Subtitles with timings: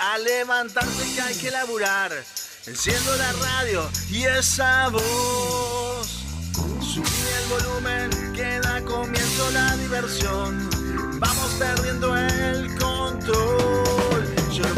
[0.00, 2.12] a levantarse que hay que laburar.
[2.66, 6.24] Enciendo la radio y esa voz.
[6.80, 7.04] Subí
[7.38, 10.68] el volumen que da comienzo la diversión.
[11.20, 14.34] Vamos perdiendo el control.
[14.52, 14.74] Yo lo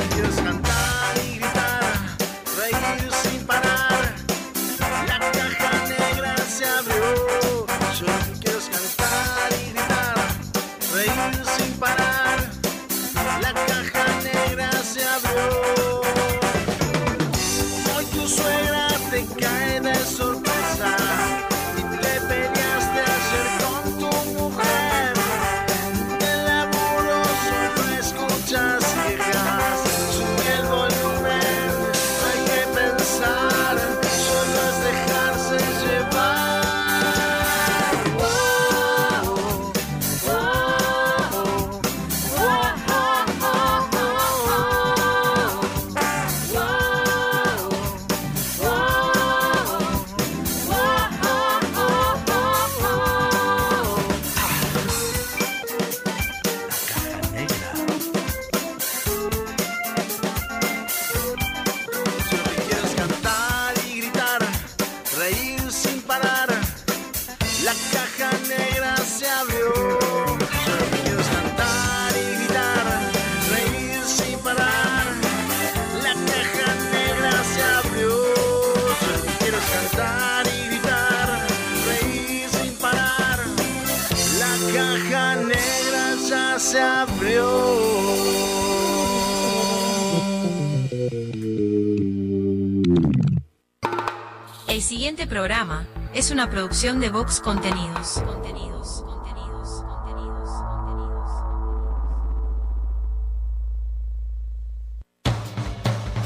[95.17, 98.23] siguiente programa es una producción de Vox Contenidos.
[98.23, 99.03] Contenidos.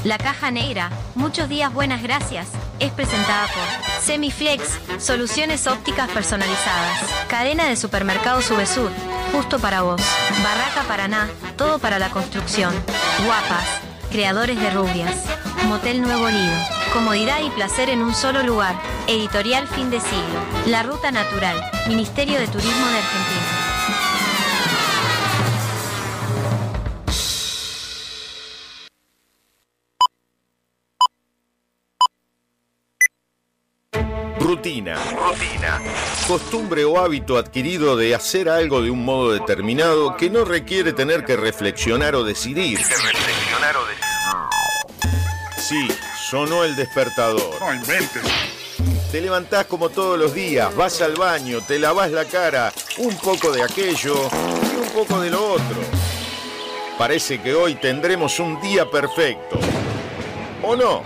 [0.03, 6.99] La Caja Negra, muchos días buenas gracias, es presentada por Semiflex, soluciones ópticas personalizadas,
[7.29, 8.91] cadena de supermercados Subesur,
[9.31, 10.01] justo para vos,
[10.43, 12.73] Barraca Paraná, todo para la construcción,
[13.25, 13.67] Guapas,
[14.11, 15.15] creadores de rubias,
[15.67, 18.75] Motel Nuevo Lido, comodidad y placer en un solo lugar,
[19.07, 21.57] editorial fin de siglo, La Ruta Natural,
[21.87, 23.61] Ministerio de Turismo de Argentina.
[34.39, 34.95] Rutina.
[34.95, 35.81] Rutina.
[36.27, 41.23] Costumbre o hábito adquirido de hacer algo de un modo determinado que no requiere tener
[41.23, 42.77] que reflexionar o decidir.
[42.77, 44.01] reflexionar o decidir.
[45.57, 45.87] Sí,
[46.31, 47.59] sonó el despertador.
[47.59, 48.23] No inventes.
[49.11, 53.51] Te levantás como todos los días, vas al baño, te lavas la cara, un poco
[53.51, 55.81] de aquello y un poco de lo otro.
[56.97, 59.59] Parece que hoy tendremos un día perfecto.
[60.63, 61.03] ¿O no?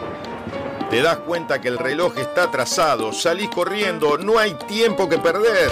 [0.91, 5.71] Te das cuenta que el reloj está atrasado, salís corriendo, no hay tiempo que perder.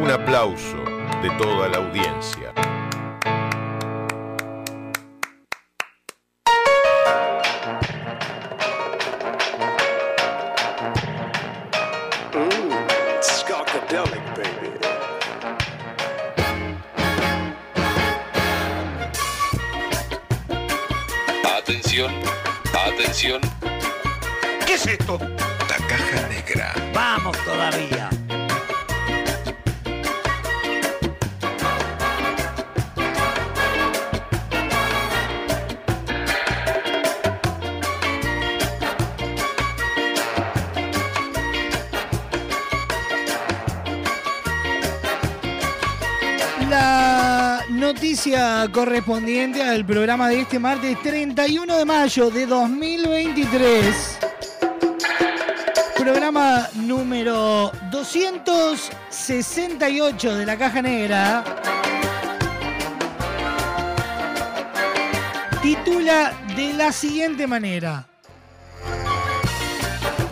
[0.00, 0.76] un aplauso
[1.22, 2.52] de toda la audiencia.
[49.74, 54.18] Al programa de este martes 31 de mayo de 2023.
[55.96, 61.42] Programa número 268 de la Caja Negra.
[65.60, 68.06] Titula de la siguiente manera.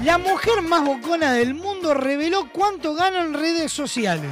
[0.04, 4.30] La mujer más bocona del mundo reveló cuánto gana en redes sociales.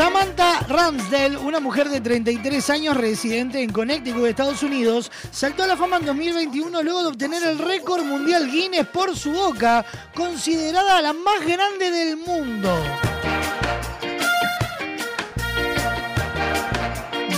[0.00, 5.76] Samantha Ramsdell, una mujer de 33 años residente en Connecticut, Estados Unidos, saltó a la
[5.76, 11.12] fama en 2021 luego de obtener el récord mundial Guinness por su boca, considerada la
[11.12, 13.09] más grande del mundo.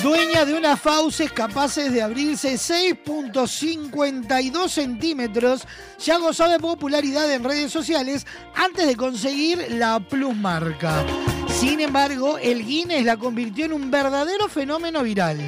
[0.02, 5.62] Dueña de unas fauces capaces de abrirse 6.52 centímetros,
[6.04, 8.26] ya gozó de popularidad en redes sociales
[8.56, 11.04] antes de conseguir la plusmarca.
[11.48, 15.38] Sin embargo, el Guinness la convirtió en un verdadero fenómeno viral.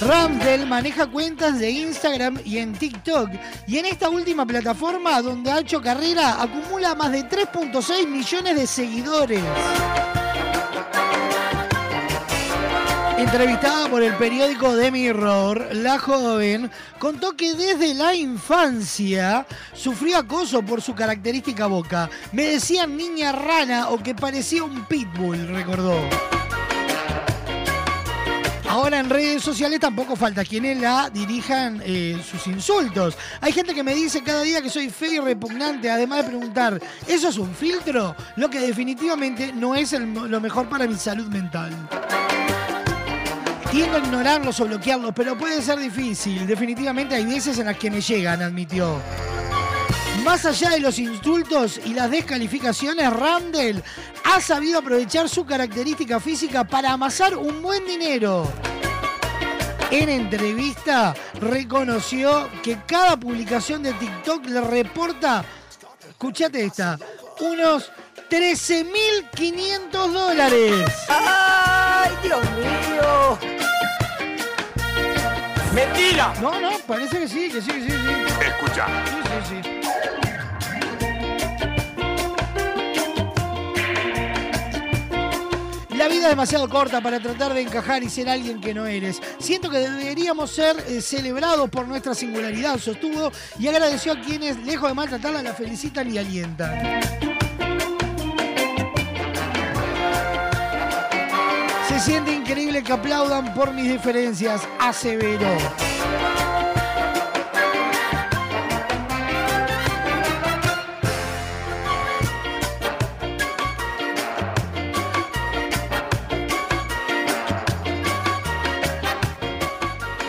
[0.00, 3.30] Ramsdell maneja cuentas de Instagram y en TikTok
[3.68, 8.66] y en esta última plataforma donde ha hecho carrera acumula más de 3.6 millones de
[8.66, 9.44] seguidores.
[13.20, 20.62] Entrevistada por el periódico The Mirror, la joven contó que desde la infancia sufrió acoso
[20.62, 22.08] por su característica boca.
[22.32, 26.00] Me decían niña rana o que parecía un pitbull, recordó.
[28.66, 33.18] Ahora en redes sociales tampoco falta quienes la dirijan eh, sus insultos.
[33.42, 36.80] Hay gente que me dice cada día que soy feo y repugnante, además de preguntar,
[37.06, 38.16] ¿eso es un filtro?
[38.36, 41.70] Lo que definitivamente no es lo mejor para mi salud mental.
[43.70, 46.46] Tiendo a ignorarlos o bloquearlos, pero puede ser difícil.
[46.46, 49.00] Definitivamente hay veces en las que me llegan, admitió.
[50.24, 53.82] Más allá de los insultos y las descalificaciones, Randall
[54.24, 58.46] ha sabido aprovechar su característica física para amasar un buen dinero.
[59.90, 65.44] En entrevista reconoció que cada publicación de TikTok le reporta,
[66.08, 66.98] escúchate esta,
[67.40, 67.90] unos
[68.30, 70.92] 13.500 dólares.
[71.08, 73.59] ¡Ay, Dios mío!
[75.86, 76.34] ¡Mentira!
[76.42, 78.44] No, no, parece que sí, que sí, que sí, sí.
[78.46, 78.86] Escucha.
[79.06, 79.16] Sí,
[79.48, 79.80] sí, sí.
[85.96, 89.22] La vida es demasiado corta para tratar de encajar y ser alguien que no eres.
[89.38, 94.88] Siento que deberíamos ser eh, celebrados por nuestra singularidad, sostuvo y agradeció a quienes, lejos
[94.88, 97.29] de maltratarla, la felicitan y alientan.
[102.00, 105.54] Se siente increíble que aplaudan por mis diferencias, aseveró.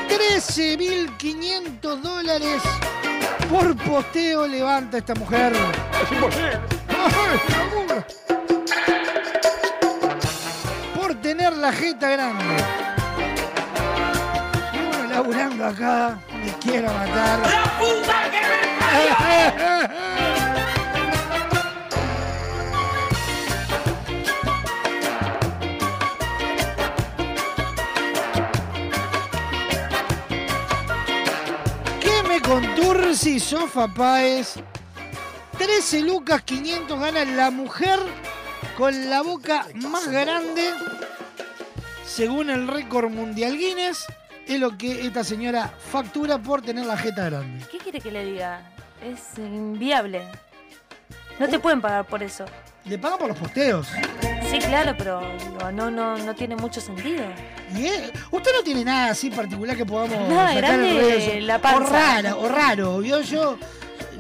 [0.10, 2.62] $13.500 dólares
[3.50, 5.54] por posteo levanta esta mujer.
[5.94, 6.18] ¡Ay,
[7.88, 8.21] la
[11.62, 12.56] la jeta grande.
[14.74, 17.40] Y uno laburando acá, me quiero matar.
[17.40, 19.16] ¡La puta que me parió!
[32.02, 34.56] ¿Qué me contursi Sofa Páez?
[35.60, 38.00] 13 lucas 500 gana la mujer
[38.80, 40.74] con la boca más grande,
[42.16, 44.06] según el récord mundial Guinness,
[44.48, 47.66] es lo que esta señora factura por tener la jeta grande.
[47.72, 48.62] ¿Qué quiere que le diga?
[49.04, 50.24] Es inviable.
[51.40, 52.46] No te pueden pagar por eso.
[52.86, 53.88] Le pagan por los posteos.
[54.50, 55.22] Sí, claro, pero
[55.72, 57.24] no, no, no, tiene mucho sentido.
[57.76, 61.44] Y es- usted no tiene nada así particular que podamos Nada sacar grande en redes
[61.44, 61.92] la O panza.
[61.92, 63.02] rara, o raro.
[63.02, 63.58] Yo, yo,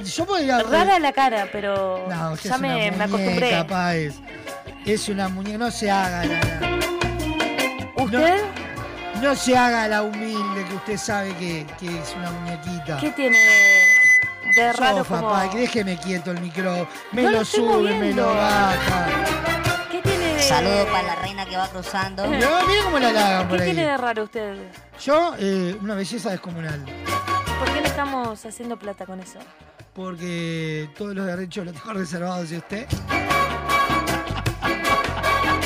[0.03, 0.63] yo podría...
[0.63, 4.11] Rara la cara, pero No, ya es me, una me muñeca, acostumbré.
[4.85, 6.39] Es una muñeca, no se haga la...
[8.03, 8.41] ¿Usted?
[9.15, 12.97] No, no se haga la humilde que usted sabe que, que es una muñequita.
[12.97, 15.37] ¿Qué tiene de, de raro Sofa, como...
[15.53, 16.87] Déjeme quieto el micrófono.
[17.11, 19.07] Me No lo sube, me lo baja.
[19.91, 20.41] ¿Qué tiene de...
[20.41, 22.23] Saludos para la reina que va cruzando.
[22.25, 22.31] No,
[22.67, 23.73] mire cómo la halagan por ¿Qué ahí.
[23.73, 24.55] tiene de raro usted?
[25.03, 26.83] Yo, eh, una belleza descomunal.
[27.59, 29.39] ¿Por qué le estamos haciendo plata con eso?
[29.93, 32.87] Porque todos los derechos los tengo reservados de usted.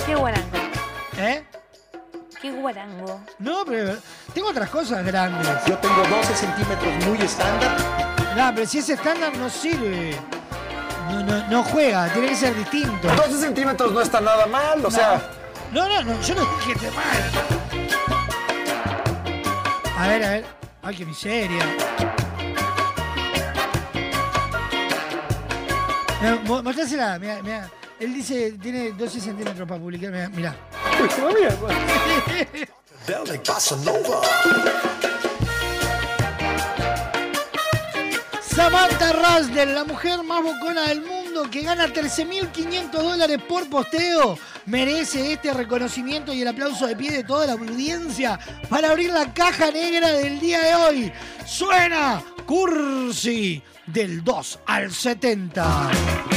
[0.06, 0.58] Qué guarango.
[1.18, 1.44] ¿Eh?
[2.46, 3.20] Qué guarango.
[3.40, 3.98] No, pero
[4.32, 5.50] tengo otras cosas grandes.
[5.66, 7.76] Yo tengo 12 centímetros muy estándar.
[8.38, 10.16] No, pero si es estándar no sirve.
[11.10, 13.08] No, no, no juega, tiene que ser distinto.
[13.08, 15.28] 12 centímetros no está nada mal, o sea.
[15.72, 17.32] No, no, no, yo no dije que esté mal.
[19.98, 20.46] A ver, a ver.
[20.84, 21.66] Ay, qué miseria.
[26.46, 27.72] Mostrásela, mira, mira.
[28.00, 30.12] Él dice, tiene 12 centímetros para publicar,
[33.46, 34.22] bossa nova.
[38.42, 45.34] Samantha Rasdel, la mujer más bocona del mundo que gana 13.500 dólares por posteo, merece
[45.34, 49.72] este reconocimiento y el aplauso de pie de toda la audiencia para abrir la caja
[49.72, 51.14] negra del día de hoy.
[51.46, 56.35] Suena Cursi del 2 al 70.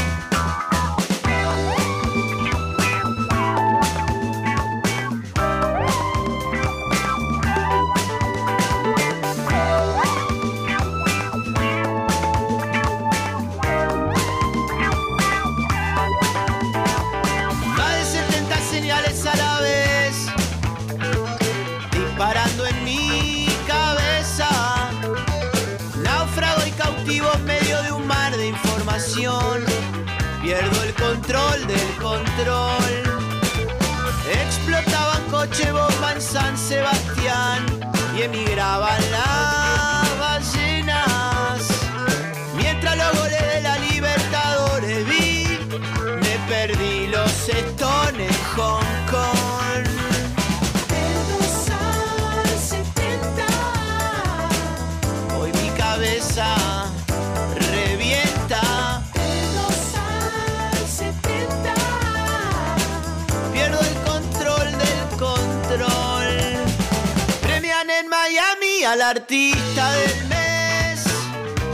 [68.88, 71.04] Al artista del mes.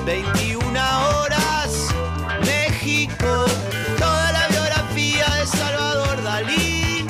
[0.04, 0.80] 21
[1.21, 1.94] horas,
[2.44, 3.44] México.
[3.99, 7.06] Toda la biografía de Salvador Dalí.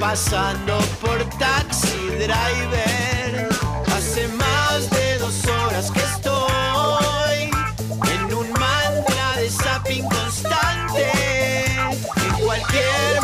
[0.00, 3.48] Pasando por taxi driver.
[3.94, 7.50] Hace más de dos horas que estoy
[8.14, 11.12] en un mantra de zapping constante.
[12.26, 13.19] En cualquier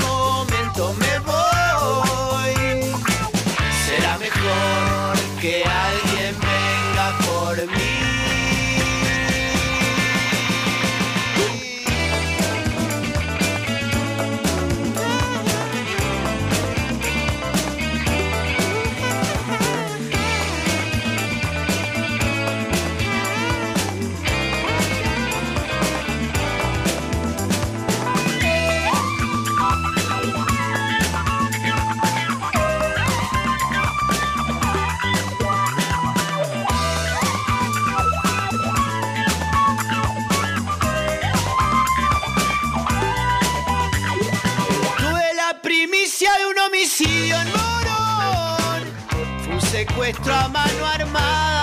[49.96, 51.55] secuestro a mano armada.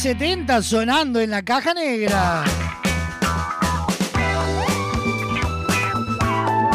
[0.00, 2.42] 70 sonando en la caja negra.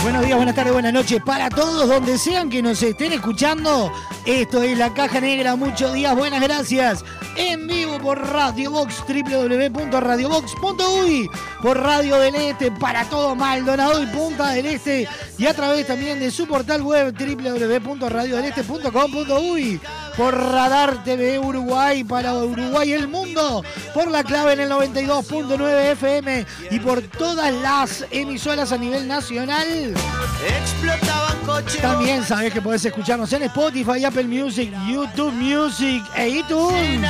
[0.04, 3.92] Buenos días, buenas tardes, buenas noches para todos, donde sean que nos estén escuchando.
[4.28, 7.04] Esto es La Caja Negra, muchos días, buenas gracias.
[7.36, 11.28] En vivo por Radio Box, www.radiobox.uy,
[11.64, 16.20] por Radio del Este, para todo Maldonado y Punta del Este, y a través también
[16.20, 19.82] de su portal web www.radiodeleste.com.uy,
[20.18, 25.92] por Radar TV Uruguay, para Uruguay y el mundo, por la clave en el 92.9
[25.92, 29.94] FM y por todas las emisoras a nivel nacional.
[30.48, 31.82] Explotaban coches.
[31.82, 37.10] También sabes que podés escucharnos en Spotify, Apple Music, YouTube Music e iTunes.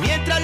[0.00, 0.40] Mientras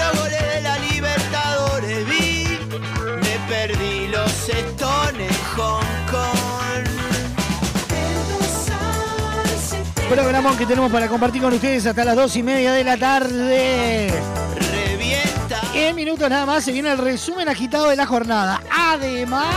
[10.11, 14.13] Programón que tenemos para compartir con ustedes hasta las dos y media de la tarde.
[14.57, 15.61] Revienta.
[15.73, 18.61] En minutos nada más se viene el resumen agitado de la jornada.
[18.77, 19.49] Además,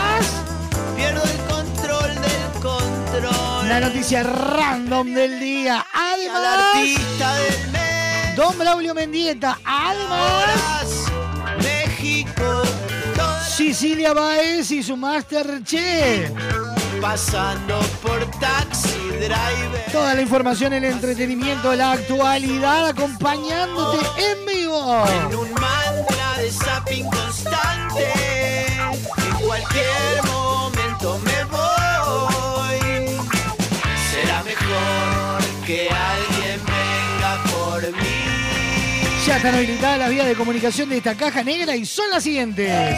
[0.95, 3.67] Pierdo el control del control.
[3.67, 5.83] la noticia random del día.
[5.91, 8.35] Al Además, artista del mes.
[8.35, 9.57] Don Braulio Mendieta.
[9.65, 11.05] Además,
[11.63, 12.61] México.
[13.49, 16.29] Sicilia Baez y su Masterchef.
[17.03, 19.91] Pasando por taxi driver.
[19.91, 25.05] Toda la información, el entretenimiento, la actualidad, acompañándote en vivo.
[25.05, 28.07] En un mantra de zapping constante.
[29.17, 33.17] En cualquier momento me voy.
[34.09, 39.25] Será mejor que alguien venga por mí.
[39.27, 42.97] Ya están habilitadas las vías de comunicación de esta caja negra y son las siguientes.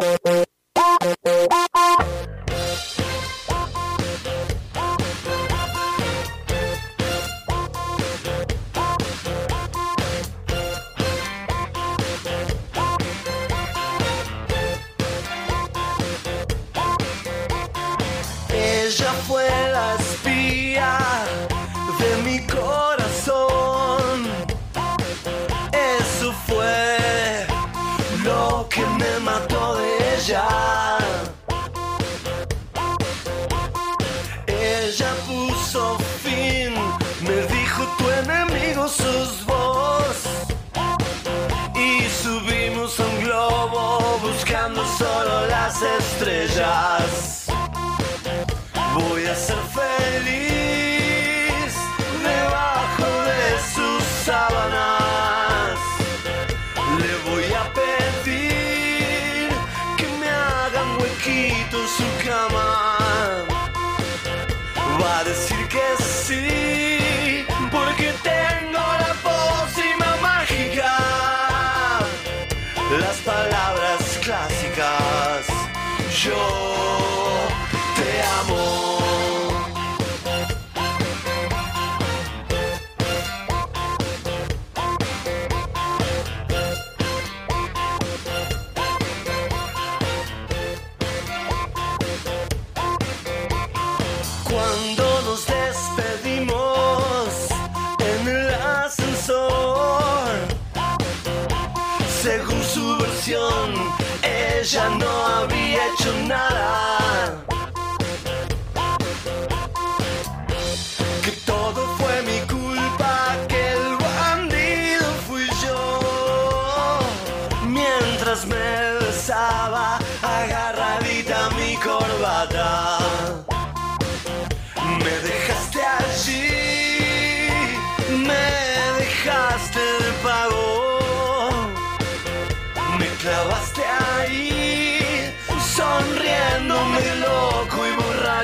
[0.00, 0.44] Ella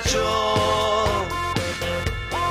[0.04, 1.04] borracho.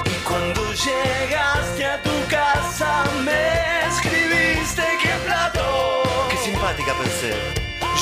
[0.05, 6.03] Y cuando llegaste a tu casa me escribiste que plato.
[6.29, 7.33] Qué simpática pensé.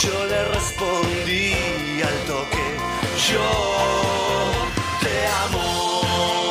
[0.01, 2.77] Yo le respondí al toque.
[3.29, 3.49] Yo
[5.01, 6.50] te amo.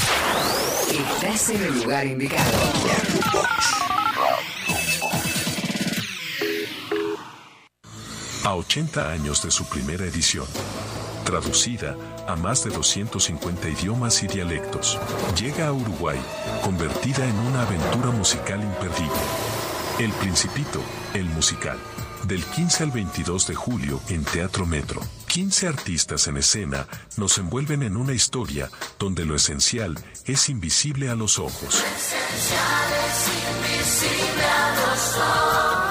[0.97, 2.51] estás en el lugar indicado.
[8.43, 10.45] A 80 años de su primera edición,
[11.23, 11.95] traducida
[12.27, 14.99] a más de 250 idiomas y dialectos,
[15.39, 16.19] llega a Uruguay,
[16.63, 19.21] convertida en una aventura musical imperdible.
[19.99, 20.81] El Principito,
[21.13, 21.77] el musical.
[22.27, 25.01] Del 15 al 22 de julio en Teatro Metro.
[25.31, 31.15] 15 artistas en escena nos envuelven en una historia donde lo esencial es invisible a
[31.15, 31.81] los ojos.
[33.47, 35.90] invisible a los ojos.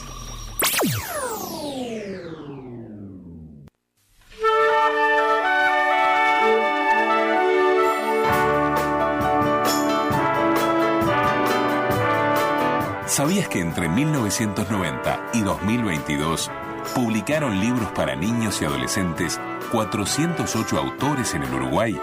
[13.11, 16.49] ¿Sabías que entre 1990 y 2022
[16.95, 19.37] publicaron libros para niños y adolescentes
[19.69, 21.99] 408 autores en el Uruguay?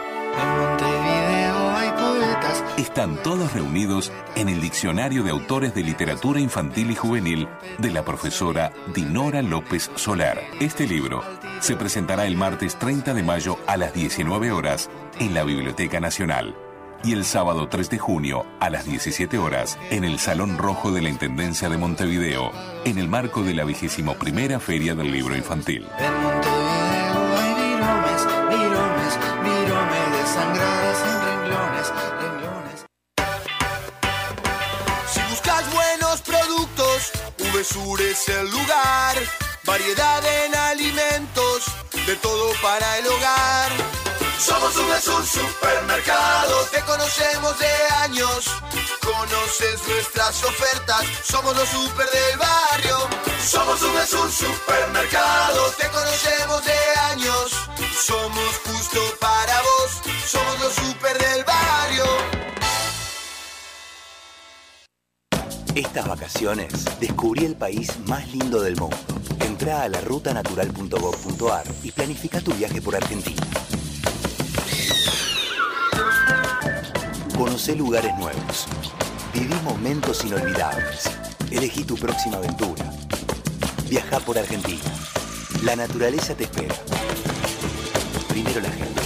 [2.76, 8.04] Están todos reunidos en el Diccionario de Autores de Literatura Infantil y Juvenil de la
[8.04, 10.38] profesora Dinora López Solar.
[10.60, 11.24] Este libro
[11.60, 16.54] se presentará el martes 30 de mayo a las 19 horas en la Biblioteca Nacional
[17.04, 21.02] y el sábado 3 de junio a las 17 horas en el Salón Rojo de
[21.02, 22.50] la Intendencia de Montevideo,
[22.84, 25.86] en el marco de la vigésimo primera Feria del Libro Infantil.
[35.06, 37.12] Si buscas buenos productos,
[37.52, 39.16] VSUR es el lugar.
[39.64, 41.64] Variedad en alimentos,
[42.06, 43.97] de todo para el hogar.
[44.38, 47.66] Somos VSUR Supermercado, te conocemos de
[48.04, 48.44] años.
[49.02, 52.98] Conoces nuestras ofertas, somos los super del barrio.
[53.44, 57.50] Somos VSUR Supermercado, te conocemos de años.
[58.00, 62.04] Somos justo para vos, somos los super del barrio.
[65.74, 68.96] Estas vacaciones descubrí el país más lindo del mundo.
[69.40, 73.42] Entra a la rutanatural.gov.ar y planifica tu viaje por Argentina.
[77.38, 78.66] Conoce lugares nuevos.
[79.32, 81.08] Viví momentos inolvidables.
[81.52, 82.84] Elegí tu próxima aventura.
[83.88, 84.82] Viaja por Argentina.
[85.62, 86.74] La naturaleza te espera.
[88.28, 89.02] Primero la gente.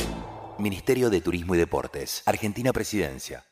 [0.56, 2.22] Ministerio de Turismo y Deportes.
[2.24, 3.44] Argentina Presidencia.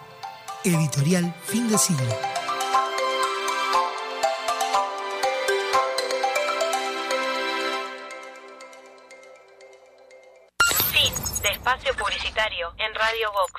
[0.64, 2.04] Editorial Fin de Siglo.
[10.92, 13.54] Fin de espacio publicitario en Radio Vox.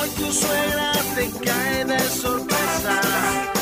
[0.00, 3.55] Hoy tu suegra te cae de sorpresa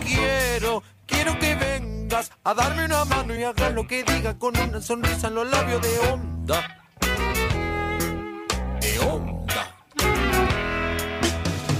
[0.00, 4.80] Quiero, quiero que vengas a darme una mano y hagas lo que diga con una
[4.80, 6.86] sonrisa en los labios de onda.
[8.80, 9.76] De onda.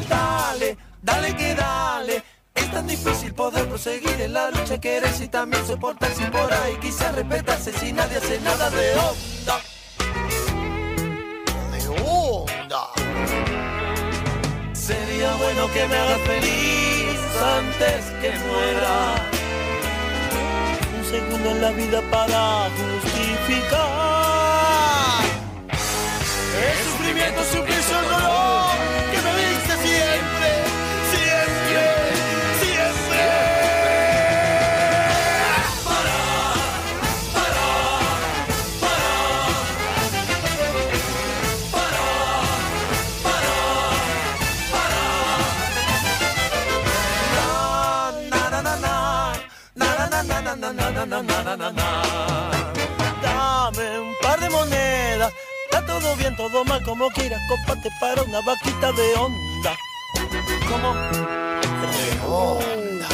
[0.09, 2.23] Dale, dale que dale.
[2.55, 6.77] Es tan difícil poder proseguir en la lucha que eres y también soportarse por ahí.
[6.83, 9.70] Quizás respetarse si nadie hace nada de onda.
[14.91, 17.21] Sería bueno que me hagas feliz
[17.59, 19.15] antes que muera.
[20.99, 23.81] Un segundo en la vida para justificar.
[26.69, 28.50] El sufrimiento, suplicio, el dolor
[53.23, 55.31] Dame un par de monedas,
[55.65, 59.77] está todo bien, todo mal, como quieras, comparte para una vaquita de onda.
[60.67, 60.95] ¿Cómo?
[61.93, 63.09] De onda.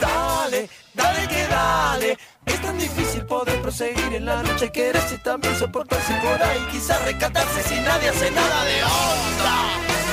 [0.00, 6.14] Dale, dale que dale, es tan difícil poder proseguir en la lucha y también soportarse
[6.14, 6.66] por ahí.
[6.72, 10.07] Quizás rescatarse si nadie hace nada de onda.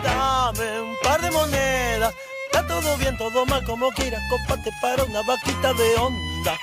[0.02, 2.14] Dame un par de monedas,
[2.56, 6.58] está todo bien, todo mal como quieras, comparte para una vaquita de onda.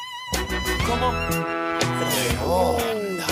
[0.87, 1.11] ¿Cómo?
[1.11, 3.27] De onda.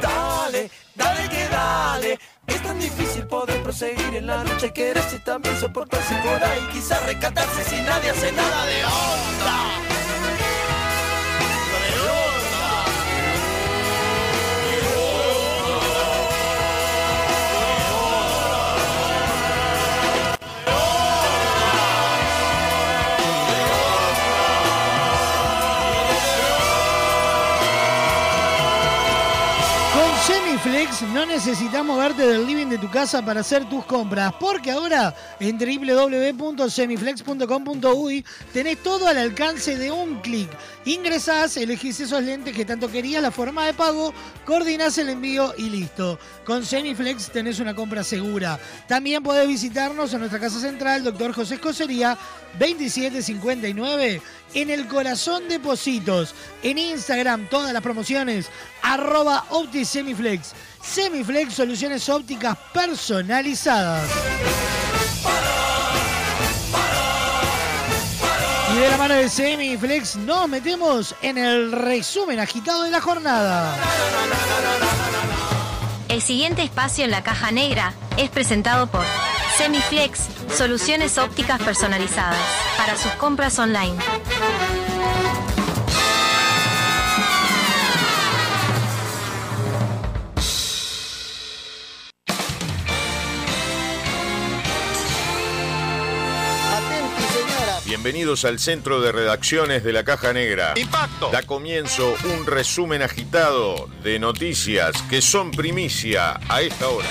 [0.00, 2.18] Dale, dale que dale.
[2.46, 6.68] Es tan difícil poder proseguir en la lucha y quererse y también soportarse por ahí.
[6.72, 10.33] Quizás rescatarse si nadie hace nada de onda.
[30.64, 35.14] Semiflex no necesitas moverte del living de tu casa para hacer tus compras, porque ahora
[35.38, 40.48] en www.semiflex.com.uy tenés todo al alcance de un clic.
[40.86, 44.14] Ingresás, elegís esos lentes que tanto querías, la forma de pago,
[44.46, 46.18] coordinás el envío y listo.
[46.46, 48.58] Con Semiflex tenés una compra segura.
[48.88, 51.34] También podés visitarnos en nuestra casa central, Dr.
[51.34, 52.16] José Escocería,
[52.58, 54.22] 2759,
[54.54, 56.34] en el corazón de Positos.
[56.62, 58.50] En Instagram, todas las promociones,
[58.82, 60.52] arroba OptiSemiflex.
[60.82, 64.08] Semiflex, soluciones ópticas personalizadas.
[68.72, 73.76] Y de la mano de Semiflex nos metemos en el resumen agitado de la jornada.
[76.08, 79.04] El siguiente espacio en la caja negra es presentado por
[79.56, 80.20] Semiflex,
[80.56, 82.40] soluciones ópticas personalizadas
[82.76, 83.94] para sus compras online.
[97.84, 100.74] Bienvenidos al centro de redacciones de la Caja Negra.
[100.74, 101.30] Impacto.
[101.30, 107.06] Da comienzo un resumen agitado de noticias que son primicia a esta hora.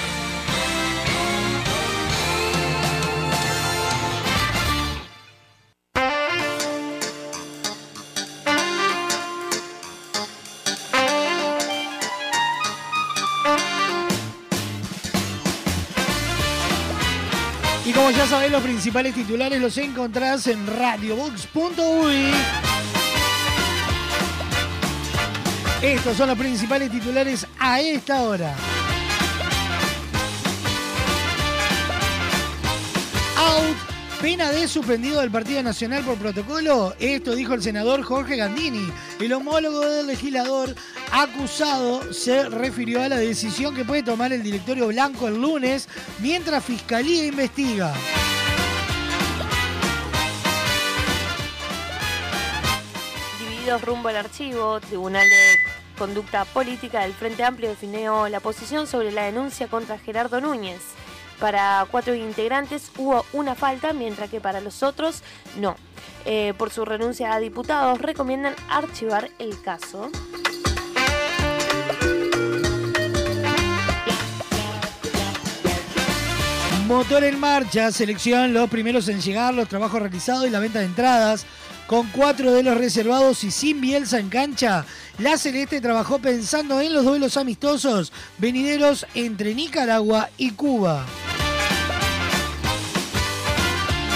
[18.03, 22.31] Como ya sabés, los principales titulares los encontrás en radiobox.uy.
[25.81, 28.53] Estos son los principales titulares a esta hora.
[34.23, 36.95] Pena de suspendido del Partido Nacional por protocolo.
[36.97, 38.89] Esto dijo el senador Jorge Gandini.
[39.19, 40.73] El homólogo del legislador
[41.11, 46.63] acusado se refirió a la decisión que puede tomar el directorio blanco el lunes mientras
[46.63, 47.93] Fiscalía investiga.
[53.39, 59.11] Divididos rumbo al archivo, Tribunal de Conducta Política del Frente Amplio definió la posición sobre
[59.11, 60.79] la denuncia contra Gerardo Núñez.
[61.39, 65.23] Para cuatro integrantes hubo una falta, mientras que para los otros
[65.57, 65.75] no.
[66.25, 70.09] Eh, por su renuncia a diputados, recomiendan archivar el caso.
[76.87, 80.85] Motor en marcha, selección, los primeros en llegar, los trabajos realizados y la venta de
[80.85, 81.45] entradas.
[81.93, 84.83] Con cuatro de los reservados y sin Bielsa en cancha,
[85.19, 91.05] la Celeste trabajó pensando en los duelos amistosos venideros entre Nicaragua y Cuba.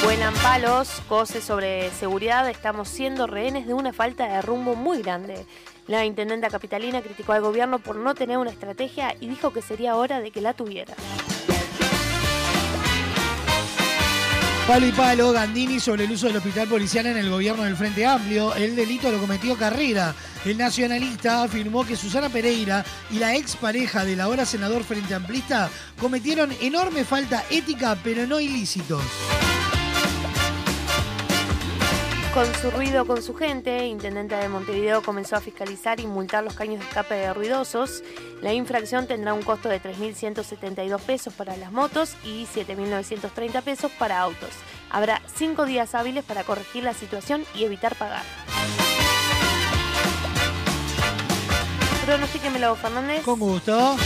[0.04, 5.46] Buenan palos, cose sobre seguridad, estamos siendo rehenes de una falta de rumbo muy grande.
[5.86, 9.98] La intendenta capitalina criticó al gobierno por no tener una estrategia y dijo que sería
[9.98, 10.96] hora de que la tuviera.
[14.68, 18.06] Palo y palo, Gandini sobre el uso del hospital policial en el gobierno del Frente
[18.06, 18.54] Amplio.
[18.54, 20.14] El delito lo cometió Carrera.
[20.44, 26.52] El nacionalista afirmó que Susana Pereira y la expareja del ahora senador Frente Amplista cometieron
[26.60, 29.02] enorme falta ética, pero no ilícitos.
[32.38, 36.54] Con su ruido con su gente, Intendenta de Montevideo comenzó a fiscalizar y multar los
[36.54, 38.04] caños de escape de ruidosos.
[38.44, 44.22] La infracción tendrá un costo de 3.172 pesos para las motos y 7.930 pesos para
[44.22, 44.52] autos.
[44.92, 48.22] Habrá cinco días hábiles para corregir la situación y evitar pagar.
[52.06, 53.24] Pronostíquemelo, Fernández.
[53.24, 53.98] Con gusto.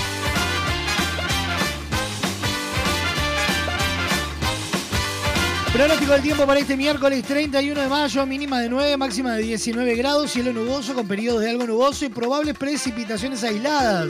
[5.74, 9.96] Pronóstico del tiempo para este miércoles 31 de mayo, mínima de 9, máxima de 19
[9.96, 14.10] grados, cielo nuboso con periodos de algo nuboso y probables precipitaciones aisladas.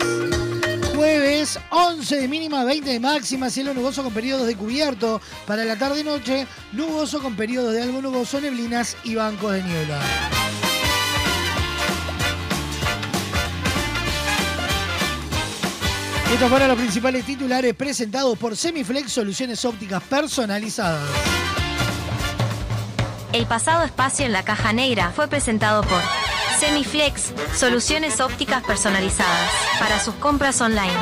[0.95, 5.21] Jueves 11 de mínima, 20 de máxima, cielo nuboso con periodos de cubierto.
[5.45, 9.99] Para la tarde noche, nuboso con periodos de algo nuboso, neblinas y bancos de niebla.
[16.31, 21.09] Estos fueron los principales titulares presentados por Semiflex Soluciones Ópticas Personalizadas.
[23.33, 26.01] El pasado espacio en la caja negra fue presentado por
[26.57, 30.93] Semiflex, soluciones ópticas personalizadas para sus compras online.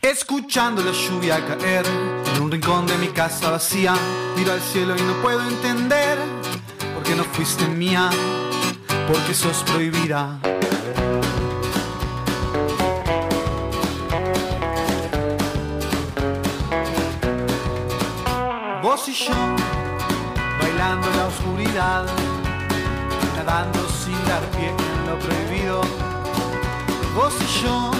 [0.00, 1.84] Escuchando la lluvia caer
[2.34, 3.94] en un rincón de mi casa vacía,
[4.36, 6.18] miro al cielo y no puedo entender
[7.08, 8.10] por qué no fuiste mía,
[9.06, 10.38] porque sos prohibida.
[18.82, 19.32] Vos y yo,
[20.60, 22.06] bailando en la oscuridad,
[23.36, 25.80] nadando sin dar pie en lo prohibido.
[27.14, 27.90] Vos y yo,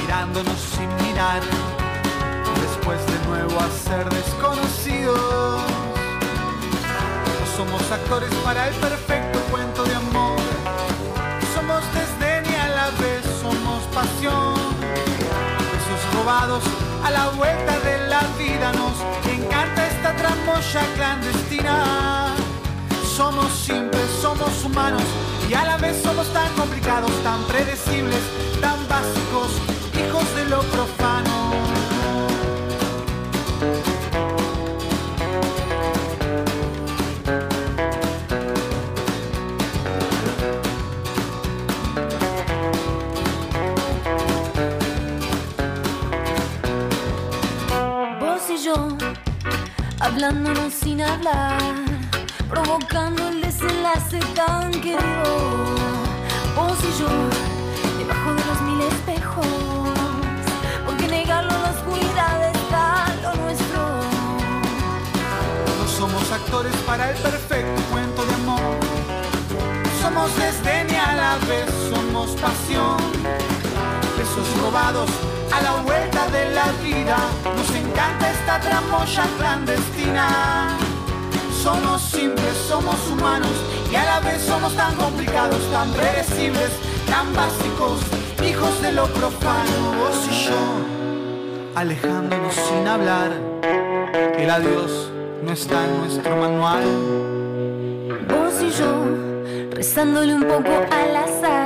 [0.00, 1.42] mirándonos sin mirar,
[2.60, 5.85] después de nuevo a ser desconocidos.
[7.56, 10.38] Somos actores para el perfecto cuento de amor,
[11.54, 14.54] somos desdén y a la vez somos pasión.
[15.72, 16.62] Besos robados
[17.02, 18.96] a la vuelta de la vida nos
[19.32, 22.34] encanta esta tramoya clandestina.
[23.16, 25.04] Somos simples, somos humanos
[25.48, 28.20] y a la vez somos tan complicados, tan predecibles,
[28.60, 29.50] tan básicos,
[29.94, 31.35] hijos de lo profano.
[50.06, 51.58] Hablándonos sin hablar,
[52.48, 55.74] provocando el desenlace tan querido.
[56.54, 57.08] Vos y yo,
[57.98, 59.46] debajo de los mil espejos,
[60.84, 64.00] porque negarlo la oscuridad está lo nuestro.
[65.80, 68.78] No somos actores para el perfecto cuento de amor.
[70.00, 72.96] Somos desdén y a la vez somos pasión.
[74.16, 75.10] Besos robados
[75.52, 77.16] a la vuelta de la vida.
[77.56, 80.76] Nos encanta esta tramoya clandestina.
[81.62, 83.50] Somos simples, somos humanos
[83.90, 86.70] y a la vez somos tan complicados, tan predecibles,
[87.08, 88.00] tan básicos,
[88.48, 89.76] hijos de lo profano.
[89.98, 93.32] Vos y yo, alejándonos sin hablar,
[94.38, 95.10] el adiós
[95.42, 96.84] no está en nuestro manual.
[98.28, 101.65] Vos y yo, rezándole un poco al azar,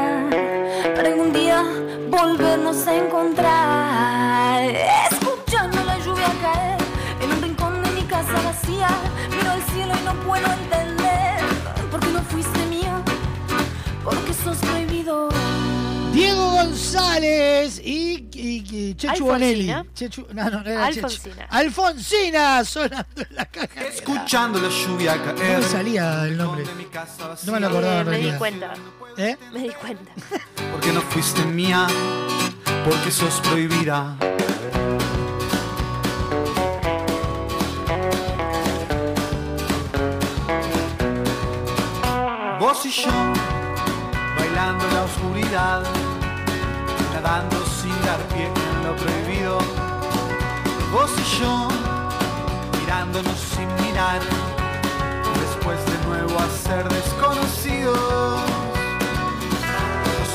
[2.11, 4.65] volvernos a encontrar.
[5.13, 6.79] Escuchando la lluvia caer
[7.23, 8.89] en un rincón de mi casa vacía,
[9.31, 11.41] miro al cielo y no puedo entender
[11.91, 13.01] por qué no fuiste mía,
[14.05, 15.29] porque sos prohibido.
[16.13, 19.73] Diego González y, y- y Chechu Bonelli.
[19.95, 21.07] Chechu, no, no, no era Chechu.
[21.07, 21.47] Alfonsina.
[21.51, 23.81] Alfonsina sonando en la caja.
[23.87, 25.59] Escuchando la lluvia No caer.
[25.61, 26.65] me salía el nombre.
[27.47, 28.75] No me lo acordaba me di cuenta.
[29.23, 29.37] ¿Eh?
[29.53, 30.11] Me di cuenta.
[30.73, 31.87] Porque no fuiste mía,
[32.87, 34.17] porque sos prohibida.
[42.59, 43.11] Vos y yo,
[44.39, 45.83] bailando en la oscuridad,
[47.13, 49.59] nadando sin dar pie en lo prohibido.
[50.93, 51.69] Vos y yo,
[52.81, 54.23] mirándonos sin mirar,
[55.45, 58.40] después de nuevo a ser desconocidos.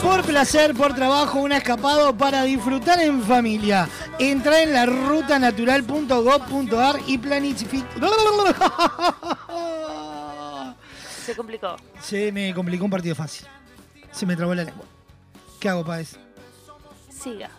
[0.06, 3.90] Por placer, por trabajo, un escapado para disfrutar en familia.
[4.20, 7.88] Entra en la rutanatural.gov.ar y planifica.
[11.26, 11.76] Se complicó.
[12.00, 13.48] Se me complicó un partido fácil.
[14.12, 14.86] Se me trabó la lengua.
[15.60, 16.18] ¿Qué hago, Páez?
[17.10, 17.50] Siga.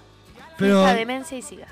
[0.57, 1.66] Pero- Finja demencia y siga.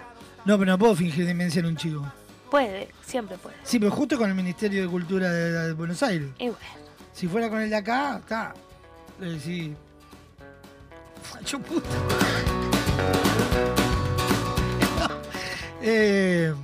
[0.44, 2.04] No, pero no puedo fingir demencia en un chico.
[2.50, 3.54] Puede, siempre puede.
[3.62, 6.30] Sí, pero justo con el Ministerio de Cultura de, de Buenos Aires.
[6.38, 6.58] Y bueno,
[7.12, 8.52] Si fuera con el de acá, está.
[9.22, 9.72] Eh, sí.
[11.68, 11.88] Puta.
[15.82, 16.54] eh,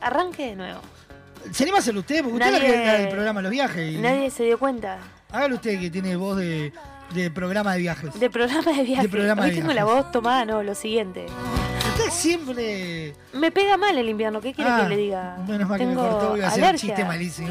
[0.00, 0.80] arranque de nuevo.
[1.50, 2.22] ¿Se anima a hacerlo usted?
[2.22, 2.60] Porque usted es la
[2.96, 3.94] que del programa Los Viajes.
[3.94, 4.98] Y Nadie se dio cuenta.
[5.30, 6.72] Hágalo usted que tiene voz de,
[7.14, 8.18] de programa de viajes.
[8.18, 9.02] De programa de viaje.
[9.02, 10.02] De programa Hoy de tengo la viajes.
[10.04, 11.26] voz tomada, no, lo siguiente.
[12.12, 13.14] Siempre.
[13.32, 15.36] Me pega mal el invierno, ¿qué quiere Ah, que le diga?
[15.48, 17.48] Menos mal que me Tengo cortó, voy a hacer un chiste malísimo.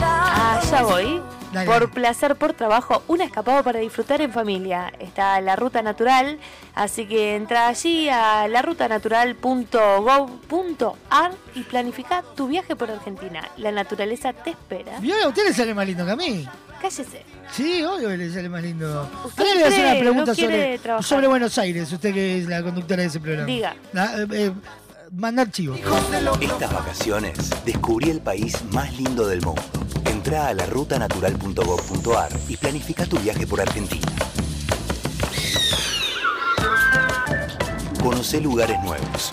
[0.00, 1.20] Ah, ya voy.
[1.52, 1.88] Dale, por dale.
[1.88, 4.92] placer, por trabajo, un escapado para disfrutar en familia.
[5.00, 6.38] Está la ruta natural,
[6.74, 13.48] así que entra allí a larutanatural.gov.ar y planifica tu viaje por Argentina.
[13.56, 14.98] La naturaleza te espera.
[15.00, 15.14] ¿Vio?
[15.24, 16.48] A usted le sale más lindo que a mí.
[16.80, 17.24] Cállese.
[17.52, 19.08] Sí, obvio que le sale más lindo.
[19.24, 20.32] Usted Ahora le voy a hacer una pregunta
[20.96, 23.46] no sobre, Buenos Aires, usted que es la conductora de ese programa.
[23.46, 23.74] Diga.
[23.92, 24.52] La- eh, eh,
[25.12, 25.74] mandar chivo.
[26.40, 27.36] Estas vacaciones
[27.66, 29.62] descubrí el país más lindo del mundo.
[30.06, 34.06] Entra a la rutanatural.gov.ar y planifica tu viaje por Argentina.
[38.02, 39.32] Conoce lugares nuevos.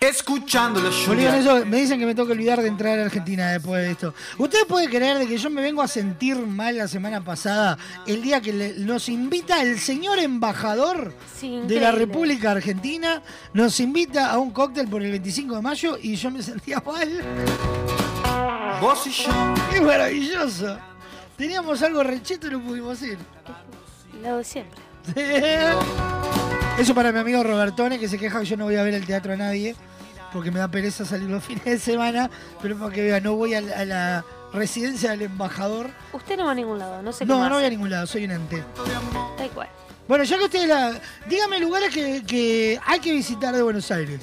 [0.00, 1.36] Escuchando la lluvia.
[1.36, 4.14] eso me dicen que me tengo que olvidar de entrar a Argentina después de esto.
[4.38, 7.76] ¿Usted puede creer de que yo me vengo a sentir mal la semana pasada,
[8.06, 11.90] el día que le- nos invita el señor embajador Sí, de la.
[11.90, 13.22] República Argentina,
[13.52, 17.20] nos invita a un cóctel por el 25 de mayo y yo me sentía mal?
[18.80, 19.30] Vos y yo.
[19.72, 20.78] ¡Qué maravilloso!
[21.36, 23.18] Teníamos algo recheto y no pudimos ir.
[24.22, 24.78] Lo de siempre.
[26.78, 29.04] Eso para mi amigo Robertone, que se queja que yo no voy a ver el
[29.04, 29.74] teatro a nadie,
[30.32, 32.30] porque me da pereza salir los fines de semana,
[32.62, 35.90] pero para que vea, no voy a la, a la residencia del embajador.
[36.12, 37.90] Usted no va a ningún lado, no sé qué No, más no voy a ningún
[37.90, 38.62] lado, soy un ente.
[39.36, 39.68] Tal cual.
[40.06, 40.98] Bueno, ya que usted la...
[41.28, 44.20] Dígame lugares que, que hay que visitar de Buenos Aires.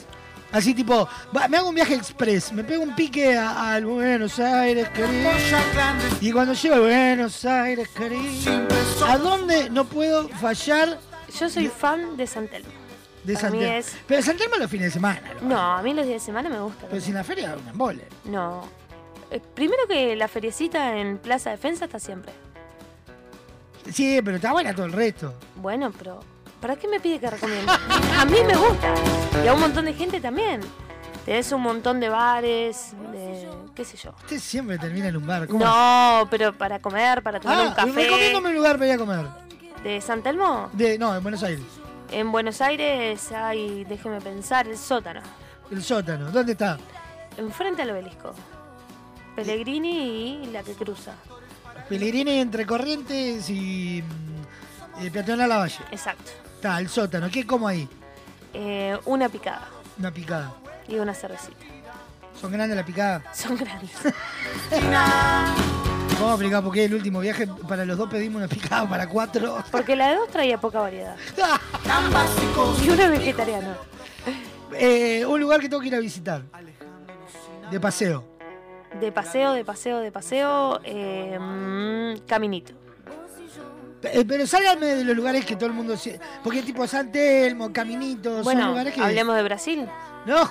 [0.51, 4.39] Así tipo, va, me hago un viaje express, me pego un pique a- al Buenos
[4.39, 5.30] Aires, querido.
[6.22, 8.66] Y cuando llego a Buenos Aires, querido,
[9.06, 10.97] ¿a dónde no puedo fallar
[11.40, 12.70] Yo soy fan de San Telmo.
[13.24, 13.74] de Para San mí Telmo?
[13.76, 15.22] es- Pero San Telmo los fines de semana.
[15.42, 15.48] ¿no?
[15.50, 16.88] No, a mí los días de semana me gustan.
[16.90, 18.08] Pero sin la feria, un embole.
[18.26, 18.64] No.
[19.32, 22.32] Eh, primero que la feriecita en Plaza Defensa está siempre.
[23.92, 25.34] Sí, pero está buena todo el resto.
[25.56, 26.20] Bueno, pero
[26.62, 27.72] ¿para qué me pide que recomiende?
[28.20, 28.94] a mí me gusta.
[29.44, 30.62] Y a un montón de gente también.
[31.26, 34.12] Tenés un montón de bares, de qué sé yo.
[34.12, 35.48] Usted siempre termina en un bar.
[35.48, 37.92] ¿cómo No, pero para comer, para tomar un Ah, café.
[38.04, 39.26] recomiéndome un lugar para ir a comer.
[39.86, 40.72] ¿De San Telmo?
[40.74, 41.64] De, no, en Buenos Aires.
[42.12, 45.22] En Buenos Aires hay, déjeme pensar, el sótano.
[45.70, 46.32] El sótano.
[46.32, 46.80] ¿Dónde está?
[47.38, 48.34] Enfrente al obelisco.
[49.36, 51.14] Pellegrini y la que cruza.
[51.88, 55.84] Pellegrini entre Corrientes y mm, eh, Peatonal Lavalle.
[55.92, 56.32] Exacto.
[56.56, 57.30] Está, el sótano.
[57.30, 57.88] ¿Qué como ahí?
[58.56, 59.68] Eh, una picada
[60.00, 60.52] Una picada.
[60.88, 61.64] y una cervecita.
[62.42, 63.22] ¿Son grandes la picada?
[63.36, 63.92] Son grandes.
[66.16, 69.07] Vamos a explicar por qué el último viaje para los dos pedimos una picada para
[69.07, 69.63] cuatro.
[69.70, 71.16] Porque la de dos traía poca variedad.
[71.84, 72.82] Tan básicos.
[72.84, 73.76] Y uno es vegetariano.
[74.74, 76.43] Eh, un lugar que tengo que ir a visitar.
[77.70, 78.24] De paseo.
[78.99, 82.74] De paseo, de paseo, de paseo, eh, mm, caminito.
[84.03, 85.95] Eh, pero sálganme de los lugares que todo el mundo...
[86.43, 89.01] Porque tipo San Telmo, Caminito, son Bueno, lugares que...
[89.01, 89.88] hablemos de Brasil.
[90.26, 90.49] No.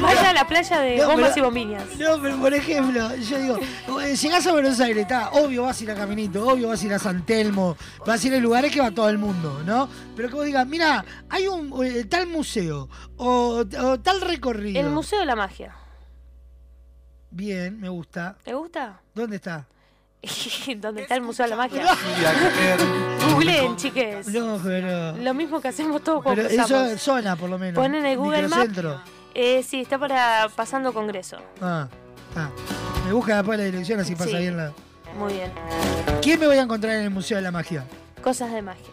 [0.00, 1.84] Vaya a la playa de No, bombas pero- y bombiñas.
[1.98, 3.58] No, pero por ejemplo, yo digo,
[4.02, 6.86] eh, llegás a Buenos Aires, está, obvio vas a ir a Caminito, obvio vas a
[6.86, 9.88] ir a San Telmo, vas a ir a lugares que va todo el mundo, ¿no?
[10.14, 14.80] Pero que vos digas, mira, hay un eh, tal museo o, o tal recorrido.
[14.80, 15.74] El Museo de la Magia.
[17.30, 18.36] Bien, me gusta.
[18.42, 19.00] ¿Te gusta?
[19.14, 19.66] ¿Dónde está?
[20.76, 21.84] ¿Dónde está el Museo de la Magia?
[23.36, 24.28] Googleen, chiques.
[24.28, 25.16] No, pero...
[25.16, 26.90] Lo mismo que hacemos todos cuando Pero eso cruzamos.
[26.92, 27.74] es zona, por lo menos.
[27.82, 28.78] Ponen el Google Maps.
[29.34, 31.36] Eh, sí, está para pasando Congreso.
[31.60, 31.88] Ah,
[32.36, 32.48] ah.
[33.06, 34.36] Me busca después la dirección así pasa Sí.
[34.38, 34.72] bien la...
[35.18, 35.50] Muy bien.
[36.22, 37.84] ¿Quién me voy a encontrar en el Museo de la Magia?
[38.22, 38.84] Cosas de magia.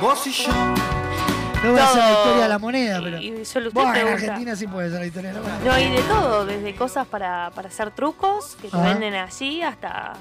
[0.00, 0.48] Vos y yo.
[0.52, 2.18] No voy a hacer la Todo.
[2.24, 3.18] historia de la moneda, pero...
[3.18, 4.14] Y solo usted Vos en pregunta.
[4.16, 5.60] Argentina sí puede ser la historia de la moneda.
[5.64, 8.88] No, hay de todo, desde cosas para, para hacer trucos que te Ajá.
[8.88, 10.14] venden allí hasta,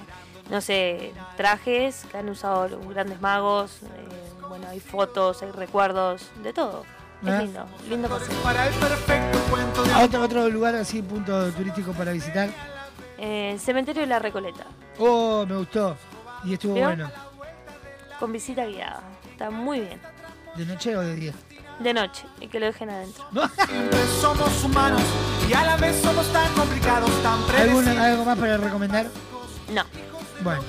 [0.49, 3.79] no sé, trajes que han usado los grandes magos.
[3.83, 6.83] eh, bueno, hay fotos, hay recuerdos, de todo.
[7.23, 7.41] Es Ah.
[7.41, 8.33] lindo, lindo paseo.
[8.41, 9.93] Para el perfecto cuento de...
[9.95, 12.49] otro, otro lugar así, punto turístico para visitar.
[13.17, 14.63] Eh, el cementerio de la Recoleta,
[14.97, 15.95] Oh, me gustó.
[16.45, 16.85] Y estuvo ¿Vio?
[16.85, 17.11] bueno.
[18.19, 19.01] con visita guiada.
[19.31, 20.01] Está muy bien.
[20.55, 21.33] ¿De noche o de día?
[21.79, 23.23] De noche, y que lo dejen adentro.
[23.67, 25.01] Siempre somos humanos
[25.49, 27.97] y a la vez somos tan complicados, tan ¿Alguna- predecibles.
[27.99, 29.07] ¿Algo más para recomendar?
[29.73, 29.83] No.
[30.43, 30.61] Bueno.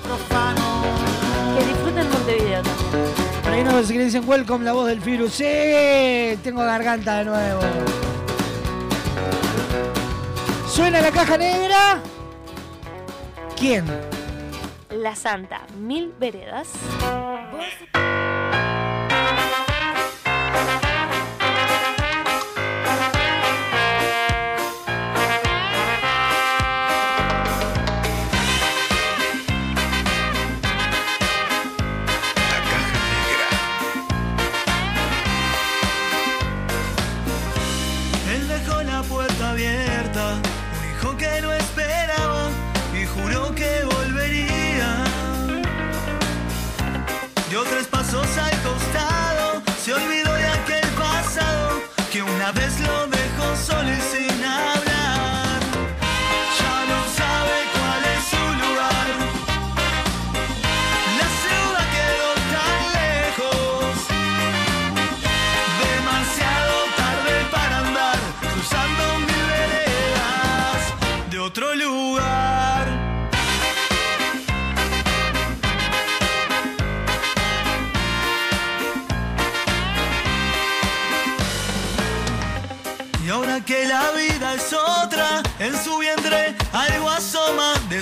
[1.57, 3.13] Que disfruten Montevideo también.
[3.43, 5.33] Por ahí nos que dicen welcome la voz del virus.
[5.33, 6.37] ¡Sí!
[6.43, 7.61] Tengo garganta de nuevo.
[10.67, 11.99] ¿Suena la caja negra?
[13.57, 13.85] ¿Quién?
[14.89, 16.69] La Santa, Mil Veredas.
[17.53, 18.30] Él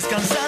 [0.09, 0.38] descansar.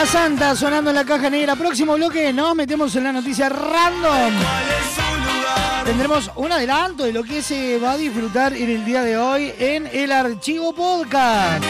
[0.00, 1.56] La Santa sonando en la caja negra.
[1.56, 4.32] Próximo bloque nos metemos en la noticia random.
[5.84, 9.52] Tendremos un adelanto de lo que se va a disfrutar en el día de hoy
[9.58, 11.62] en el archivo podcast.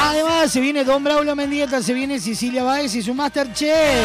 [0.00, 4.02] Además, se viene Don Braulio Mendieta, se viene Cecilia Báez y su Masterchef.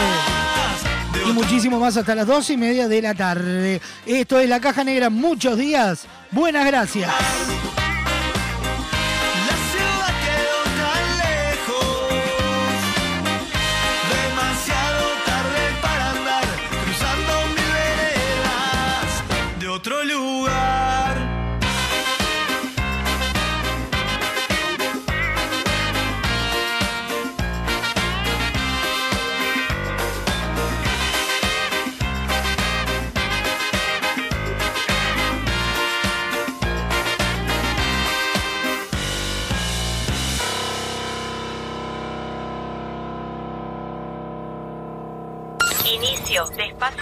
[1.28, 3.82] Y muchísimo más hasta las dos y media de la tarde.
[4.06, 5.10] Esto es la caja negra.
[5.10, 6.06] Muchos días.
[6.30, 7.10] Buenas gracias.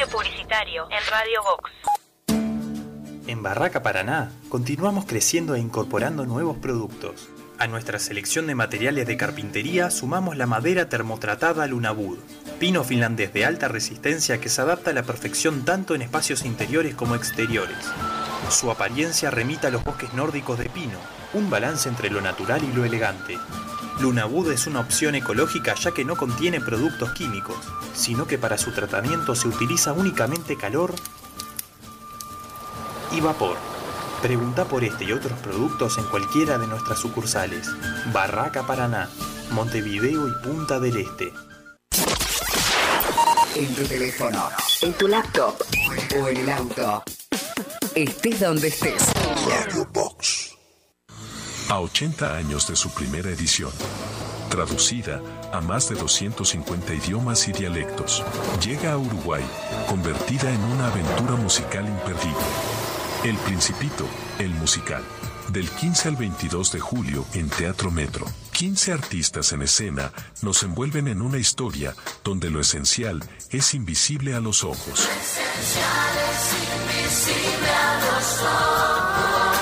[0.08, 1.72] Publicitario en Radio Vox.
[3.28, 7.30] En Barraca Paraná continuamos creciendo e incorporando nuevos productos.
[7.58, 12.18] A nuestra selección de materiales de carpintería sumamos la madera termotratada Lunabud,
[12.60, 16.95] pino finlandés de alta resistencia que se adapta a la perfección tanto en espacios interiores
[16.95, 17.78] como exteriores.
[18.50, 20.98] Su apariencia remita a los bosques nórdicos de pino,
[21.34, 23.38] un balance entre lo natural y lo elegante.
[24.00, 27.58] Lunabud es una opción ecológica ya que no contiene productos químicos,
[27.93, 30.93] sino que para su tratamiento se utiliza únicamente calor
[33.12, 33.58] y vapor.
[34.22, 37.70] Pregunta por este y otros productos en cualquiera de nuestras sucursales.
[38.12, 39.10] Barraca Paraná,
[39.52, 41.32] Montevideo y Punta del Este.
[43.56, 44.50] En tu teléfono,
[44.82, 45.56] en tu laptop
[46.20, 47.04] o en el auto.
[47.96, 49.14] Estés donde estés.
[49.48, 50.54] Radio Box.
[51.70, 53.72] A 80 años de su primera edición,
[54.50, 55.22] traducida
[55.54, 58.22] a más de 250 idiomas y dialectos,
[58.62, 59.46] llega a Uruguay,
[59.88, 62.46] convertida en una aventura musical imperdible.
[63.24, 64.06] El Principito,
[64.39, 65.04] el musical.
[65.52, 68.26] Del 15 al 22 de julio en Teatro Metro.
[68.52, 74.39] 15 artistas en escena nos envuelven en una historia donde lo esencial es invisible a
[74.39, 75.00] los ojos.
[75.00, 76.54] esencial es
[77.24, 79.55] invisible a los ojos.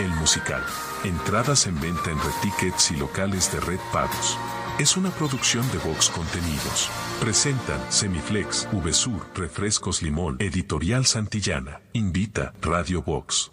[0.00, 0.60] El musical.
[1.04, 4.36] Entradas en venta en Red Tickets y locales de Red Pagos.
[4.80, 6.90] Es una producción de Vox Contenidos.
[7.20, 11.82] Presentan Semiflex, VSUR, Refrescos Limón, Editorial Santillana.
[11.92, 13.52] Invita Radio Vox.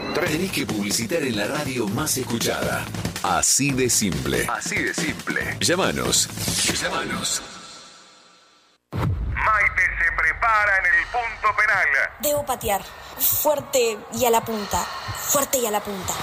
[0.13, 2.85] Tenés que publicitar en la radio más escuchada.
[3.23, 4.47] Así de simple.
[4.49, 5.57] Así de simple.
[5.59, 6.27] Llámanos.
[6.81, 7.41] Llámanos.
[8.91, 11.87] Maite se prepara en el punto penal.
[12.21, 12.81] Debo patear.
[13.17, 14.83] Fuerte y a la punta.
[14.83, 16.13] Fuerte y a la punta.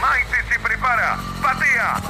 [0.00, 1.18] Maite se prepara.
[1.42, 2.00] Patea.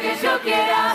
[0.01, 0.95] Que yo quiera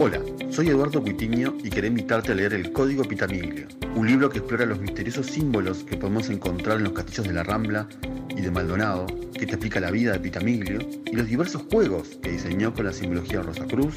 [0.00, 0.20] Hola,
[0.50, 4.66] soy Eduardo Cuitiño y quería invitarte a leer El Código Pitamiglio, un libro que explora
[4.66, 7.88] los misteriosos símbolos que podemos encontrar en los castillos de la Rambla
[8.36, 12.32] y de Maldonado, que te explica la vida de Pitamiglio y los diversos juegos que
[12.32, 13.94] diseñó con la simbología Rosacruz,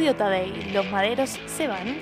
[0.04, 1.96] Los maderos se van.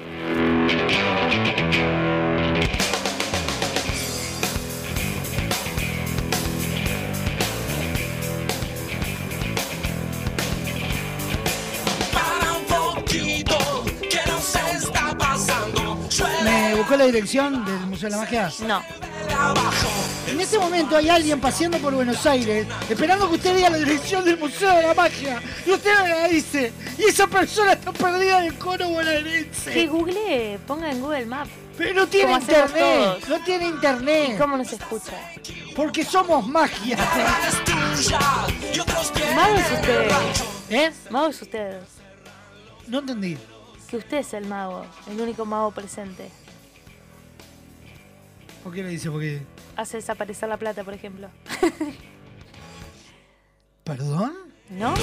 [16.42, 18.50] ¿Me buscó la dirección del Museo de la Magia?
[18.66, 18.82] No.
[20.26, 24.24] En este momento hay alguien paseando por Buenos Aires esperando que usted diga la dirección
[24.24, 25.40] del Museo de la Magia.
[25.64, 26.72] Y usted me la dice.
[27.02, 29.72] Y esa persona está perdida en el cono bonaerense.
[29.72, 31.50] Que google, ponga en Google Maps.
[31.76, 33.24] Pero no tiene internet.
[33.28, 34.30] No tiene internet.
[34.34, 35.12] ¿Y cómo nos escucha?
[35.74, 36.96] Porque somos magia.
[39.34, 40.44] Magos ustedes.
[40.70, 40.92] ¿Eh?
[41.10, 41.84] Magos ustedes.
[42.86, 43.36] No entendí.
[43.88, 46.30] Que usted es el mago, el único mago presente.
[48.62, 49.10] ¿Por qué le dice?
[49.10, 49.42] Porque.
[49.76, 51.28] Hace desaparecer la plata, por ejemplo.
[53.84, 54.51] ¿Perdón?
[54.72, 54.94] ¿No?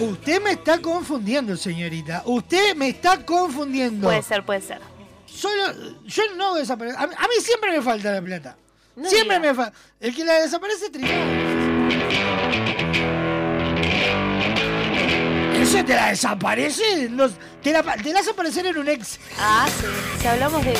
[0.00, 2.22] Usted me está confundiendo, señorita.
[2.26, 4.06] Usted me está confundiendo.
[4.08, 4.80] Puede ser, puede ser.
[5.26, 5.72] Solo,
[6.04, 7.00] yo no desaparezco.
[7.00, 8.56] A, mí- a mí siempre me falta la plata.
[8.96, 9.50] No siempre diga.
[9.52, 9.78] me falta.
[10.00, 11.14] El que la desaparece triunfa.
[15.74, 16.82] ¿Eso te la desaparece?
[17.62, 18.20] Te, la, te la
[18.68, 19.18] en un ex.
[19.40, 19.86] Ah, sí.
[20.20, 20.76] Si hablamos de,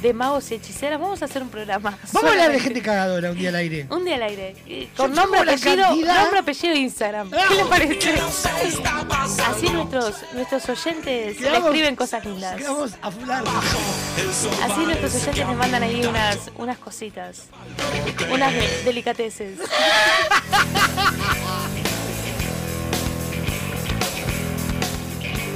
[0.00, 1.98] de magos y hechiceras, vamos a hacer un programa.
[2.12, 3.86] Vamos a hablar de gente cagadora un día al aire.
[3.90, 4.56] Un día al aire.
[4.66, 6.22] Yo Con nombre, apellido, cantidad- Ah.
[6.22, 7.30] nombre, apellido e Instagram.
[7.30, 8.14] ¿Qué le parece?
[9.46, 12.56] Así nuestros, nuestros oyentes le escriben cosas lindas.
[12.56, 13.44] Quedamos a fular.
[14.64, 17.42] Así nuestros oyentes les mandan ahí unas, unas cositas.
[18.32, 19.58] Unas de- delicateces.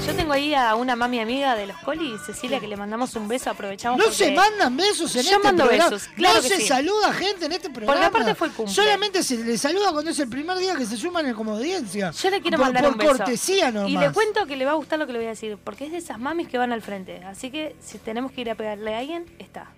[0.06, 3.26] Yo tengo ahí a una mami amiga de los colis, Cecilia, que le mandamos un
[3.26, 3.96] beso, aprovechamos.
[3.98, 5.90] No porque- se mandan besos en Yo este mando programa.
[5.90, 6.66] besos, claro no que se sí.
[6.68, 8.06] saluda gente en este programa.
[8.06, 8.74] aparte fue el cumple.
[8.74, 12.10] Solamente se le saluda cuando es el primer día que se suman como audiencia.
[12.10, 13.16] Yo le quiero por, mandar por un beso.
[13.16, 13.90] cortesía nomás.
[13.90, 15.86] Y le cuento que le va a gustar lo que le voy a decir, porque
[15.86, 17.24] es de esas mamis que van al frente.
[17.24, 19.70] Así que si tenemos que ir a pegarle a alguien, está.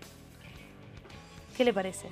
[1.57, 2.09] ¿Qué le parece?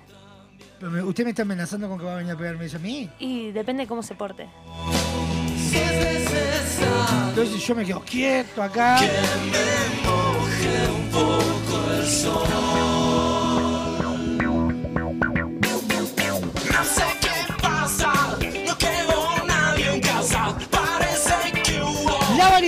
[0.78, 2.80] Pero me- ¿Usted me está amenazando con que va a venir a pegarme eso a
[2.80, 3.10] mí?
[3.18, 4.48] Y depende cómo se porte.
[7.28, 9.00] Entonces yo me quedo quieto acá.
[16.72, 17.33] No sé qué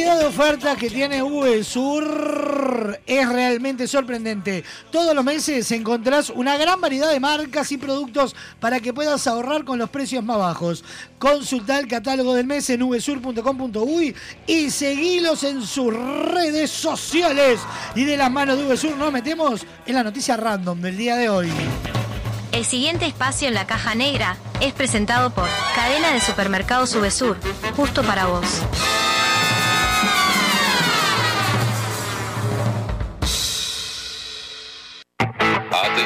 [0.07, 4.63] variedad de ofertas que tiene V Sur es realmente sorprendente.
[4.93, 9.65] Todos los meses encontrás una gran variedad de marcas y productos para que puedas ahorrar
[9.65, 10.85] con los precios más bajos.
[11.19, 14.15] Consulta el catálogo del mes en vsur.com.uy
[14.47, 17.59] y seguilos en sus redes sociales.
[17.97, 21.17] Y de las manos de V Sur nos metemos en la noticia random del día
[21.17, 21.51] de hoy.
[22.53, 27.39] El siguiente espacio en la caja negra es presentado por Cadena de Supermercados Subesur,
[27.75, 28.63] justo para vos.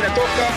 [0.00, 0.48] La toca.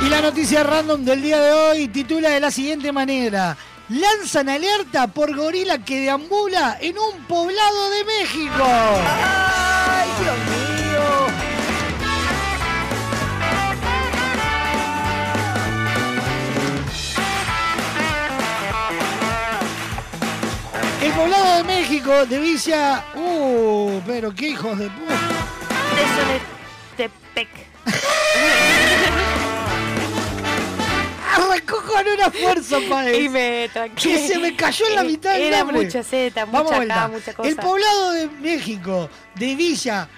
[0.00, 3.56] Y la noticia random del día de hoy titula de la siguiente manera.
[3.90, 8.64] Lanzan alerta por gorila que deambula en un poblado de México.
[8.64, 10.51] ¡Ay, Dios
[21.22, 23.04] poblado de México de Villa...
[23.14, 25.18] Uh, pero qué hijos de puta.
[26.96, 27.48] Tepec.
[31.34, 33.18] Arrancó con una fuerza, padre.
[33.20, 34.14] Y me tranquilo.
[34.20, 35.84] Que se me cayó en la mitad del Era nombre.
[35.84, 37.08] mucha Z, Vamos mucha acá, vuelta.
[37.08, 37.48] mucha cosa.
[37.48, 40.08] El poblado de México, de Villa,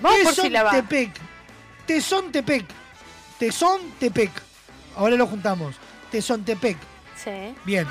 [0.00, 0.70] Vamos por sílaba.
[0.70, 1.10] Tezontepec.
[1.86, 2.64] Tezontepec.
[3.38, 4.30] Tezontepec.
[4.96, 5.76] Ahora lo juntamos.
[6.10, 6.76] Tezontepec.
[7.22, 7.54] Sí.
[7.64, 7.86] Bien.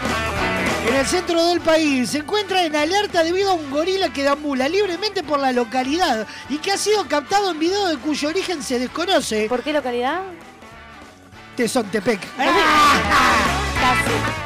[0.88, 4.69] En el centro del país se encuentra en alerta debido a un gorila que deambula
[4.69, 8.77] libremente por la localidad y que ha sido captado en video de cuyo origen se
[8.77, 9.47] desconoce.
[9.49, 10.21] ¿Por qué localidad?
[11.55, 12.19] Tezontepec.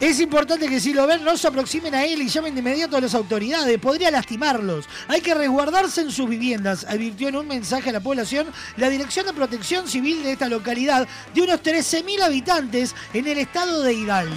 [0.00, 2.96] Es importante que si lo ven no se aproximen a él y llamen de inmediato
[2.96, 3.80] a las autoridades.
[3.80, 4.84] Podría lastimarlos.
[5.08, 9.26] Hay que resguardarse en sus viviendas, advirtió en un mensaje a la población la Dirección
[9.26, 14.36] de Protección Civil de esta localidad de unos 13.000 habitantes en el estado de Hidalgo.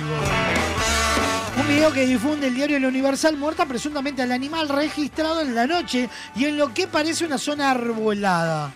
[1.72, 6.46] Que difunde el diario El Universal muerta presuntamente al animal registrado en la noche y
[6.46, 8.72] en lo que parece una zona arbolada.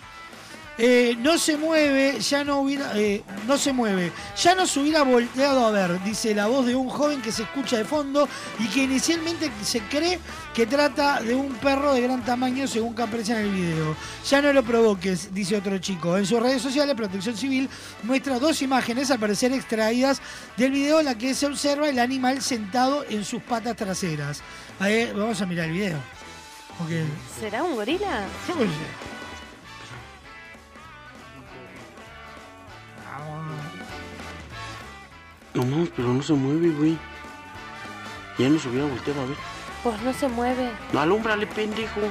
[0.78, 2.91] Eh, no se mueve, ya no hubiera.
[2.97, 4.11] eh, no se mueve.
[4.41, 7.78] Ya nos hubiera volteado a ver, dice la voz de un joven que se escucha
[7.78, 8.28] de fondo
[8.59, 10.19] y que inicialmente se cree
[10.53, 13.95] que trata de un perro de gran tamaño según que aparece en el video.
[14.30, 16.17] Ya no lo provoques, dice otro chico.
[16.17, 17.69] En sus redes sociales, Protección Civil
[18.03, 20.21] muestra dos imágenes al parecer extraídas
[20.57, 24.41] del video en la que se observa el animal sentado en sus patas traseras.
[24.80, 25.97] Ahí, vamos a mirar el video.
[27.39, 28.26] ¿Será un gorila?
[28.47, 28.55] yo
[35.56, 36.97] No mames, pero no se mueve, güey.
[38.38, 39.38] Ya nos hubiera volteado a ver.
[39.84, 40.70] Pues no se mueve.
[40.91, 42.01] No, alúmbrale, pendejo.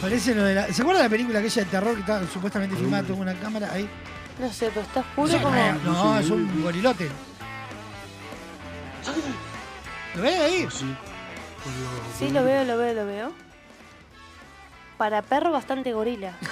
[0.00, 0.72] Parece lo de la.
[0.72, 3.70] ¿Se acuerda de la película aquella de terror que estaba supuestamente filmada con una cámara
[3.72, 3.88] ahí?
[4.40, 5.56] No sé, pero está oscuro No, como.
[5.84, 7.08] no, es un gorilote.
[10.16, 10.68] ¿Lo ves ahí?
[12.18, 13.32] Sí, lo veo, lo veo, lo veo.
[15.02, 16.32] Para perro, bastante gorila.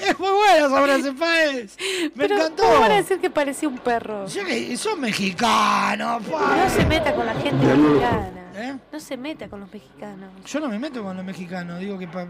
[0.00, 1.76] Es muy buena esa frase, Páez.
[2.14, 2.62] Me Pero, encantó.
[2.62, 4.26] ¿Cómo van a decir que parecía un perro?
[4.26, 8.30] Que son mexicanos, No se meta con la gente mexicana.
[8.54, 8.76] ¿Eh?
[8.92, 10.30] No se meta con los mexicanos.
[10.46, 12.26] Yo no me meto con los mexicanos, digo que, pa-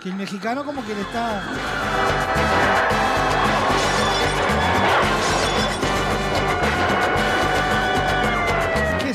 [0.00, 1.42] que el mexicano como que le está...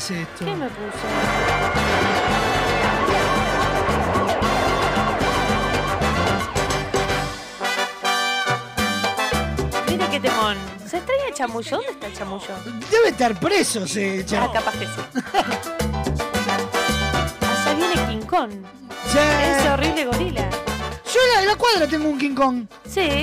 [0.04, 0.44] es esto?
[0.44, 2.14] ¿Qué me puso?
[9.88, 10.56] Mire qué temón.
[10.88, 11.70] ¿Se extraña el chamullo?
[11.76, 12.46] ¿Dónde está el chamullo?
[12.90, 14.52] Debe estar preso ese Ah, chaval.
[14.52, 14.92] capaz que sí.
[17.66, 18.50] Allá viene King Kong.
[19.12, 19.18] Sí.
[19.18, 20.48] Ese horrible gorila.
[21.12, 22.66] Yo en la, en la cuadra tengo un King Kong.
[22.88, 23.22] Sí.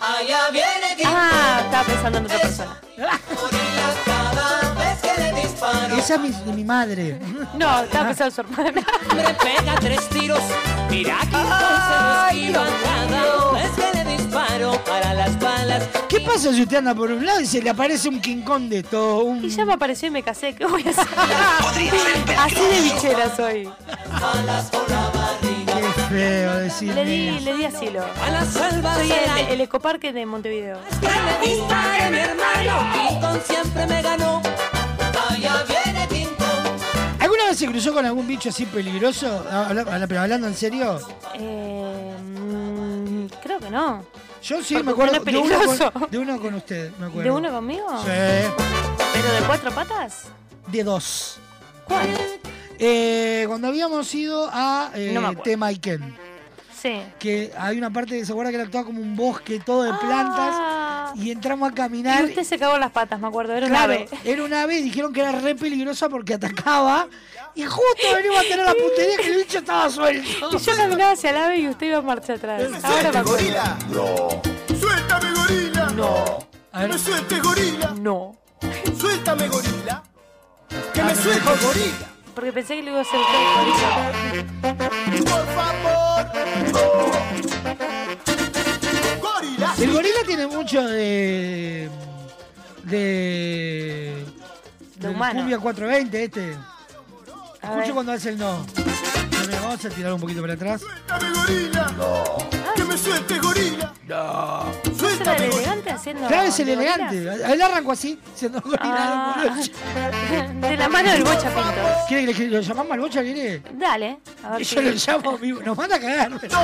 [0.00, 2.80] Ah, estaba pensando en otra persona.
[5.96, 7.18] Esa es mi, de mi madre.
[7.54, 8.82] No, estaba pensando en su hermana.
[9.14, 10.40] Me pega tres tiros,
[10.90, 15.88] mira que entonces cada vez que le disparo para las balas.
[16.08, 18.68] ¿Qué pasa si usted anda por un lado y se le aparece un King Kong
[18.68, 19.24] de todo?
[19.24, 19.44] Un...
[19.44, 20.54] Y ya me apareció y me casé.
[20.54, 21.06] ¿Qué voy a hacer?
[22.38, 23.68] Así de bichera soy.
[25.40, 26.94] Qué feo decir.
[26.94, 28.04] Le di, le di asilo.
[28.24, 30.78] A la salva Soy el, el ecoparque de Montevideo.
[31.00, 34.42] Que le mi hermano, King Kong siempre me ganó.
[37.58, 39.44] Se cruzó con algún bicho así peligroso?
[39.50, 40.98] Habla- Pero hablando en serio.
[41.34, 44.04] Eh, mm, creo que no.
[44.42, 45.56] Yo sí Porque me acuerdo de uno,
[45.92, 47.22] con, de uno con usted, me acuerdo.
[47.24, 47.86] ¿De uno conmigo?
[48.04, 48.10] Sí.
[49.12, 50.24] ¿Pero de cuatro patas?
[50.68, 51.38] De dos.
[51.86, 52.06] ¿Cuál?
[52.78, 55.34] Eh, cuando habíamos ido a eh, No.
[55.42, 56.16] Temaiken,
[56.80, 57.02] Sí.
[57.18, 59.92] que hay una parte que se acuerda que era todo como un bosque, todo de
[59.94, 60.87] plantas, Ah.
[61.14, 62.24] Y entramos a Y caminar.
[62.24, 63.54] usted se cagó en las patas, me acuerdo.
[63.54, 64.08] Era un Claro, ave.
[64.24, 67.06] era un ave y dijeron que era re peligrosa porque atacaba.
[67.54, 70.50] Y justo venimos a tener la puntería que el bicho estaba suelto.
[70.52, 72.62] Y yo caminaba hacia el ave y usted iba a marcha atrás.
[72.84, 73.46] Ahora me acuerdo.
[73.90, 74.28] No.
[74.78, 75.86] ¡Suéltame, gorila!
[75.96, 76.38] No.
[76.72, 76.88] A ver.
[76.90, 77.94] ¡Me sueltes, gorila!
[78.00, 78.36] No.
[78.98, 80.02] ¡Suéltame, gorila!
[80.94, 82.06] ¡Que me sueltes, gorila!
[82.34, 84.46] Porque pensé que le iba a hacer usted
[85.24, 86.26] ¡Por favor!
[86.72, 88.37] ¡No!
[89.80, 91.88] El gorila tiene mucho de.
[92.84, 94.24] de.
[94.96, 95.40] del humano.
[95.40, 96.56] Cumbia 420, este.
[97.60, 97.92] A Escucho ver.
[97.92, 98.64] cuando hace el no.
[99.62, 100.80] Vamos a tirar un poquito para atrás.
[100.80, 101.86] ¡Suéltame, gorila!
[101.96, 102.24] No.
[102.74, 103.94] ¡Que me sueltes, gorila!
[104.06, 104.64] No.
[104.64, 106.28] ¿No será el ¡Suéltame, elegante haciendo.?
[106.28, 107.16] Claro, es el de elegante.
[107.52, 108.80] Él arrancó así, siendo gorila.
[108.82, 109.54] Ah.
[109.54, 109.68] de.
[110.68, 111.74] De la mano del bocha pintos.
[112.08, 113.62] ¿Quiere que le- lo llamamos al bocha, quiere?
[113.74, 114.18] Dale.
[114.44, 115.60] A ver yo lo llamo, vivo.
[115.64, 116.30] nos manda a cagar.
[116.30, 116.54] ¿Nos puede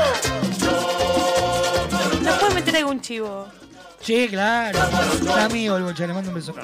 [2.74, 3.46] meter algún chivo?
[4.01, 4.78] Sí, claro.
[5.22, 6.55] Un amigo el bocha, le mando un beso.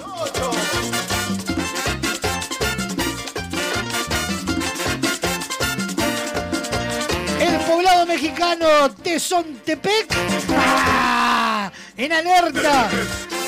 [7.41, 10.15] El poblado mexicano Tezontepec
[10.57, 11.70] ¡ah!
[11.97, 12.89] en alerta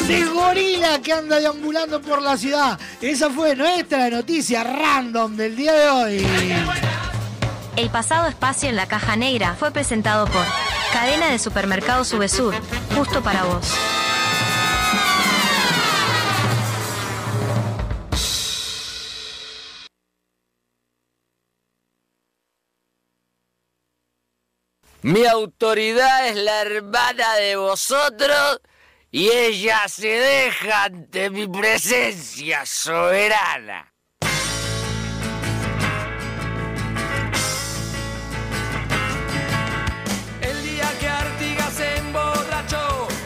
[0.06, 2.78] de gorila que anda deambulando por la ciudad.
[3.00, 6.26] Esa fue nuestra noticia random del día de hoy.
[7.76, 10.44] El pasado espacio en la caja negra fue presentado por
[10.92, 12.54] Cadena de Supermercados Subesur,
[12.94, 13.74] justo para vos.
[25.00, 28.60] Mi autoridad es la hermana de vosotros
[29.10, 33.91] y ella se deja ante mi presencia soberana.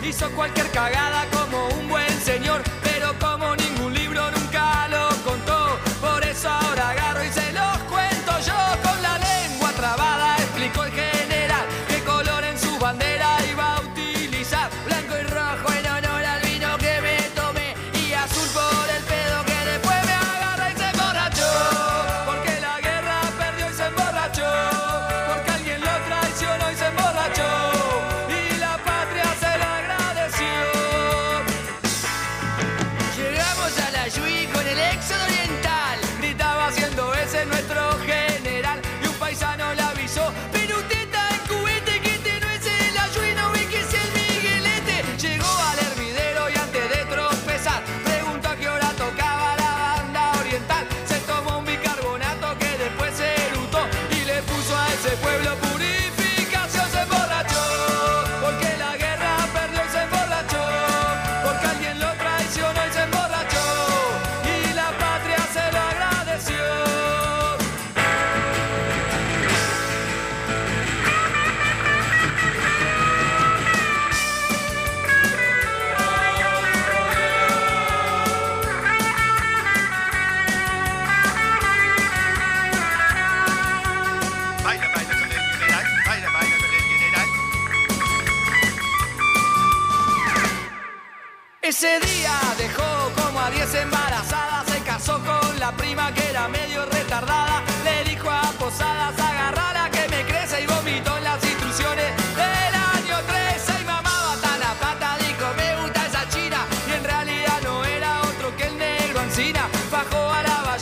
[0.07, 1.36] Hizo cualquier cagada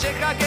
[0.07, 0.44] a la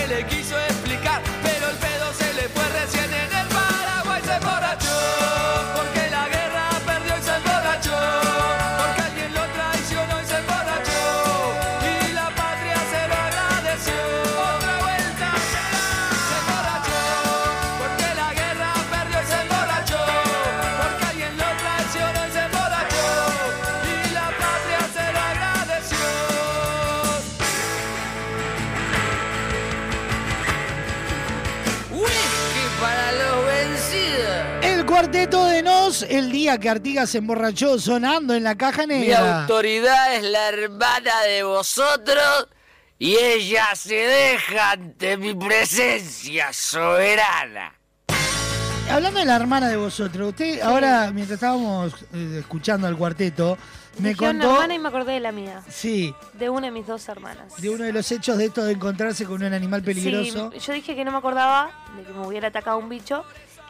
[36.48, 39.42] día que Artigas se emborrachó sonando en la caja Mi negra.
[39.42, 42.48] autoridad es la hermana de vosotros
[42.98, 47.74] y ella se deja ante mi presencia soberana.
[48.90, 53.58] Hablando de la hermana de vosotros, usted ahora, mientras estábamos eh, escuchando al cuarteto,
[54.00, 55.62] me Dije una contó hermana y me acordé de la mía.
[55.70, 57.62] sí, De una de mis dos hermanas.
[57.62, 60.50] de uno de los hechos de esto de encontrarse con un animal peligroso.
[60.54, 63.26] Sí, yo dije que no me acordaba de que me hubiera atacado un bicho.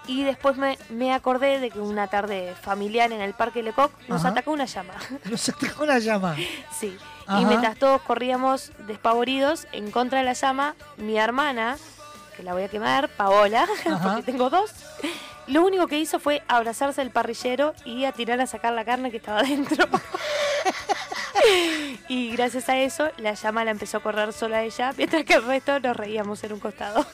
[0.08, 4.22] Y después me, me acordé de que una tarde familiar en el Parque Lecoq nos
[4.22, 4.30] Ajá.
[4.30, 4.94] atacó una llama.
[5.30, 6.36] Nos atacó una llama.
[6.80, 6.98] Sí.
[7.28, 7.42] Ajá.
[7.42, 11.78] Y mientras todos corríamos despavoridos en contra de la llama, mi hermana,
[12.38, 13.68] que la voy a quemar, Paola,
[14.04, 14.72] porque tengo dos,
[15.48, 19.12] lo único que hizo fue abrazarse al parrillero y a tirar a sacar la carne
[19.12, 19.88] que estaba dentro.
[22.08, 25.44] y gracias a eso, la llama la empezó a correr sola ella, mientras que el
[25.44, 27.06] resto nos reíamos en un costado.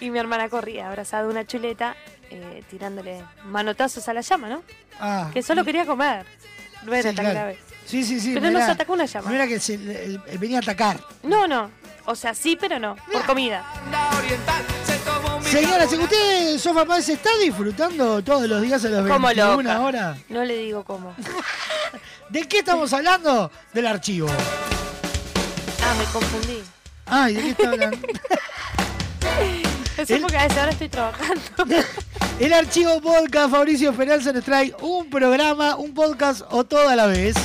[0.00, 1.96] Y mi hermana corría abrazada a una chuleta,
[2.30, 4.62] eh, tirándole manotazos a la llama, ¿no?
[5.00, 6.24] Ah, que solo quería comer.
[6.84, 7.38] No era sí, tan claro.
[7.40, 7.58] grave.
[7.86, 8.34] Sí, sí, sí.
[8.34, 9.28] Pero no nos era- atacó una llama.
[9.30, 9.76] No era que se,
[10.38, 11.00] venía a atacar.
[11.22, 11.70] No, no.
[12.06, 12.96] O sea, sí, pero no.
[13.12, 13.64] Por comida.
[15.44, 19.80] Señora, si usted, Sofa Paz, está disfrutando todos los días a las Como 21 loca.
[19.80, 20.18] horas.
[20.28, 21.14] No le digo cómo.
[22.30, 23.50] ¿De qué estamos hablando?
[23.72, 24.28] Del archivo.
[25.84, 26.62] Ah, me confundí.
[27.06, 27.98] Ay, ¿de qué está hablando?
[29.96, 31.42] Eso porque a veces ahora estoy trabajando.
[32.40, 37.06] El archivo podcast Fabricio Esperanza nos trae un programa, un podcast o todo a la
[37.06, 37.36] vez.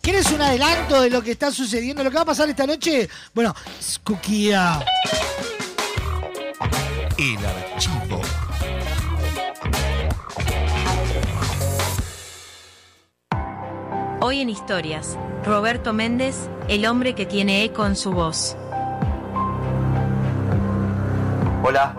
[0.00, 3.08] ¿Quieres un adelanto de lo que está sucediendo, lo que va a pasar esta noche?
[3.34, 4.80] Bueno, Skukia.
[7.18, 8.20] El archivo.
[14.22, 16.36] Hoy en Historias, Roberto Méndez,
[16.68, 18.56] el hombre que tiene eco en su voz.
[21.62, 21.94] Hola,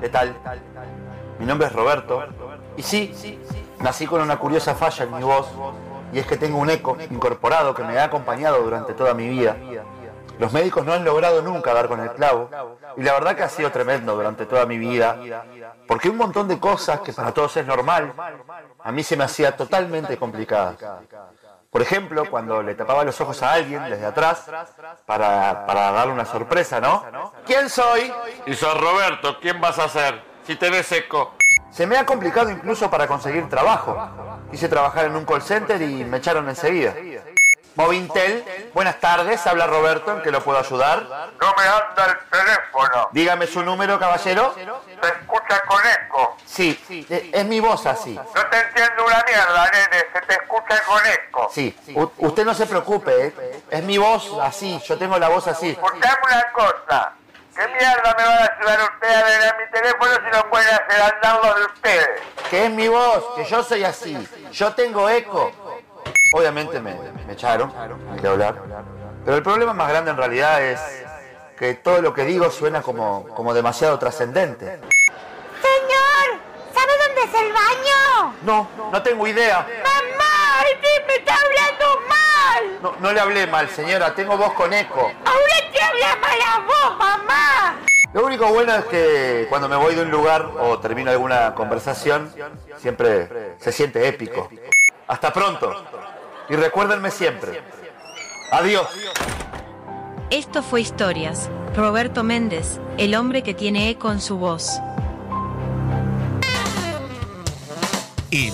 [0.00, 0.34] ¿qué tal?
[1.38, 2.22] Mi nombre es Roberto.
[2.76, 3.40] Y sí,
[3.78, 5.48] nací con una curiosa falla en mi voz,
[6.12, 9.56] y es que tengo un eco incorporado que me ha acompañado durante toda mi vida.
[10.38, 12.50] Los médicos no han logrado nunca dar con el clavo,
[12.96, 15.16] y la verdad que ha sido tremendo durante toda mi vida,
[15.86, 18.12] porque un montón de cosas que para todos es normal,
[18.82, 20.76] a mí se me hacía totalmente complicadas.
[21.74, 24.48] Por ejemplo, cuando le tapaba los ojos a alguien desde atrás
[25.06, 27.32] para, para darle una sorpresa, ¿no?
[27.44, 28.12] ¿Quién soy?
[28.46, 30.22] Y sos Roberto, ¿quién vas a ser?
[30.46, 31.34] Si te ves seco.
[31.72, 33.98] Se me ha complicado incluso para conseguir trabajo.
[34.52, 36.94] Quise trabajar en un call center y me echaron enseguida.
[37.76, 41.02] Movintel, buenas tardes, habla Roberto, ¿en qué lo puedo ayudar?
[41.40, 43.08] No me anda el teléfono.
[43.10, 44.54] Dígame su número, caballero.
[44.54, 46.36] Se escucha con eco.
[46.46, 46.80] Sí,
[47.10, 48.14] eh, es mi voz así.
[48.14, 50.04] No te entiendo una mierda, nene.
[50.12, 51.48] Se te escucha con eco.
[51.52, 53.62] Sí, U- usted no se preocupe, ¿eh?
[53.70, 55.70] es mi voz así, yo tengo la voz así.
[55.70, 57.12] Escuchame una cosa.
[57.56, 60.74] ¿Qué mierda me van a ayudar ustedes a ver a mi teléfono si no pueden
[60.74, 62.08] hacer andar los de ustedes?
[62.50, 65.52] Que es mi voz, que yo soy así, yo tengo eco.
[66.34, 66.96] Obviamente me,
[67.28, 67.72] me echaron,
[68.12, 68.56] hay que hablar.
[69.24, 70.80] Pero el problema más grande en realidad es
[71.56, 74.66] que todo lo que digo suena como, como demasiado trascendente.
[74.66, 76.40] Señor,
[76.74, 78.34] ¿sabe dónde es el baño?
[78.42, 79.60] No, no tengo idea.
[79.60, 80.64] ¡Mamá!
[80.72, 82.78] ¡El tipo me está hablando mal!
[82.82, 85.12] No, no le hablé mal, señora, tengo voz con eco.
[85.24, 87.76] ¡Ahora te habla mal a vos, mamá!
[88.12, 92.34] Lo único bueno es que cuando me voy de un lugar o termino alguna conversación,
[92.78, 94.48] siempre se siente épico.
[95.06, 95.84] Hasta pronto.
[96.48, 97.62] Y recuérdenme siempre.
[98.50, 98.86] Adiós.
[100.30, 101.48] Esto fue Historias.
[101.74, 104.78] Roberto Méndez, el hombre que tiene eco en su voz.
[108.30, 108.52] El.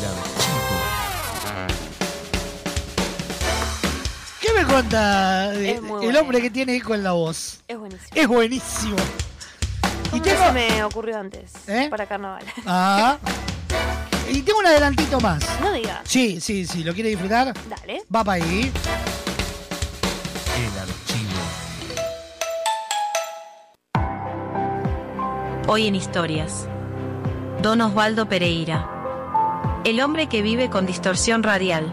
[4.41, 6.21] ¿Qué me cuenta de- Es muy el bueno.
[6.21, 7.61] hombre que tiene eco en la voz?
[7.69, 8.11] Es buenísimo.
[8.15, 8.97] Es buenísimo.
[10.12, 11.87] Y tengo, se me ocurrió antes, ¿Eh?
[11.91, 12.45] para carnaval.
[12.67, 13.19] ah,
[14.31, 15.44] y tengo un adelantito más.
[15.61, 16.01] No digas.
[16.05, 17.52] Sí, sí, sí, ¿lo quiere disfrutar?
[17.69, 18.02] Dale.
[18.15, 18.73] Va para ahí.
[20.57, 21.40] El archivo.
[25.66, 26.69] Hoy en Historias.
[27.61, 28.89] Don Osvaldo Pereira.
[29.85, 31.93] El hombre que vive con distorsión radial.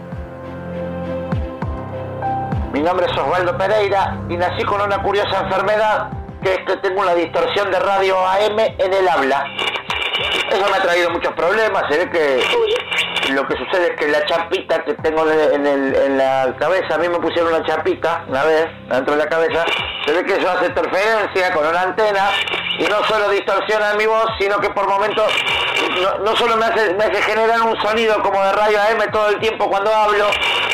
[2.72, 6.10] Mi nombre es Osvaldo Pereira y nací con una curiosa enfermedad
[6.42, 9.44] que es que tengo una distorsión de radio AM en el habla.
[10.50, 14.24] Eso me ha traído muchos problemas, se ve que lo que sucede es que la
[14.24, 18.42] chapita que tengo en, el- en la cabeza, a mí me pusieron una chapita una
[18.44, 19.64] vez dentro de la cabeza,
[20.06, 22.30] se ve que eso hace interferencia con una antena
[22.78, 25.30] y no solo distorsiona mi voz, sino que por momentos
[26.02, 29.28] no, no solo me hace, me hace generar un sonido como de radio AM todo
[29.28, 30.26] el tiempo cuando hablo,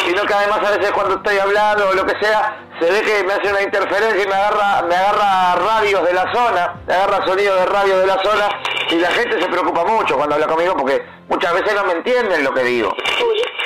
[0.07, 3.25] sino que además a veces cuando estoy hablando o lo que sea, se ve que
[3.25, 7.27] me hace una interferencia y me agarra, me agarra radios de la zona, me agarra
[7.27, 8.49] sonido de radio de la zona
[8.91, 12.45] y la gente se preocupa mucho cuando habla conmigo porque muchas veces no me entienden
[12.45, 12.95] lo que digo.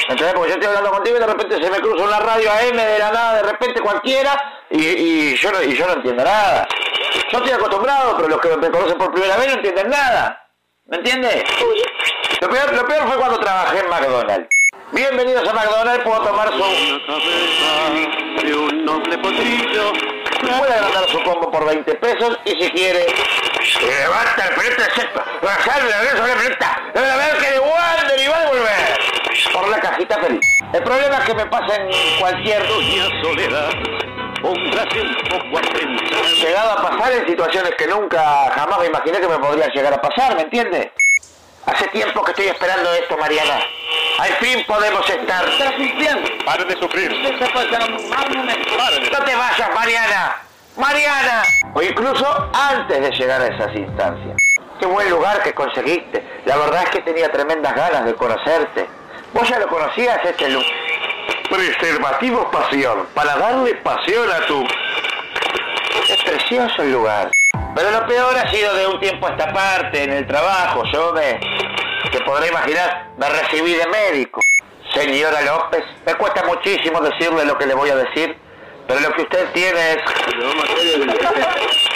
[0.08, 0.34] ¿Entendés?
[0.34, 2.98] Porque yo estoy hablando contigo y de repente se me cruza una radio AM de
[2.98, 6.66] la nada, de repente cualquiera, y, y yo, no, y yo no entiendo nada.
[7.30, 10.46] Yo estoy acostumbrado, pero los que me conocen por primera vez no entienden nada.
[10.86, 11.44] ¿Me entiendes?
[12.40, 14.48] Lo peor, lo peor fue cuando trabajé en McDonald's.
[14.92, 16.62] Bienvenidos a McDonald's, puedo tomar su...
[20.40, 23.06] Puede agrandar su combo por 20 pesos y si quiere...
[23.80, 25.20] Levanta el frente seco,
[25.64, 28.98] salve la sobre frenta, la ver que de Wander y va a volver.
[29.52, 30.40] Por la cajita feliz.
[30.72, 32.62] El problema es que me pasa en cualquier...
[33.22, 33.70] soledad.
[36.40, 40.00] Llegado a pasar en situaciones que nunca jamás me imaginé que me podrían llegar a
[40.00, 40.88] pasar, ¿me entiendes?
[41.68, 43.60] Hace tiempo que estoy esperando esto, Mariana.
[44.18, 45.44] Al fin podemos estar.
[46.46, 47.12] Pare de sufrir.
[47.12, 47.38] No
[49.24, 50.36] te vayas, Mariana.
[50.76, 51.42] Mariana.
[51.74, 54.36] O incluso antes de llegar a esas instancias.
[54.80, 56.24] Qué buen lugar que conseguiste.
[56.46, 58.86] La verdad es que tenía tremendas ganas de conocerte.
[59.34, 60.70] ¿Vos ya lo conocías este lugar?
[61.50, 63.08] Preservativos Pasión.
[63.12, 64.66] Para darle pasión a tu...
[66.08, 67.30] Es precioso el lugar.
[67.78, 70.82] Pero lo peor ha sido de un tiempo a esta parte, en el trabajo.
[70.92, 71.38] Yo me...
[72.10, 74.40] Te podré imaginar, me recibí de médico.
[74.92, 78.36] Señora López, me cuesta muchísimo decirle lo que le voy a decir,
[78.88, 79.98] pero lo que usted tiene es...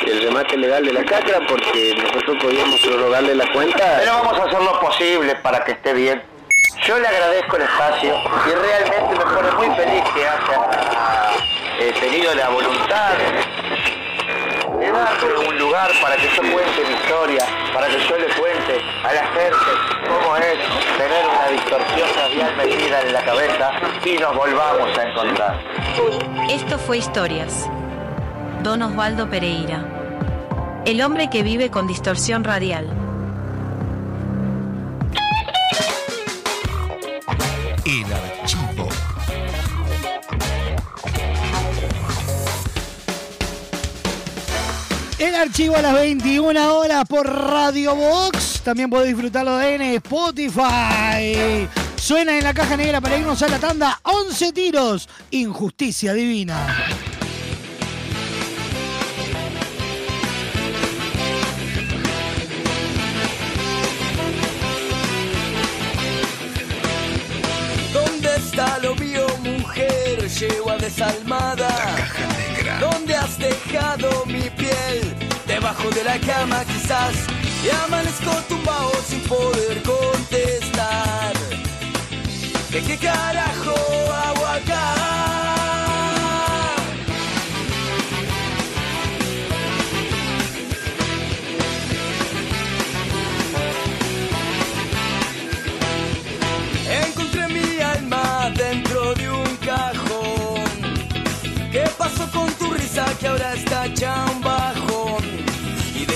[0.06, 3.96] El remate legal de la catra porque nosotros podíamos prorrogarle la cuenta.
[3.98, 6.22] Pero vamos a hacer lo posible para que esté bien.
[6.86, 8.14] Yo le agradezco el espacio
[8.46, 11.30] y realmente me pone muy feliz que haya
[11.80, 13.14] eh, tenido la voluntad
[14.82, 18.80] de darme un lugar para que yo cuente mi historia, para que yo le cuente
[19.04, 19.70] a la gente
[20.08, 20.58] cómo es
[20.98, 23.70] tener una distorsión radial metida en la cabeza
[24.04, 25.60] y nos volvamos a encontrar.
[26.50, 27.68] Esto fue Historias.
[28.62, 29.84] Don Osvaldo Pereira.
[30.84, 32.86] El hombre que vive con distorsión radial.
[37.84, 38.61] El archivo.
[45.22, 48.60] El archivo a las 21 horas por Radio Box.
[48.64, 51.68] También podés disfrutarlo en Spotify.
[51.94, 55.08] Suena en la caja negra para irnos a la tanda 11 tiros.
[55.30, 56.76] Injusticia divina.
[67.92, 70.28] ¿Dónde está lo mío, mujer?
[70.28, 71.68] Lleva desalmada.
[72.80, 75.01] ¿Dónde has dejado mi piel?
[75.62, 77.14] Debajo de la cama quizás.
[77.64, 81.34] Y amanezco tumbado sin poder contestar.
[82.72, 83.72] ¿De qué carajo
[84.12, 84.94] hago acá?
[97.06, 100.64] Encontré mi alma dentro de un cajón.
[101.70, 103.86] ¿Qué pasó con tu risa que ahora está?
[103.86, 103.92] Y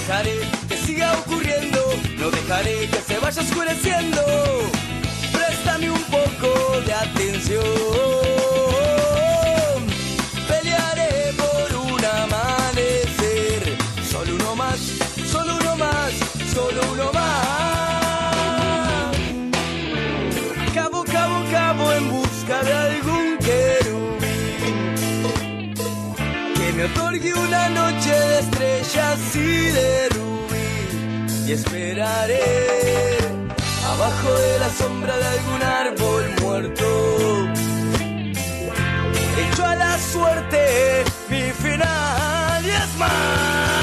[0.07, 0.39] dejaré
[0.69, 1.81] que siga ocurriendo,
[2.17, 4.23] no dejaré que se vaya oscureciendo.
[5.33, 8.36] Préstame un poco de atención.
[26.87, 33.19] Que me otorgue una noche de estrellas y de rubí y esperaré
[33.87, 37.49] abajo de la sombra de algún árbol muerto.
[39.39, 43.76] Hecho a la suerte mi final y es más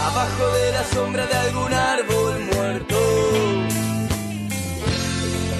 [0.00, 2.96] abajo de la sombra de algún árbol muerto.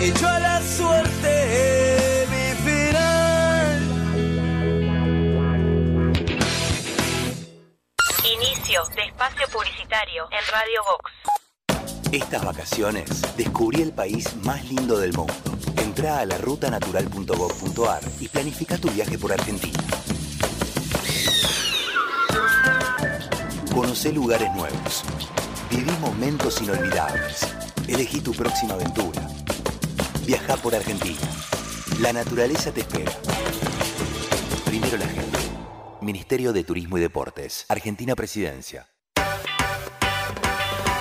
[0.01, 3.83] Hecho a la suerte mi final.
[8.25, 11.13] Inicio de espacio publicitario en Radio Vox.
[12.13, 15.35] Estas vacaciones descubrí el país más lindo del mundo.
[15.77, 19.79] Entra a la rutanatural.gov.ar y planifica tu viaje por Argentina.
[23.75, 25.05] Conoce lugares nuevos.
[25.71, 27.47] Viví momentos inolvidables.
[27.87, 29.23] Elegí tu próxima aventura.
[30.27, 31.21] Viaja por Argentina.
[32.01, 33.13] La naturaleza te espera.
[34.65, 35.39] Primero la gente.
[36.01, 37.65] Ministerio de Turismo y Deportes.
[37.69, 38.89] Argentina Presidencia.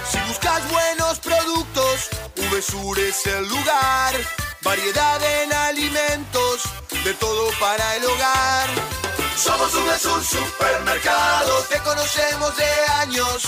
[0.06, 4.14] Si buscas buenos productos, VSUR es el lugar.
[4.62, 6.64] Variedad en alimentos,
[7.04, 8.99] de todo para el hogar.
[9.40, 12.66] Somos VSUR Supermercado, te conocemos de
[13.00, 13.48] años.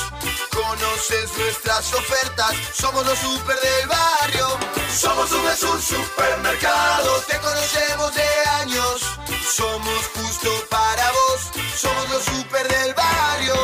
[0.49, 4.47] Conoces nuestras ofertas, somos los super del barrio.
[4.89, 9.01] Somos VSUR Supermercado, te conocemos de años.
[9.43, 13.55] Somos justo para vos, somos los super del barrio.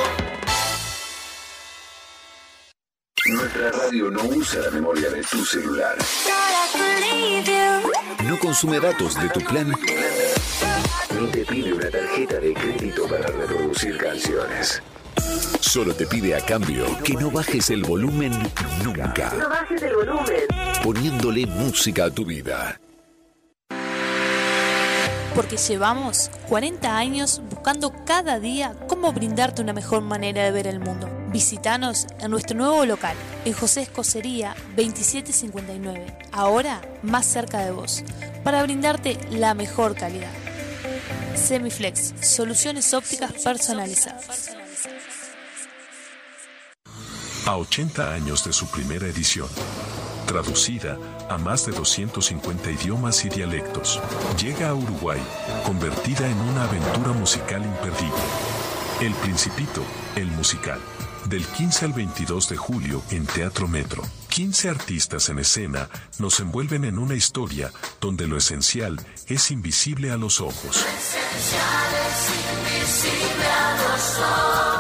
[3.27, 5.97] Nuestra radio no usa la memoria de tu celular.
[8.25, 9.73] No consume datos de tu plan.
[13.77, 14.83] Para reproducir canciones.
[15.59, 18.31] Solo te pide a cambio que no bajes el volumen
[18.83, 19.31] nunca.
[19.37, 20.41] No bajes el volumen.
[20.83, 22.79] Poniéndole música a tu vida.
[25.35, 30.79] Porque llevamos 40 años buscando cada día cómo brindarte una mejor manera de ver el
[30.79, 31.07] mundo.
[31.31, 38.03] Visítanos en nuestro nuevo local, en José Escocería 2759, ahora más cerca de vos,
[38.43, 40.46] para brindarte la mejor calidad.
[41.37, 44.51] Semiflex, soluciones ópticas personalizadas.
[47.45, 49.47] A 80 años de su primera edición,
[50.25, 50.97] traducida
[51.29, 54.01] a más de 250 idiomas y dialectos,
[54.37, 55.21] llega a Uruguay,
[55.65, 58.23] convertida en una aventura musical imperdible.
[58.99, 59.83] El Principito,
[60.15, 60.79] el musical.
[61.29, 64.03] Del 15 al 22 de julio en Teatro Metro.
[64.37, 65.89] 15 artistas en escena
[66.19, 68.95] nos envuelven en una historia donde lo esencial
[69.25, 70.77] es invisible a los ojos.
[70.77, 72.29] Esencial es
[72.85, 74.76] invisible a los ojos.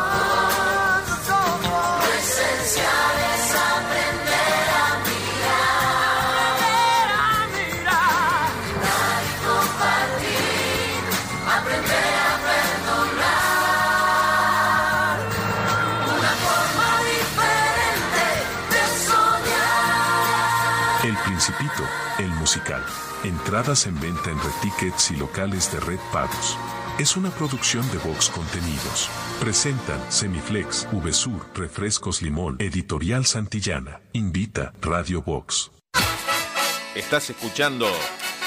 [23.23, 26.57] Entradas en venta en Red Tickets y locales de Red Pagos.
[26.99, 29.09] Es una producción de Vox Contenidos.
[29.39, 34.01] Presentan Semiflex, VSUR, Refrescos Limón, Editorial Santillana.
[34.13, 35.71] Invita Radio Vox.
[36.95, 37.87] Estás escuchando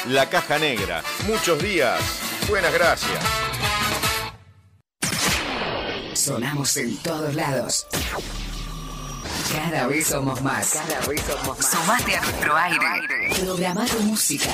[0.06, 1.02] La Caja Negra.
[1.26, 2.00] Muchos días.
[2.48, 3.18] Buenas gracias.
[6.14, 7.86] Sonamos en todos lados.
[9.52, 10.74] Cada vez somos más.
[10.74, 11.70] Cada vez somos más.
[11.70, 12.86] Sumate a nuestro aire.
[13.40, 14.50] Programa tu música.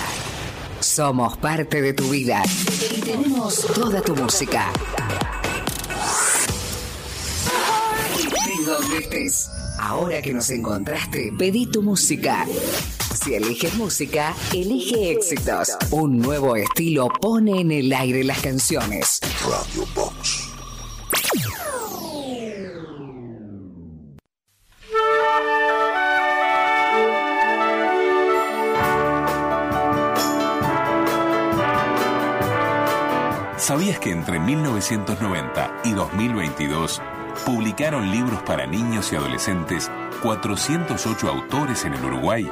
[0.81, 2.43] Somos parte de tu vida
[2.97, 4.73] y tenemos toda tu música.
[8.47, 9.51] De donde estés.
[9.79, 12.47] Ahora que nos encontraste, pedí tu música.
[13.23, 15.77] Si eliges música, elige éxitos.
[15.91, 19.21] Un nuevo estilo pone en el aire las canciones.
[19.43, 20.46] Radio Box.
[33.67, 37.03] ¿Sabías que entre 1990 y 2022
[37.45, 39.91] publicaron libros para niños y adolescentes
[40.23, 42.49] 408 autores en el Uruguay?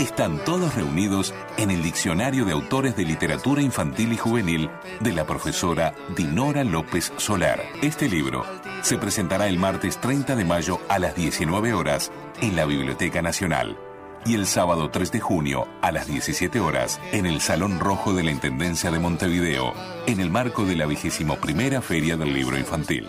[0.00, 5.24] Están todos reunidos en el Diccionario de Autores de Literatura Infantil y Juvenil de la
[5.24, 7.62] profesora Dinora López Solar.
[7.82, 8.44] Este libro
[8.82, 13.76] se presentará el martes 30 de mayo a las 19 horas en la Biblioteca Nacional
[14.26, 18.22] y el sábado 3 de junio a las 17 horas en el Salón Rojo de
[18.22, 19.72] la Intendencia de Montevideo,
[20.06, 23.08] en el marco de la vigésimo primera Feria del Libro Infantil.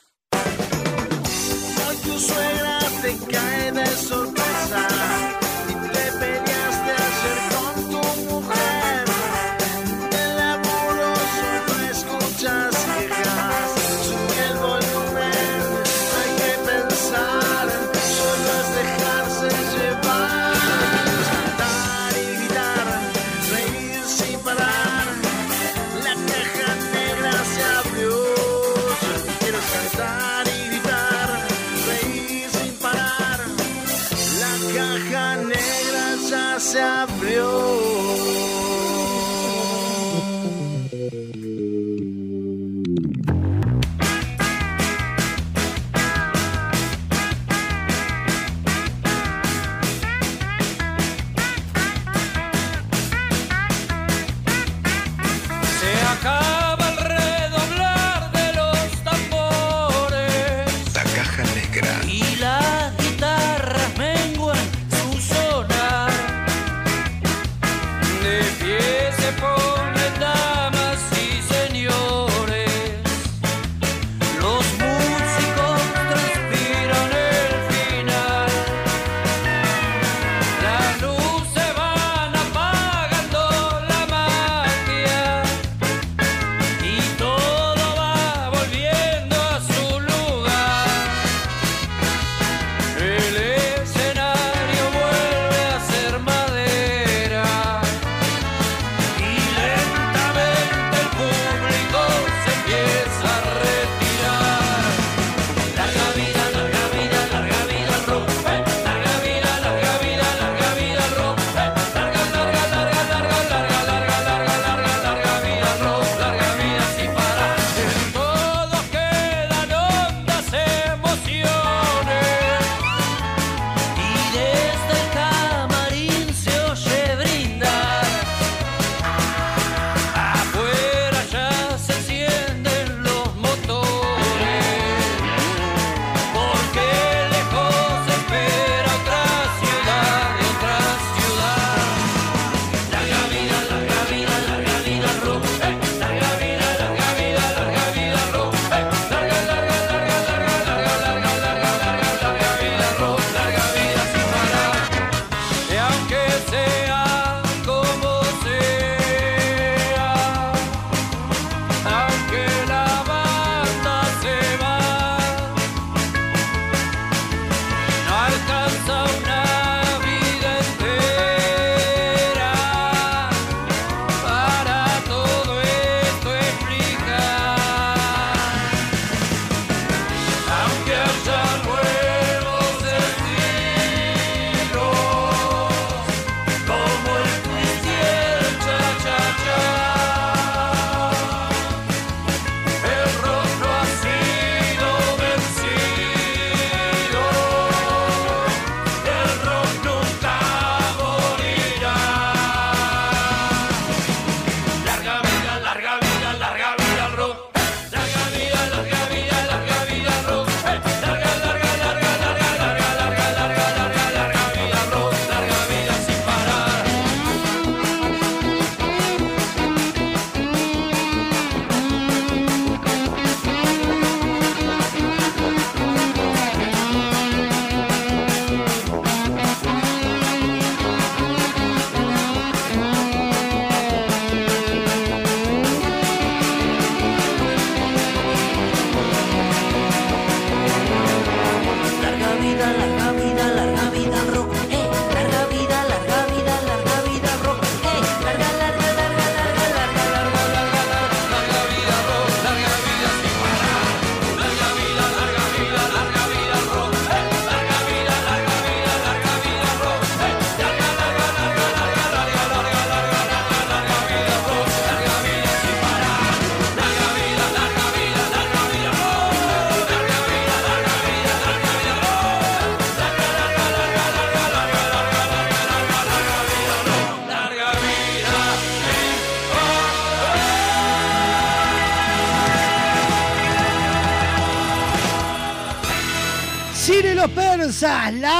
[1.91, 5.30] Hoy tu suegra te cae de sorpresa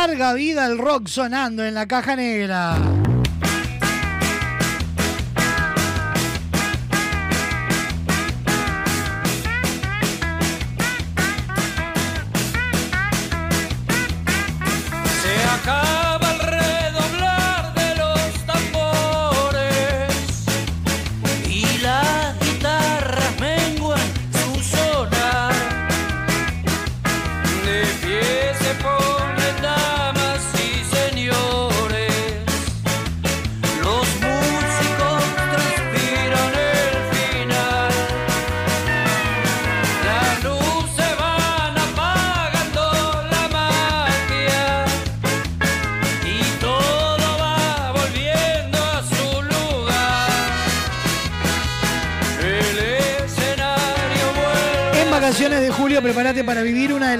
[0.07, 2.75] larga vida el rock sonando en la caja negra.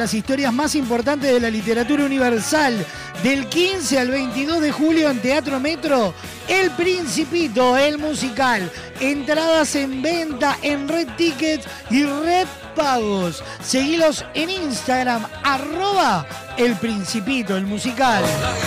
[0.01, 2.83] Las historias más importantes de la literatura universal.
[3.21, 6.15] Del 15 al 22 de julio en Teatro Metro,
[6.47, 8.71] El Principito, el musical.
[8.99, 13.43] Entradas en venta en Red Tickets y Red Pagos.
[13.63, 16.25] Seguilos en Instagram, arroba
[16.57, 18.23] El Principito, el musical.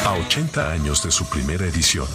[0.06, 2.06] A 80 años de su primera edición,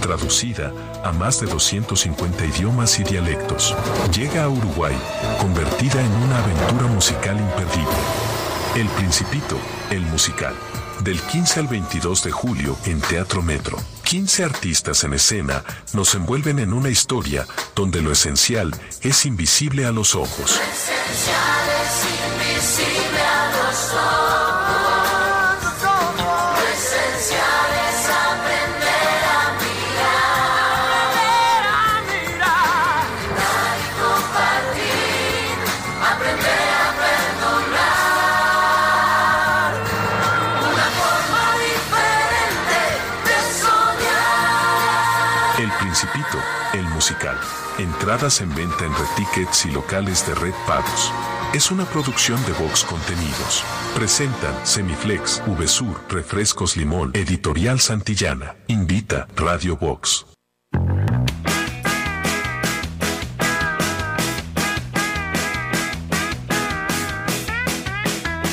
[0.00, 0.72] traducida
[1.04, 3.76] a más de 250 idiomas y dialectos,
[4.12, 4.96] llega a Uruguay,
[5.38, 8.19] convertida en una aventura musical imperdible.
[8.76, 9.58] El Principito,
[9.90, 10.54] el musical.
[11.02, 13.76] Del 15 al 22 de julio en Teatro Metro.
[14.04, 19.90] 15 artistas en escena nos envuelven en una historia donde lo esencial es invisible a
[19.90, 20.52] los ojos.
[20.52, 24.60] Esencial es invisible a los ojos.
[26.56, 27.49] Lo esencial
[45.80, 46.38] Principito,
[46.74, 47.36] el musical.
[47.78, 51.10] Entradas en venta en Red Tickets y locales de Red Pagos.
[51.54, 53.64] Es una producción de Vox Contenidos.
[53.94, 58.56] Presentan Semiflex, VSUR, Refrescos Limón, Editorial Santillana.
[58.66, 60.26] Invita Radio Vox.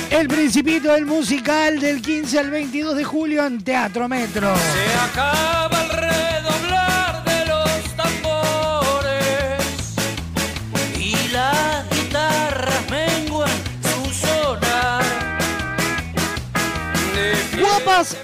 [0.09, 4.55] El Principito, el musical del 15 al 22 de julio en Teatro Metro.
[4.55, 5.96] Se acaba el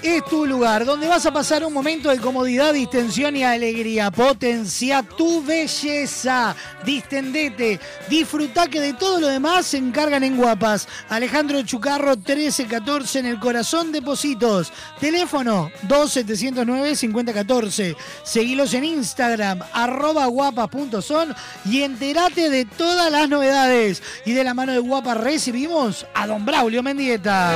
[0.02, 4.10] Es tu lugar, donde vas a pasar un momento de comodidad, distensión y alegría.
[4.10, 6.54] Potencia tu belleza.
[6.84, 7.80] Distendete.
[8.08, 10.88] Disfruta que de todo lo demás se encargan en Guapas.
[11.08, 14.72] Alejandro Chucarro 1314 en el corazón de Positos.
[15.00, 17.96] Teléfono 2709-5014.
[18.22, 21.34] Seguilos en Instagram, arroba guapas.son
[21.64, 24.02] y entérate de todas las novedades.
[24.24, 27.52] Y de la mano de Guapas recibimos a don Braulio Mendieta.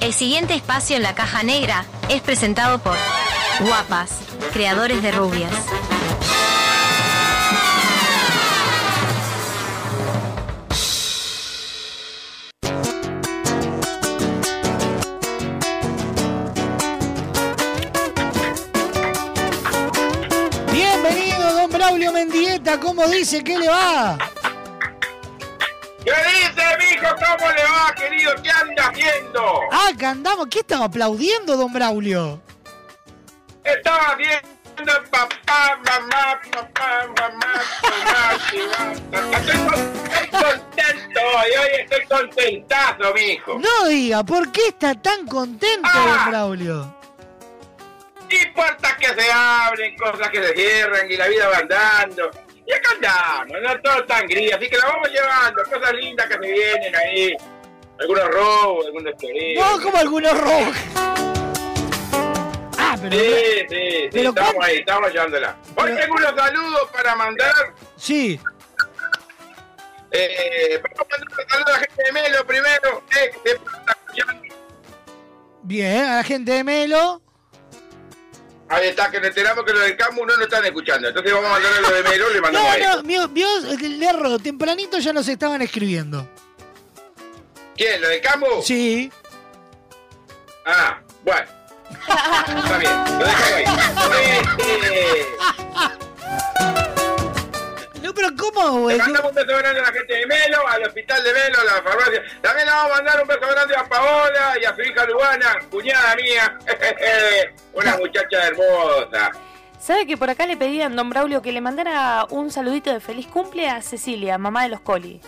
[0.00, 2.96] El siguiente espacio en la caja negra es presentado por
[3.60, 4.10] Guapas,
[4.52, 5.52] creadores de rubias.
[20.72, 22.80] Bienvenido, don Braulio Mendieta.
[22.80, 23.44] ¿Cómo dice?
[23.44, 24.18] ¿Qué le va?
[26.08, 27.14] ¿Qué dice, mijo?
[27.16, 28.32] ¿Cómo le va, querido?
[28.42, 29.60] ¿Qué anda haciendo?
[29.70, 30.46] Ah, que andamos.
[30.50, 32.40] ¿Qué estaba aplaudiendo, don Braulio?
[33.64, 34.48] Estaba viendo
[35.10, 38.34] papá, mamá, papá, mamá, mamá.
[39.36, 43.58] Estoy con- estoy contento hoy, hoy estoy contentazo, mijo.
[43.58, 46.06] No diga, ¿por qué está tan contento, Ah.
[46.24, 46.94] don Braulio?
[48.30, 52.30] Y puertas que se abren, cosas que se cierran y la vida va andando.
[52.68, 56.34] Y acá andamos, no todo tan gris, así que la vamos llevando, cosas lindas que
[56.34, 57.34] se vienen ahí.
[57.98, 59.70] Algunos robos, algunos teorías.
[59.70, 60.76] No, como algunos rojos.
[62.78, 63.18] Ah, pero.
[63.18, 63.26] Sí,
[63.70, 65.56] sí, sí, pero estamos ahí, estamos llevándola.
[65.76, 67.74] Hoy tengo unos saludos para mandar.
[67.96, 68.38] Sí.
[70.10, 73.04] Eh, vamos a mandar un saludo a la gente de Melo primero.
[73.18, 74.54] Eh, que escuchando.
[75.62, 77.22] Bien, a la gente de Melo.
[78.70, 81.08] Ahí está, que nos enteramos que los del Camu no nos están escuchando.
[81.08, 85.12] Entonces vamos a mandarle los de Melo, le mandamos No, no, el error, tempranito ya
[85.12, 86.28] nos estaban escribiendo.
[87.76, 88.00] ¿Quién?
[88.00, 88.62] ¿Los del Camu?
[88.62, 89.10] Sí.
[90.66, 91.48] Ah, bueno.
[92.62, 93.64] Está bien, lo dejamos ahí.
[98.08, 98.88] No, pero ¿cómo ¿Cómo?
[98.88, 101.64] Le mandamos un beso grande a la gente de Melo, al hospital de Melo, a
[101.64, 102.22] la farmacia.
[102.40, 105.58] También le vamos a mandar un beso grande a Paola y a su hija Luana,
[105.70, 106.58] cuñada mía.
[107.74, 109.30] Una muchacha hermosa.
[109.78, 113.26] ¿Sabe que por acá le pedían, don Braulio, que le mandara un saludito de feliz
[113.26, 115.20] cumple a Cecilia, mamá de los Coli?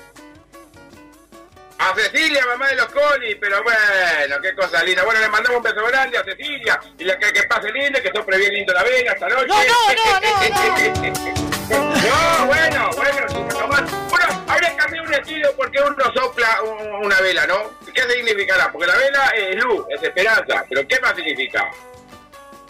[1.83, 5.03] A Cecilia, mamá de los colis, pero bueno, qué cosa linda.
[5.03, 8.11] Bueno, le mandamos un beso grande a Cecilia y la que, que pase lindo, que
[8.15, 9.47] sopre bien lindo la vela esta noche.
[9.47, 10.51] No, no, no, no, no.
[12.47, 13.83] bueno, bueno, si no nomás.
[14.11, 17.71] Bueno, habría que cambiar un estilo porque uno sopla un- una vela, ¿no?
[17.95, 18.71] ¿Qué significará?
[18.71, 21.65] Porque la vela es luz, es esperanza, pero ¿qué más significa?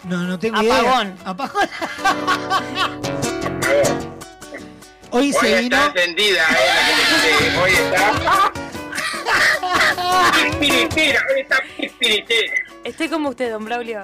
[0.03, 1.07] No, no tengo Apagón.
[1.07, 1.29] idea.
[1.29, 1.69] Apagón.
[5.11, 5.85] Hoy Hoy se está vino.
[5.87, 6.55] encendida, ¿eh?
[6.79, 8.51] La que te- hoy está...
[10.59, 12.55] Pispiritera.
[12.83, 14.03] Estoy como usted, don Braulio.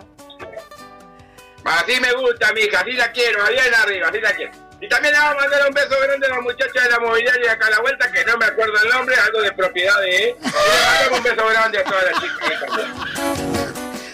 [1.63, 4.51] Así me gusta, mija, así la quiero, allá en arriba, así la quiero.
[4.79, 7.41] Y también le vamos a mandar un beso grande a la muchacha de la mobiliaria
[7.41, 10.29] de acá a la vuelta, que no me acuerdo el nombre, algo de propiedad de...
[10.29, 10.35] ¿eh?
[10.39, 12.47] Y le mandamos un beso grande a todas las chicas.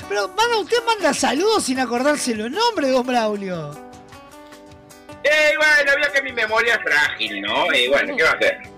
[0.08, 3.72] Pero manda, usted manda saludos sin acordarse los nombres, don Braulio.
[5.24, 7.74] Eh, bueno, vio que mi memoria es frágil, ¿no?
[7.74, 8.73] Y bueno, ¿qué va a hacer?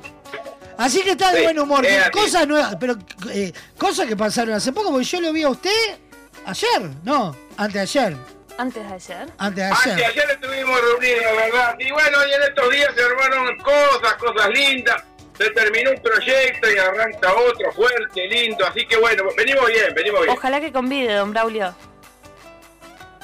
[0.77, 1.85] Así que está de Sí, buen humor.
[2.11, 2.95] Cosas nuevas, pero
[3.31, 5.97] eh, cosas que pasaron hace poco, porque yo lo vi a usted
[6.45, 7.35] ayer, no.
[7.57, 8.17] Antes de ayer.
[8.57, 8.93] Antes de
[9.39, 10.05] Antes, ayer.
[10.05, 11.75] ayer estuvimos reunidos, ¿verdad?
[11.79, 15.03] Y bueno, y en estos días se armaron cosas, cosas lindas.
[15.37, 18.65] Se terminó un proyecto y arranca otro fuerte, lindo.
[18.65, 20.37] Así que bueno, venimos bien, venimos bien.
[20.37, 21.75] Ojalá que convide, don Braulio.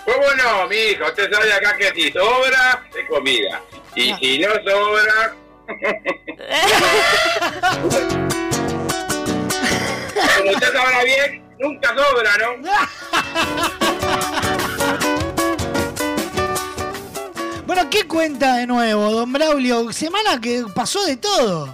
[0.04, 1.06] ¿Cómo no, mi hijo?
[1.06, 3.62] Usted sabe acá que si sobra, es comida.
[3.96, 5.36] Y si no sobra...
[11.96, 12.70] ¿no?
[17.66, 19.94] Bueno, ¿qué cuenta de nuevo, don Braulio?
[19.94, 21.74] Semana que pasó de todo.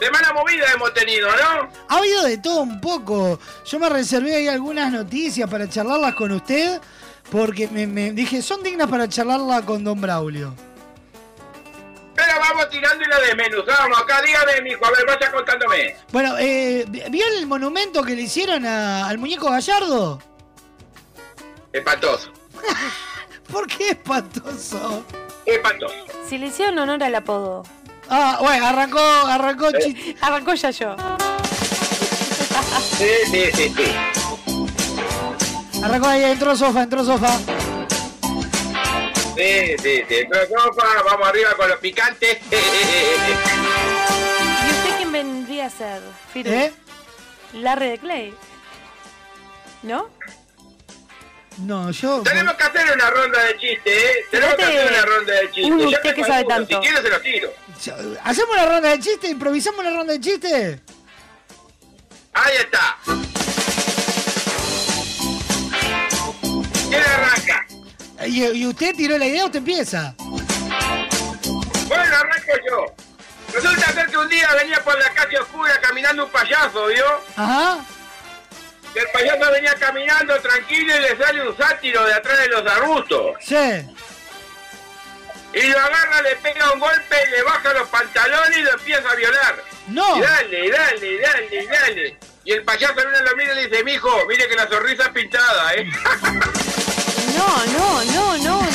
[0.00, 1.68] Semana movida hemos tenido, ¿no?
[1.88, 3.38] Ha habido de todo un poco.
[3.64, 6.80] Yo me reservé ahí algunas noticias para charlarlas con usted,
[7.30, 10.52] porque me, me dije, son dignas para charlarla con don Braulio.
[12.38, 13.98] Vamos tirando y la desmenuzamos.
[14.00, 15.96] Acá dígame, mijo, a ver, vaya contándome.
[16.12, 20.20] Bueno, eh, ¿vio el monumento que le hicieron a- al muñeco Gallardo?
[21.72, 22.30] Espantoso.
[23.52, 25.04] ¿Por qué espantoso?
[25.44, 25.94] Espantoso.
[26.28, 27.62] Si le hicieron honor al apodo.
[28.08, 30.96] Ah, bueno, arrancó, arrancó chi- Arrancó ya yo.
[32.98, 35.82] Sí, sí, sí, sí.
[35.82, 37.38] Arrancó ahí, entró sofá, entró sofá.
[39.36, 40.26] Sí, sí, sí.
[41.04, 42.38] Vamos arriba con los picantes.
[42.50, 42.54] ¿Y
[44.70, 46.00] usted quién vendría a ser,
[46.32, 46.50] Firu?
[46.50, 46.72] ¿Eh?
[47.52, 48.34] Larry de Clay.
[49.82, 50.08] ¿No?
[51.58, 52.22] No, yo.
[52.22, 54.24] Tenemos que hacer una ronda de chistes, ¿eh?
[54.30, 55.86] Tenemos que hacer una ronda de chistes.
[55.86, 56.74] usted que sabe tanto.
[56.74, 57.52] Si quiere se los tiro.
[58.24, 59.30] ¿Hacemos una ronda de chistes?
[59.30, 60.80] ¿Improvisamos una ronda de chistes?
[62.32, 62.98] Ahí está.
[66.88, 67.65] ¿Quién arranca?
[68.26, 70.14] ¿Y, y usted tiró la idea usted empieza?
[70.18, 72.86] Bueno, arranco yo.
[73.52, 77.06] Resulta ser que un día venía por la calle oscura caminando un payaso, ¿vio?
[77.36, 77.78] Ajá.
[78.92, 82.66] Que el payaso venía caminando tranquilo y le sale un sátiro de atrás de los
[82.66, 83.36] arbustos.
[83.40, 83.54] Sí.
[85.54, 89.14] Y lo agarra, le pega un golpe, le baja los pantalones y lo empieza a
[89.14, 89.64] violar.
[89.86, 90.18] No.
[90.18, 92.16] Y dale, dale, dale, dale.
[92.44, 95.08] Y el payaso viene lo mira y le dice, mijo, mire que la sonrisa es
[95.10, 95.86] pintada, ¿eh?
[97.36, 98.66] No, no, no, no, no.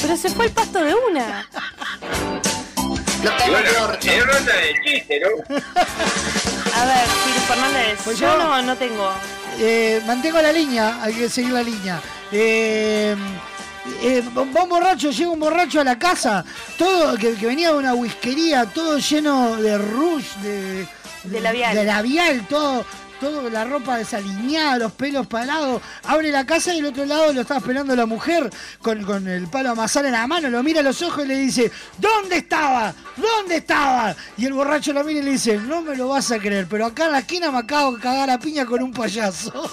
[0.00, 1.48] Pero se fue el pasto de una.
[3.48, 5.56] Bueno, de chiste, ¿no?
[5.56, 9.10] A ver, Firu Fernández, Pues yo yo- no, no tengo.
[9.58, 12.00] Eh, mantengo la línea, hay que seguir la línea.
[12.32, 13.14] Eh,
[14.02, 16.44] eh, va un borracho, llega un borracho a la casa,
[16.76, 20.88] todo que, que venía de una whiskería, todo lleno de rouge, de,
[21.24, 21.74] De labial.
[21.76, 22.84] de labial, todo,
[23.24, 25.80] todo la ropa desaliñada, los pelos parados.
[26.02, 28.50] Abre la casa y del otro lado lo está esperando la mujer
[28.82, 31.36] con, con el palo amasar en la mano, lo mira a los ojos y le
[31.38, 32.94] dice, ¿dónde estaba?
[33.16, 34.14] ¿Dónde estaba?
[34.36, 36.84] Y el borracho lo mira y le dice, no me lo vas a creer, pero
[36.84, 39.50] acá en la esquina me acabo de cagar a piña con un payaso.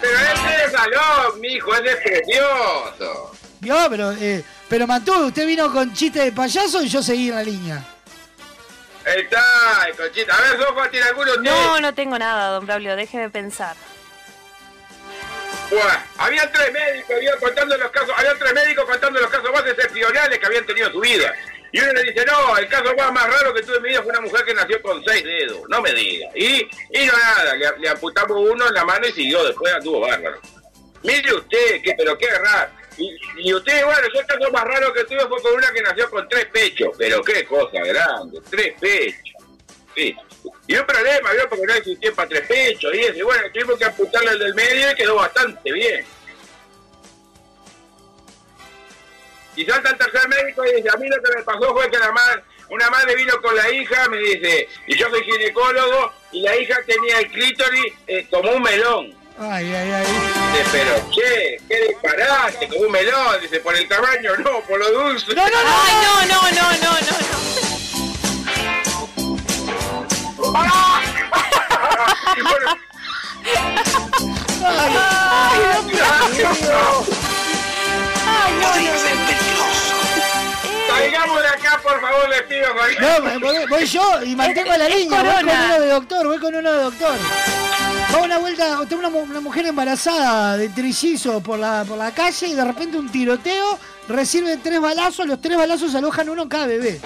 [0.00, 3.35] Pero es salón, mijo, ese es precioso.
[3.90, 7.42] Pero, eh, pero Matú, usted vino con chiste de payaso y yo seguí en la
[7.42, 7.84] línea.
[9.04, 9.42] Ahí está,
[9.96, 10.34] conchita.
[10.34, 11.36] A ver, Sofa, ¿tiene alguno?
[11.36, 13.76] No, no tengo nada, don Braulio, déjeme pensar.
[15.70, 19.64] Buah, había tres médicos, había contando los casos, había tres médicos contando los casos más
[19.66, 21.34] excepcionales que habían tenido en su vida.
[21.72, 24.02] Y uno le dice, no, el caso más, más raro que tuve en mi vida
[24.02, 25.60] fue una mujer que nació con seis dedos.
[25.68, 26.28] No me diga.
[26.34, 30.00] Y, y no nada, le, le amputamos uno en la mano y siguió, después anduvo
[30.00, 30.40] bárbaro.
[31.02, 32.70] Mire usted, que, pero qué raro.
[32.98, 35.82] Y, y usted, bueno, yo el caso más raro que tuve fue con una que
[35.82, 36.90] nació con tres pechos.
[36.96, 39.44] Pero qué cosa grande, tres pechos.
[39.94, 40.16] Sí.
[40.66, 41.48] Y un problema, ¿vio?
[41.48, 42.94] Porque no existía para tres pechos.
[42.94, 46.04] Y ese, bueno, tuvimos que amputarle el del medio y quedó bastante bien.
[49.56, 51.98] Y salta el tercer médico y dice, a mí lo que me pasó fue que
[51.98, 56.42] la madre, una madre vino con la hija, me dice, y yo soy ginecólogo, y
[56.42, 59.15] la hija tenía el clítoris eh, como un melón.
[59.38, 60.06] Ay, ay, ay.
[60.06, 63.40] Dice, pero che, qué disparate, como un melón.
[63.42, 65.34] Dice, por el tamaño, no, por lo dulce.
[65.34, 65.68] No, no, no.
[65.84, 67.16] Ay, no, no, no, no, no, no.
[72.36, 72.78] Y bueno,
[74.64, 77.06] Ay, ay, Dios mío.
[80.96, 82.66] Salgamos de acá, por favor, les pido.
[83.00, 85.22] No, voy, voy yo y mantengo la Es línea.
[85.22, 87.16] Voy con uno de doctor, voy con uno de doctor.
[88.14, 92.46] Va una vuelta, tengo una, una mujer embarazada de trillizo por la, por la calle
[92.46, 93.78] y de repente un tiroteo,
[94.08, 97.00] recibe tres balazos, los tres balazos alojan uno en cada bebé.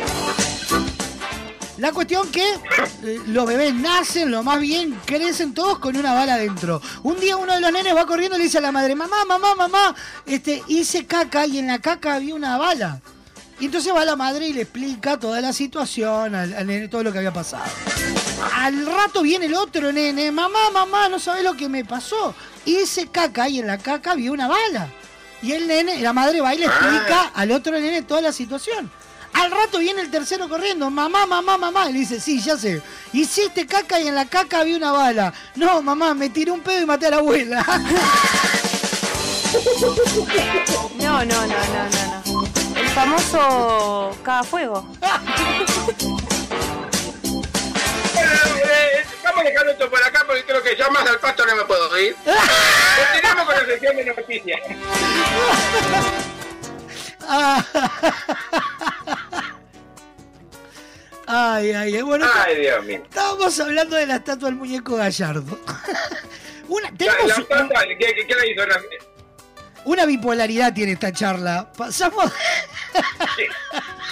[1.79, 6.35] La cuestión que eh, los bebés nacen, lo más bien, crecen todos con una bala
[6.35, 6.83] adentro.
[7.03, 9.25] Un día uno de los nenes va corriendo y le dice a la madre, mamá,
[9.25, 9.95] mamá, mamá,
[10.27, 13.01] este, hice caca y en la caca había una bala.
[13.61, 17.13] Y entonces va la madre y le explica toda la situación, al, nene, todo lo
[17.13, 17.65] que había pasado.
[18.55, 22.35] Al rato viene el otro nene, mamá, mamá, no sabes lo que me pasó.
[22.65, 24.89] Hice caca y en la caca había una bala.
[25.43, 28.91] Y el nene, la madre va y le explica al otro nene toda la situación.
[29.35, 31.91] Al rato viene el tercero corriendo, mamá, mamá, mamá.
[31.91, 32.83] Y le dice, sí, ya sé.
[33.13, 35.35] Hiciste caca y en la caca había una bala.
[35.55, 37.65] No, mamá, me tiré un pedo y maté a la abuela.
[40.99, 42.20] No, no, no, no, no, no.
[42.91, 44.83] El famoso cagafuego.
[48.15, 48.31] Bueno,
[48.65, 51.63] eh, vamos dejando esto por acá porque creo que ya más al pasto no me
[51.67, 52.17] puedo ir.
[52.17, 54.61] Continuamos con la sección de noticias.
[61.33, 62.03] Ay, ay, ay.
[62.03, 63.01] Bueno, Ay, Dios mío.
[63.05, 65.61] estábamos hablando de la estatua del muñeco Gallardo.
[66.69, 67.37] Una, La, tenemos la
[67.87, 68.63] ¿qué, qué, qué le hizo?
[69.85, 71.71] Una bipolaridad tiene esta charla.
[71.77, 72.33] Pasamos.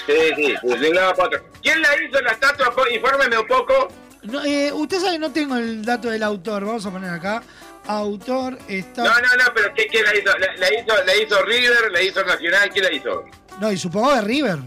[0.06, 1.44] Sí, sí, pues de un lado para otro.
[1.62, 2.72] ¿Quién la hizo la estatua?
[2.94, 3.88] Infórmeme un poco.
[4.22, 6.64] No, eh, usted sabe, no tengo el dato del autor.
[6.64, 7.42] Vamos a poner acá.
[7.86, 9.04] Autor está.
[9.04, 10.36] No, no, no, pero ¿qué, qué la hizo?
[10.38, 11.04] ¿La, la hizo?
[11.04, 11.92] ¿La hizo River?
[11.92, 12.70] ¿La hizo Nacional?
[12.70, 13.24] ¿Quién la hizo?
[13.60, 14.58] No, y supongo de River.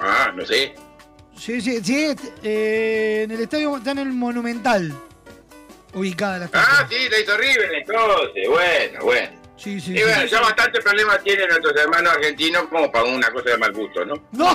[0.00, 0.74] Ah, no sé.
[1.36, 2.14] Sí, sí, sí.
[2.42, 4.92] eh, en el estadio está en el Monumental.
[5.94, 6.68] Ubicada la estatua.
[6.70, 8.48] Ah, sí, la hizo River entonces.
[8.48, 9.28] Bueno, bueno.
[9.56, 10.28] Sí, sí, Y bueno, sí.
[10.28, 14.14] ya bastante problemas tienen nuestros hermanos argentinos como para una cosa de mal gusto, ¿no?
[14.32, 14.52] ¡No!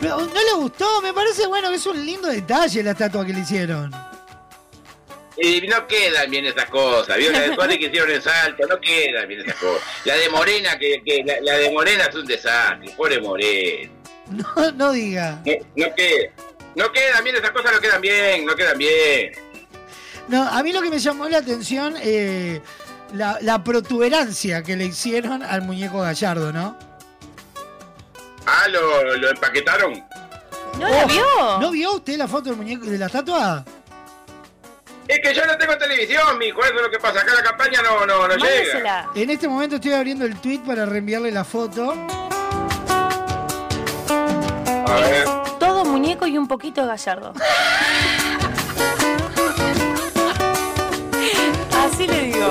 [0.00, 1.00] Pero, ¿No le gustó?
[1.02, 3.90] Me parece bueno que es un lindo detalle la estatua que le hicieron.
[5.40, 7.30] Y no quedan bien esas cosas, ¿vio?
[7.30, 9.82] La de que hicieron el salto, no quedan bien esas cosas.
[10.04, 13.90] La de Morena, que, que la, la de Morena es un desastre, pobre Morena.
[14.30, 15.40] No, no diga.
[15.46, 15.52] No,
[15.86, 16.30] no queda.
[16.78, 19.32] No quedan bien esas cosas, no quedan bien, no quedan bien.
[20.28, 22.60] No, a mí lo que me llamó la atención, eh,
[23.14, 26.78] la, la protuberancia que le hicieron al muñeco Gallardo, ¿no?
[28.46, 30.04] Ah, ¿lo, lo empaquetaron?
[30.78, 31.24] ¿No la vio?
[31.60, 33.64] ¿No vio usted la foto del muñeco de la estatua?
[35.08, 37.22] Es que yo no tengo televisión, mijo, eso es lo que pasa.
[37.22, 39.10] Acá la campaña no, no, no llega.
[39.16, 41.92] En este momento estoy abriendo el tweet para reenviarle la foto.
[44.86, 45.26] A ver.
[46.08, 47.34] Muñeco y un poquito de gallardo.
[51.84, 52.48] Así le digo.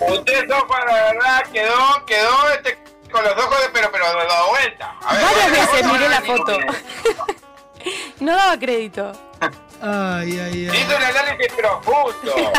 [0.00, 2.76] Usted ojo, la verdad, quedó, quedó este,
[3.12, 4.96] con los ojos de pero, pero de dado vuelta.
[5.00, 6.58] A ver, Varias veces miré la foto.
[8.18, 9.12] No daba crédito.
[9.80, 10.76] Ay, ay, ay.
[10.76, 12.52] Hizo un análisis profundo.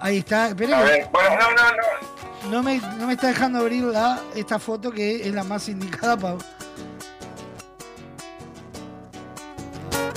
[0.00, 0.44] Ahí está.
[0.46, 2.50] A ver, bueno, no, no, no.
[2.50, 6.16] no me, no me está dejando abrir la, esta foto que es la más indicada
[6.18, 6.36] para...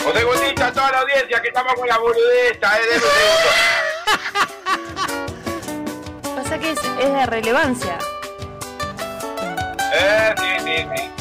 [0.08, 3.12] Un segundito a toda la audiencia que estamos con la boludesta, eh, deme un
[6.24, 6.42] segundo.
[6.42, 7.98] Pasa que es, es de relevancia.
[9.94, 11.12] Eh, sí, sí, sí.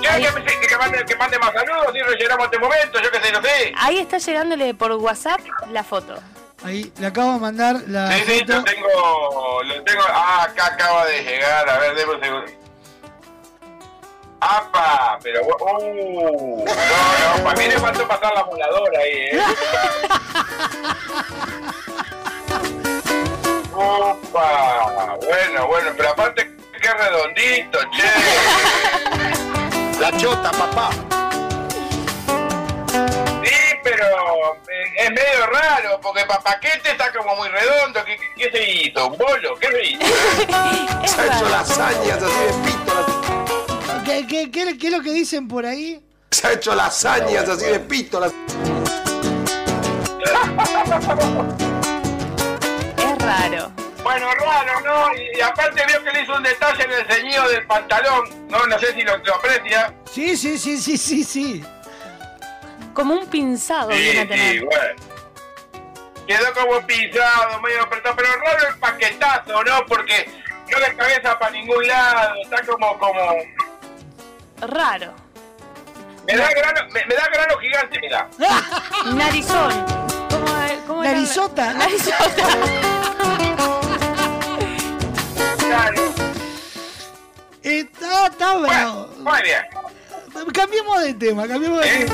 [0.00, 3.00] ¿Quieres que, que, que mande, que mande más saludos y rellenamos este momento?
[3.00, 3.72] Yo qué sé, no sé.
[3.78, 5.40] Ahí está llegándole por WhatsApp
[5.70, 6.14] la foto.
[6.64, 8.52] Ahí, le acabo de mandar la Sí, sí, foto.
[8.58, 10.02] lo tengo, lo tengo.
[10.08, 11.68] Ah, acá acaba de llegar.
[11.68, 12.52] A ver, deme un segundo.
[14.42, 15.20] ¡Apa!
[15.22, 16.72] Pero, uh, no,
[17.36, 19.40] no, para mí le faltó pasar la voladora ahí, ¿eh?
[23.72, 28.10] Opa, bueno, bueno, pero aparte qué redondito, che.
[30.00, 30.90] La chota, papá.
[33.44, 33.54] Sí,
[33.84, 38.04] pero eh, es medio raro, porque papaquete está como muy redondo.
[38.04, 39.06] ¿Qué, qué, qué se hizo?
[39.06, 39.56] ¿Un bolo?
[39.60, 40.04] ¿Qué se hizo?
[41.06, 43.11] Se ha hecho lasañas así de pito.
[44.04, 46.02] ¿Qué, qué, qué- qué es lo que dicen por ahí?
[46.30, 48.20] Se ha hecho lasañas así de pito.
[48.20, 48.30] la-
[52.98, 53.72] Es raro.
[54.02, 55.14] Bueno, raro, ¿no?
[55.16, 58.48] Y, y aparte vio que le hizo un detalle en el ceñido del pantalón.
[58.48, 59.94] No, no sé si lo, lo aprecia.
[60.10, 61.64] Sí, sí, sí, sí, sí, sí.
[62.94, 65.02] Como un pinzado Sí, viene a sí, bueno.
[66.26, 69.86] Quedó como pisado, medio apretado, pero raro el paquetazo, ¿no?
[69.86, 70.28] Porque
[70.70, 73.20] no de cabeza para ningún lado, está como, como...
[74.62, 75.12] Raro.
[76.26, 78.28] Me da grano, me, me da grano gigante, me da.
[79.14, 79.72] Narizón.
[80.30, 80.46] ¿Cómo,
[80.86, 81.12] cómo era?
[81.14, 81.72] Narizota.
[81.74, 82.48] Narizota.
[87.62, 89.08] Está, está bravo.
[89.18, 89.62] Muy bien.
[90.52, 92.06] Cambiemos de tema, cambiemos de,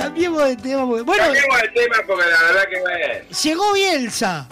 [0.00, 0.86] cambiemos de tema.
[0.86, 3.14] porque- Bueno, Cambiemos de tema porque la verdad que bueno.
[3.42, 4.48] llegó Bielsa.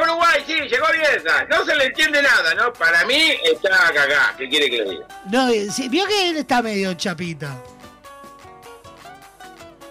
[0.00, 1.44] A Uruguay, sí, llegó Bielsa.
[1.50, 2.72] No se le entiende nada, ¿no?
[2.72, 4.34] Para mí está cagá.
[4.38, 5.06] ¿Qué quiere que le diga?
[5.30, 7.56] No, sí, vio que él está medio chapita.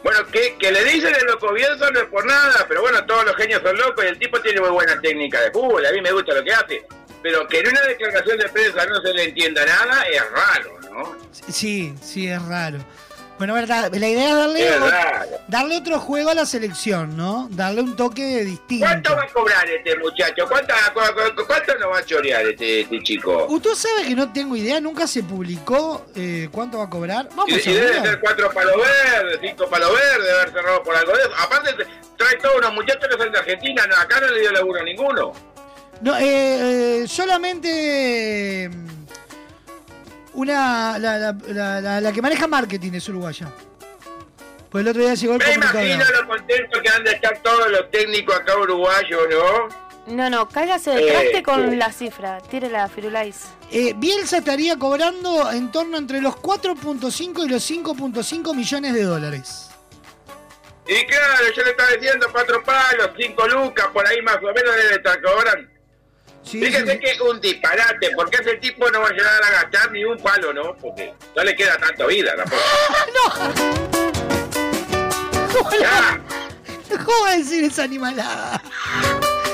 [0.04, 3.26] Bueno, que, que le dicen el loco Bielsa no es por nada, pero bueno, todos
[3.26, 5.86] los genios son locos y el tipo tiene muy buena técnica de fútbol.
[5.86, 6.86] A mí me gusta lo que hace.
[7.22, 11.18] Pero que en una declaración de prensa no se le entienda nada es raro, ¿no?
[11.52, 12.80] Sí, sí, es raro.
[13.40, 15.30] Bueno, verdad, la idea es darle, Es o- raro.
[15.48, 17.48] darle otro juego a la selección, ¿no?
[17.52, 18.86] Darle un toque distinto.
[18.86, 20.46] ¿Cuánto va a cobrar este muchacho?
[20.48, 23.46] ¿Cuánto, cu- cu- cuánto nos va a chorear este, este chico?
[23.48, 24.82] ¿Usted sabe que no tengo idea?
[24.82, 27.30] Nunca se publicó eh, cuánto va a cobrar.
[27.32, 30.96] Y, Vamos a y debe ser cuatro palos verdes, cinco palos verdes, haber cerrado por
[30.98, 31.32] algo de eso.
[31.40, 31.86] Aparte,
[32.18, 34.84] trae todos unos muchachos que son de Argentina, no, acá no le dio laburo a
[34.84, 35.32] ninguno.
[36.02, 38.70] No, eh, eh, solamente
[40.40, 43.48] una la, la, la- la- la que maneja marketing es uruguaya.
[44.70, 47.72] Pues el otro día llegó el Me imagino lo contento que han de estar todos
[47.72, 49.90] los técnicos acá uruguayos, ¿no?
[50.16, 51.76] No, no, cáigase de traste Eh, con sí.
[51.76, 52.40] la cifra.
[52.42, 53.46] Tire la firulais.
[53.72, 59.70] Eh, Bielsa estaría cobrando en torno entre los 4.5 y los 5.5 millones de dólares.
[60.88, 64.76] Y claro, yo le estaba diciendo cuatro palos, cinco lucas, por ahí más o menos
[64.76, 65.70] debe estar cobrando.
[66.44, 70.04] Fíjese que es un disparate, porque ese tipo no va a llegar a gastar ni
[70.04, 70.76] un palo, ¿no?
[70.78, 72.62] Porque no le queda tanta vida tampoco.
[75.80, 76.20] Ya.
[76.90, 78.62] ¿Cómo va a decir esa animalada?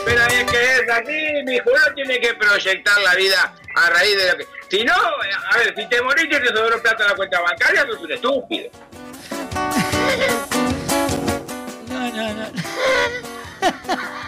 [0.05, 4.15] Pero es que es así, mi hijo, uno tiene que proyectar la vida a raíz
[4.15, 4.47] de lo que...
[4.69, 7.85] Si no, a ver, si te morís y te sobró plata en la cuenta bancaria,
[7.87, 8.69] sos un estúpido.
[11.89, 12.51] No, no, no.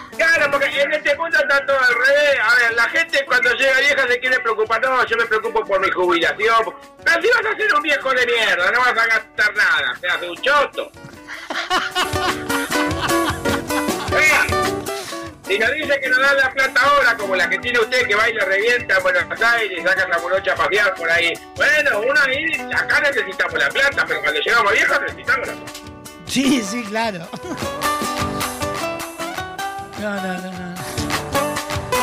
[0.48, 2.40] Claro, porque en este mundo está todo al revés.
[2.42, 4.82] A ver, la gente cuando llega vieja se quiere preocupar.
[4.82, 6.74] No, yo me preocupo por mi jubilación.
[7.04, 9.94] Pero si vas a ser un viejo de mierda, no vas a gastar nada.
[10.00, 10.92] Te hace un choto.
[15.48, 18.16] Si nos dice que nos dan la plata ahora, como la que tiene usted, que
[18.16, 21.32] va y le revienta a Buenos Aires y saca la morocha a pasear por ahí.
[21.56, 25.72] Bueno, uno ahí, acá necesitamos la plata, pero cuando llegamos viejos necesitamos la plata.
[26.26, 27.30] Sí, sí, claro.
[30.00, 30.76] No, no, no, no.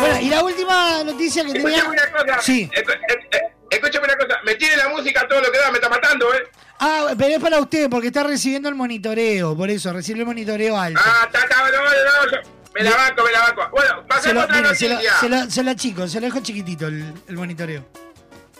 [0.00, 1.78] Bueno, y la última noticia que tenía.
[1.78, 2.42] Escúchame una cosa.
[2.42, 2.68] Sí.
[2.74, 3.40] Escu- eh, eh,
[3.70, 4.38] Escúchame una cosa.
[4.44, 6.44] Me tiene la música todo lo que da, me está matando, ¿eh?
[6.80, 10.76] Ah, pero es para usted, porque está recibiendo el monitoreo, por eso, recibe el monitoreo
[10.76, 11.00] alto.
[11.04, 12.42] Ah, está, está, no, no, no,
[12.74, 13.68] me la banco, me la banco.
[13.70, 15.50] Bueno, se pasemos a otra se noticia.
[15.50, 17.86] se lo achico, se lo dejo chiquitito el, el monitoreo.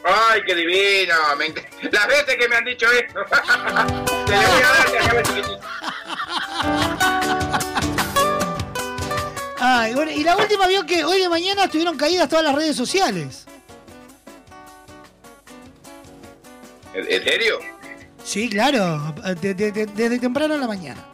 [0.05, 1.15] Ay, qué divino.
[1.37, 1.49] me
[1.91, 3.21] Las veces que me han dicho esto.
[4.27, 5.61] Te le voy a dar, te acabo
[9.65, 9.81] chiquitito.
[9.81, 12.77] Ay, bueno, y la última vio que hoy de mañana estuvieron caídas todas las redes
[12.77, 13.47] sociales.
[16.95, 17.59] ¿En en serio?
[18.25, 21.05] Sí, claro, de- de- de- desde temprano en la mañana.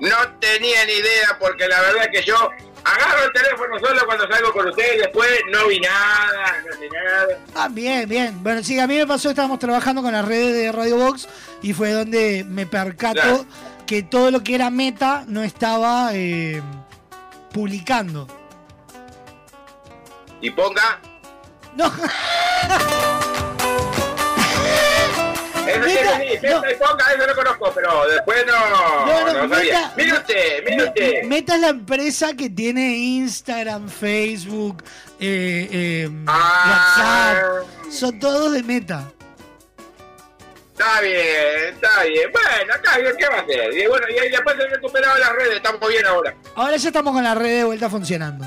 [0.00, 2.36] No tenía ni idea porque la verdad que yo
[2.84, 4.98] agarro el teléfono solo cuando salgo con ustedes.
[4.98, 7.26] Después no vi nada, no sé nada.
[7.54, 8.42] Ah, bien, bien.
[8.42, 11.26] Bueno, sí, a mí me pasó, estábamos trabajando con las redes de Radio Box
[11.62, 13.46] y fue donde me percato Claro.
[13.86, 16.60] Que todo lo que era meta no estaba eh,
[17.52, 18.26] publicando.
[20.40, 21.00] Y ponga.
[21.76, 21.86] No.
[25.66, 28.52] Eso Meta, sí, sí, y ponga, eso lo conozco, pero después no,
[29.06, 29.48] No, no, no.
[29.48, 31.22] Meta- Mire usted, mire usted.
[31.24, 34.84] Meta es la empresa que tiene Instagram, Facebook,
[35.18, 37.34] eh, eh, Ah.
[37.34, 37.92] WhatsApp.
[37.92, 39.10] Son todos de Meta.
[40.78, 42.30] Está bien, está bien.
[42.30, 43.72] Bueno, acá bien, ¿qué va a hacer?
[43.72, 46.34] Y bueno, y después se recuperaron las redes, estamos bien ahora.
[46.54, 48.44] Ahora ya estamos con la red de vuelta funcionando.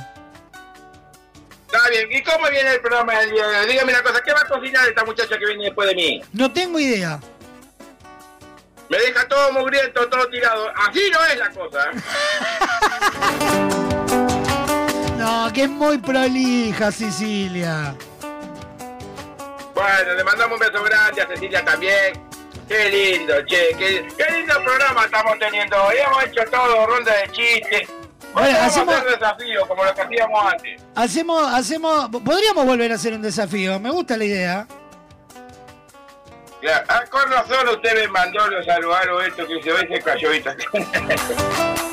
[1.65, 3.67] Está bien, ¿y cómo viene el programa del día de hoy?
[3.71, 6.21] Dígame una cosa, ¿qué va a cocinar esta muchacha que viene después de mí?
[6.33, 7.19] No tengo idea.
[8.89, 10.71] Me deja todo mugriento, todo tirado.
[10.75, 11.89] Así no es la cosa.
[15.17, 17.93] No, que es muy prolija, Sicilia.
[19.79, 22.21] Bueno, le mandamos un beso grande a Cecilia también.
[22.67, 25.95] Qué lindo, che, qué, qué lindo programa estamos teniendo hoy.
[26.05, 27.89] Hemos hecho todo, ronda de chistes.
[28.33, 30.81] Bueno, hacemos- hacer desafíos como lo que hacíamos antes.
[30.95, 33.79] Hacemos, hacemos, podríamos volver a hacer un desafío.
[33.79, 34.67] Me gusta la idea.
[36.61, 36.85] Claro.
[36.89, 40.29] Ah, con razón usted me mandó los saludaros esto que se ve se cayó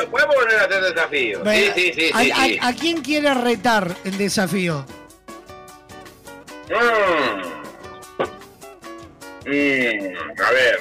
[0.00, 1.38] hacer desafíos, podemos volver a hacer desafíos.
[1.38, 2.58] Sí, Bueno, sí, sí, ¿a, sí, a- sí.
[2.62, 4.84] a quién quiere retar el desafío?
[6.68, 7.58] Mm.
[9.46, 10.78] Mm, a ver.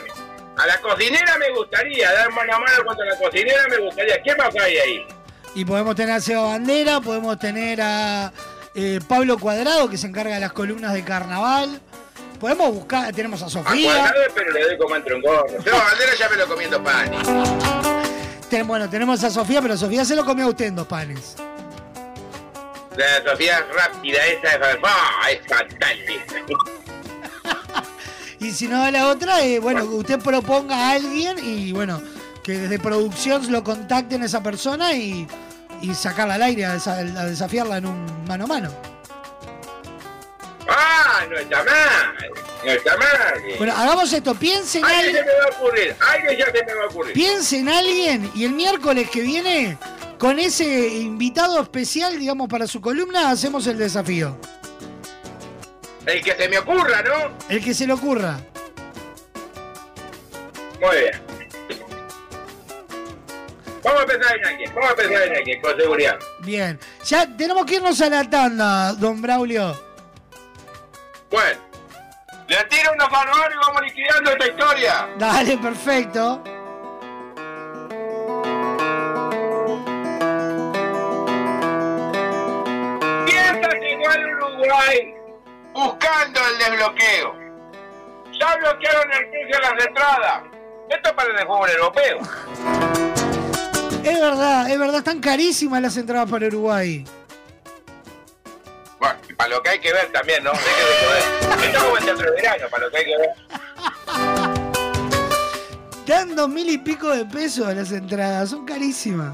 [0.57, 4.21] A la cocinera me gustaría, dar mano a mano contra la cocinera me gustaría.
[4.23, 5.07] ¿Qué más hay ahí?
[5.55, 8.31] Y podemos tener a Seba Bandera, podemos tener a
[8.75, 11.79] eh, Pablo Cuadrado, que se encarga de las columnas de carnaval.
[12.39, 13.93] Podemos buscar, tenemos a A Sofía.
[13.93, 15.47] cuadrado, pero le doy como entre un gorro.
[15.63, 17.96] Seba Bandera ya me lo comiendo pan.
[18.49, 21.35] Ten- bueno, tenemos a Sofía, pero Sofía se lo comió a usted en dos panes.
[22.95, 26.35] La Sofía rápida, esa es, ah, es fantástica.
[28.39, 31.99] Y si no a la otra, eh, bueno, que usted proponga a alguien y bueno,
[32.43, 35.27] que desde producción lo contacten a esa persona y,
[35.81, 38.69] y sacarla al aire, a, desa- a desafiarla en un mano a mano.
[40.69, 42.31] Ah, no está mal.
[43.57, 45.15] Bueno, hagamos esto, piensen en alguien.
[45.15, 45.95] se me va a ocurrir.
[45.99, 47.13] Ay, ya se me va a ocurrir.
[47.13, 49.77] Piense en alguien y el miércoles que viene,
[50.17, 54.37] con ese invitado especial, digamos, para su columna, hacemos el desafío.
[56.05, 57.37] El que se me ocurra, ¿no?
[57.49, 58.39] El que se le ocurra.
[60.79, 61.21] Muy bien.
[63.83, 66.19] Vamos a pensar en alguien, vamos a pensar en alguien, con seguridad.
[66.39, 66.79] Bien.
[67.05, 69.81] Ya tenemos que irnos a la tanda, don Braulio.
[71.29, 71.59] Bueno,
[72.47, 75.09] le tiro unos manuales y vamos liquidando esta historia.
[75.17, 76.41] Dale, perfecto.
[83.25, 85.13] Piensa llegó al Uruguay
[85.73, 87.35] buscando el desbloqueo.
[88.39, 90.43] Ya bloquearon el precio de las entradas.
[90.89, 92.19] Esto para el fútbol europeo.
[94.03, 97.03] Es verdad, es verdad, están carísimas las entradas para Uruguay.
[98.99, 100.51] Bueno, para lo que hay que ver también, ¿no?
[100.53, 100.65] Esto
[101.63, 103.29] es como el teatro de verano, para lo que hay que ver.
[106.05, 109.33] Dan dos mil y pico de pesos las entradas, son carísimas.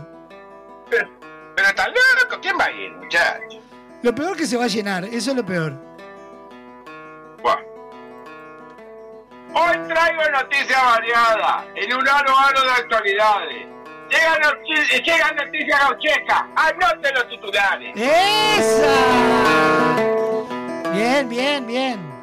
[0.90, 3.60] Pero está loco, ¿quién va a ir, muchachos?
[4.02, 5.74] Lo peor que se va a llenar, eso es lo peor.
[7.42, 7.62] Bueno.
[9.56, 13.68] Hoy traigo noticias variadas, en un aro aro de actualidades.
[14.14, 17.92] Llegan, noti- llegan noticias gauchescas, anoten los titulares.
[17.96, 18.94] ¡Esa!
[20.92, 22.14] Bien, bien, bien.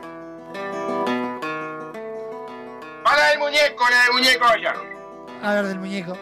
[3.02, 4.82] Para el muñeco, la del muñeco Gallardo.
[5.42, 6.16] A ver, del muñeco.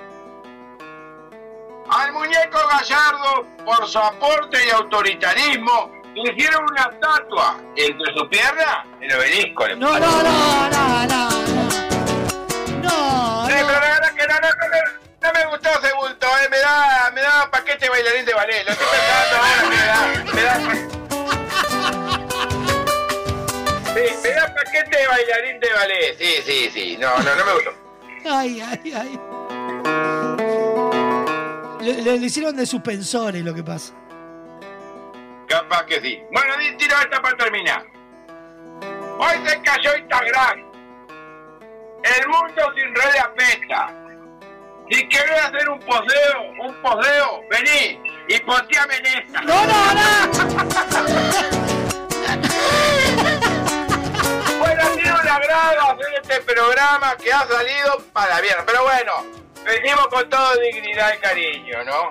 [1.90, 8.86] Al muñeco Gallardo, por su aporte y autoritarismo, le hicieron una estatua entre su pierna
[9.01, 9.66] el obelisco.
[9.66, 11.28] le No, no, no, no, no, no.
[12.82, 14.97] No, Sí, pero la verdad que no, no, no, me-
[15.32, 16.48] no me gustó ese bulto, eh.
[16.50, 20.42] me da, me da paquete bailarín de ballet, lo estoy pensando ahora, me da, me
[20.42, 20.55] da...
[23.94, 27.52] Sí, me da paquete de bailarín de ballet, sí, sí, sí, no, no, no me
[27.55, 27.74] gustó.
[28.30, 29.20] Ay, ay, ay.
[31.80, 33.94] Le, le- le hicieron de suspensores lo que pasa.
[35.48, 36.20] Capaz que sí.
[36.32, 37.84] Bueno, tiro esta para terminar.
[39.18, 40.64] Hoy se cayó Instagram.
[42.02, 43.94] El mundo sin red apesta.
[44.90, 49.43] Si querés hacer un poseo, un poseo, vení y posteame en esta.
[49.43, 49.74] ¡No, no,
[54.59, 58.56] Bueno, ha sido un agrado hacer este programa que ha salido para bien.
[58.65, 59.27] Pero bueno,
[59.78, 62.09] hicimos con toda dignidad y cariño, ¿no?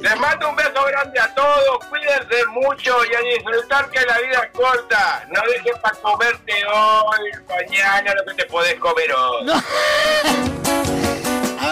[0.00, 4.38] Les mando un beso grande a todos, cuídense mucho y a disfrutar que la vida
[4.42, 5.26] es corta.
[5.28, 9.52] No dejes para comerte hoy, mañana lo que te podés comer hoy.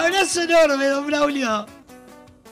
[0.03, 1.65] Abrazo enorme, don Braulio.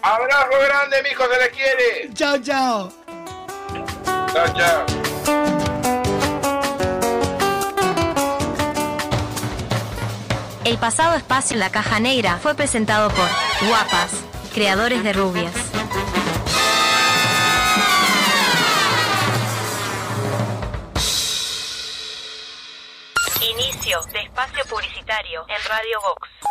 [0.02, 2.14] Abrazo grande, mijo, se les quiere.
[2.14, 2.92] Chao, chao.
[4.34, 4.86] Chao, chao.
[10.64, 13.28] El pasado espacio en la caja negra fue presentado por
[13.68, 14.12] Guapas,
[14.54, 15.54] creadores de rubias.
[23.42, 26.51] Inicio de espacio publicitario en Radio Vox.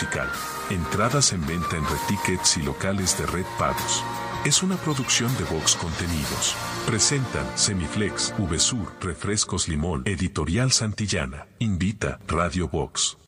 [0.00, 0.30] Musical.
[0.70, 4.02] Entradas en venta en Red Tickets y locales de Red Pagos.
[4.44, 6.54] Es una producción de Vox Contenidos.
[6.86, 11.46] Presentan Semiflex, VSUR, Refrescos Limón, Editorial Santillana.
[11.58, 13.18] Invita Radio Vox.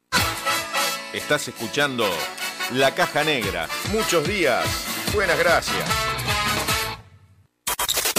[1.13, 2.07] Estás escuchando
[2.73, 3.69] La Caja Negra.
[3.93, 4.65] Muchos días.
[5.13, 5.85] Buenas gracias.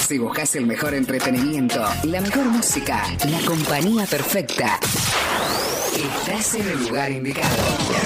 [0.07, 4.79] Si buscas el mejor entretenimiento, la mejor música, la compañía perfecta,
[5.95, 8.02] estás en el lugar indicado.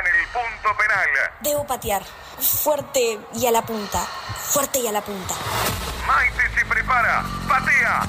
[0.00, 1.08] En el punto penal.
[1.40, 2.02] Debo patear.
[2.38, 4.00] Fuerte y a la punta.
[4.00, 5.34] Fuerte y a la punta.
[6.06, 7.24] Maite se prepara.
[7.48, 8.06] Patea.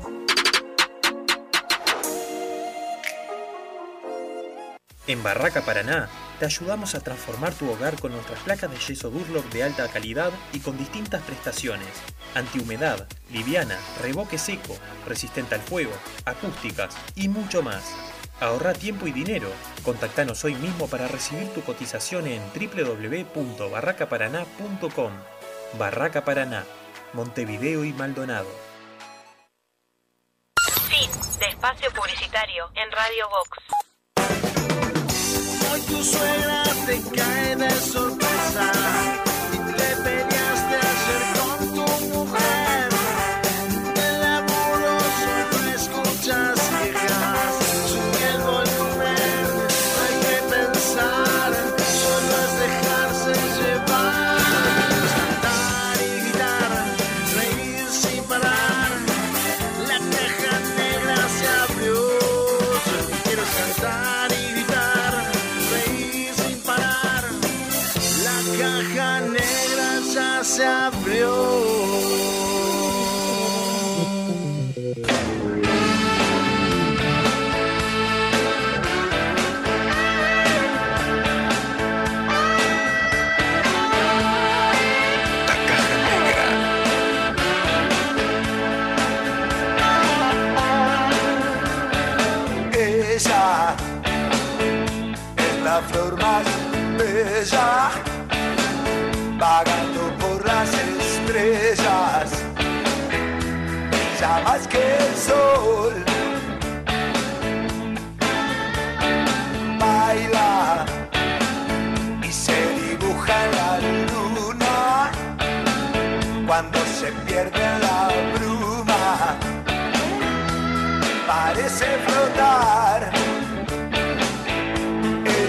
[5.07, 6.09] En Barraca Paraná
[6.39, 10.31] te ayudamos a transformar tu hogar con nuestras placas de yeso Durlock de alta calidad
[10.53, 11.89] y con distintas prestaciones.
[12.35, 15.93] Antihumedad, liviana, revoque seco, resistente al fuego,
[16.25, 17.95] acústicas y mucho más.
[18.39, 19.51] Ahorra tiempo y dinero.
[19.83, 25.13] Contactanos hoy mismo para recibir tu cotización en www.barracaparaná.com.
[25.77, 26.65] Barraca Paraná,
[27.13, 28.49] Montevideo y Maldonado.
[30.89, 31.09] Fin
[31.39, 33.57] de espacio publicitario en Radio Vox.
[35.71, 38.20] Hoy tu suegra te cae de sorpresa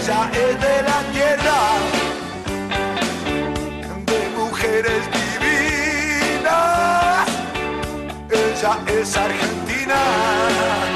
[0.03, 1.59] Ella es de la tierra,
[4.07, 6.53] de mujeres divinas.
[8.31, 10.92] Ella es argentina.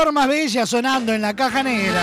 [0.00, 2.02] Flor más bella sonando en la caja negra.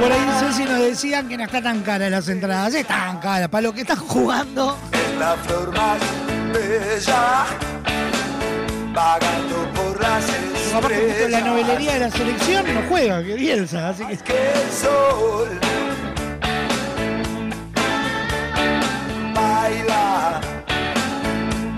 [0.00, 2.74] Por ahí Ceci nos decían que no está tan cara las entradas.
[2.74, 4.78] Están caras, para lo que están jugando.
[4.92, 5.98] Es la flor más
[6.54, 7.44] bella,
[8.94, 10.24] vagando por las
[10.74, 14.16] Aparte, justo en la novelería de la selección no juega, que Bielsa, así que.
[14.18, 15.60] que el sol
[19.34, 20.40] baila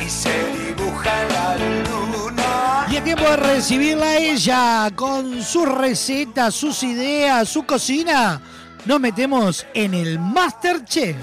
[0.05, 0.33] y se
[0.67, 2.87] dibuja la luna.
[2.91, 8.41] Y es tiempo de recibirla a ella con sus recetas, sus ideas, su cocina.
[8.87, 11.17] Nos metemos en el Masterchef.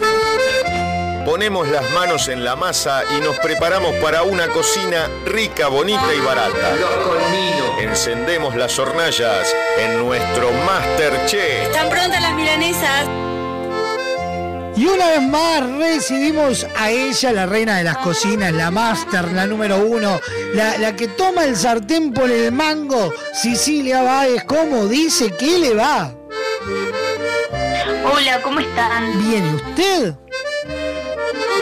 [1.28, 6.22] Ponemos las manos en la masa y nos preparamos para una cocina rica, bonita y
[6.22, 6.74] barata.
[7.82, 11.64] Encendemos las hornallas en nuestro Masterchef.
[11.64, 13.10] ¿Están prontas las milanesas?
[14.78, 19.46] Y una vez más recibimos a ella, la reina de las cocinas, la master, la
[19.46, 20.22] número uno,
[20.54, 25.76] la, la que toma el sartén por el mango, Sicilia Báez, ¿cómo dice que le
[25.76, 26.10] va?
[28.14, 29.28] Hola, ¿cómo están?
[29.28, 30.27] Bien, ¿y usted?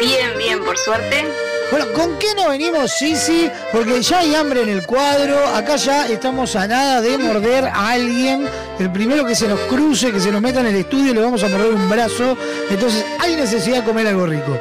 [0.06, 1.26] Bien, bien, por suerte.
[1.72, 3.50] Bueno, ¿con qué nos venimos, Sisi?
[3.72, 7.90] Porque ya hay hambre en el cuadro, acá ya estamos a nada de morder a
[7.90, 8.48] alguien.
[8.78, 11.44] El primero que se nos cruce, que se nos meta en el estudio, le vamos
[11.44, 12.38] a morder un brazo.
[12.70, 14.60] Entonces hay necesidad de comer algo rico.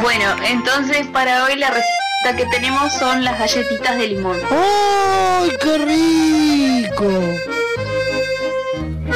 [0.00, 4.40] Bueno, entonces para hoy la receta que tenemos son las galletitas de limón.
[4.50, 7.10] ¡Ay, qué rico!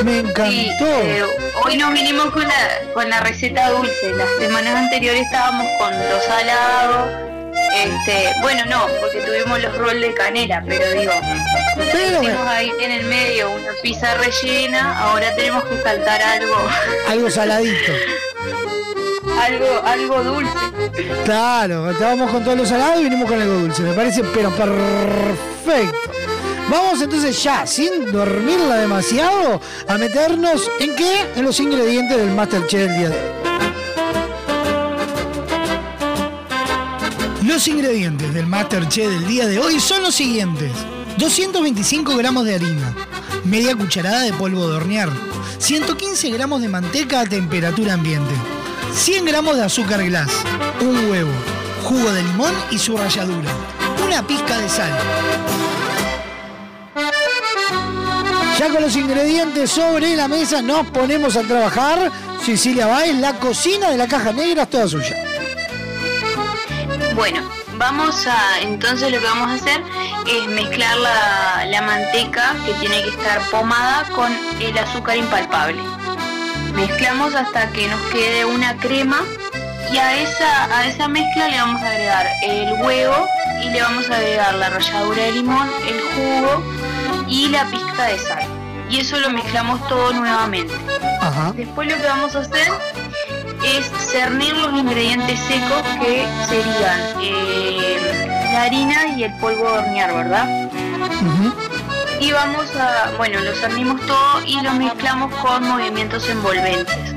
[0.04, 0.50] Me encantó.
[0.50, 1.24] Sí, eh,
[1.64, 4.12] hoy nos vinimos con la, con la receta dulce.
[4.16, 7.08] Las semanas anteriores estábamos con los salados.
[7.74, 11.12] Este, bueno, no, porque tuvimos los rolls de canela, pero digo,
[12.20, 16.54] hicimos ahí en el medio una pizza rellena, ahora tenemos que saltar algo,
[17.08, 17.92] Algo saladito.
[19.40, 21.12] algo, algo dulce.
[21.24, 23.82] Claro, estábamos con todos los salados y vinimos con algo dulce.
[23.82, 26.21] Me parece, pero perfecto.
[26.70, 31.26] Vamos entonces ya, sin dormirla demasiado, a meternos en qué?
[31.36, 33.42] En los ingredientes del Masterchef del día de hoy.
[37.46, 40.72] Los ingredientes del Masterchef del día de hoy son los siguientes.
[41.18, 42.94] 225 gramos de harina,
[43.44, 45.10] media cucharada de polvo de hornear,
[45.58, 48.34] 115 gramos de manteca a temperatura ambiente,
[48.94, 50.30] 100 gramos de azúcar glass,
[50.80, 51.30] un huevo,
[51.84, 53.50] jugo de limón y su ralladura,
[54.04, 54.90] una pizca de sal.
[58.62, 62.12] Ya con los ingredientes sobre la mesa nos ponemos a trabajar.
[62.44, 65.16] Cecilia Báez, la cocina de la caja negra es toda suya.
[67.16, 67.40] Bueno,
[67.76, 69.82] vamos a, entonces lo que vamos a hacer
[70.28, 75.82] es mezclar la, manteca que tiene que estar pomada con el azúcar impalpable.
[76.76, 79.24] Mezclamos hasta que nos quede una crema
[79.92, 83.26] y a esa, a esa mezcla le vamos a agregar el huevo
[83.60, 86.62] y le vamos a agregar la ralladura de limón, el jugo
[87.32, 88.44] y la pizca de sal.
[88.90, 90.74] Y eso lo mezclamos todo nuevamente.
[91.20, 91.52] Ajá.
[91.56, 92.68] Después lo que vamos a hacer
[93.64, 100.14] es cernir los ingredientes secos que serían eh, la harina y el polvo de hornear,
[100.14, 100.70] ¿verdad?
[102.20, 107.14] Y vamos a, bueno, lo cernimos todo y lo mezclamos con movimientos envolventes.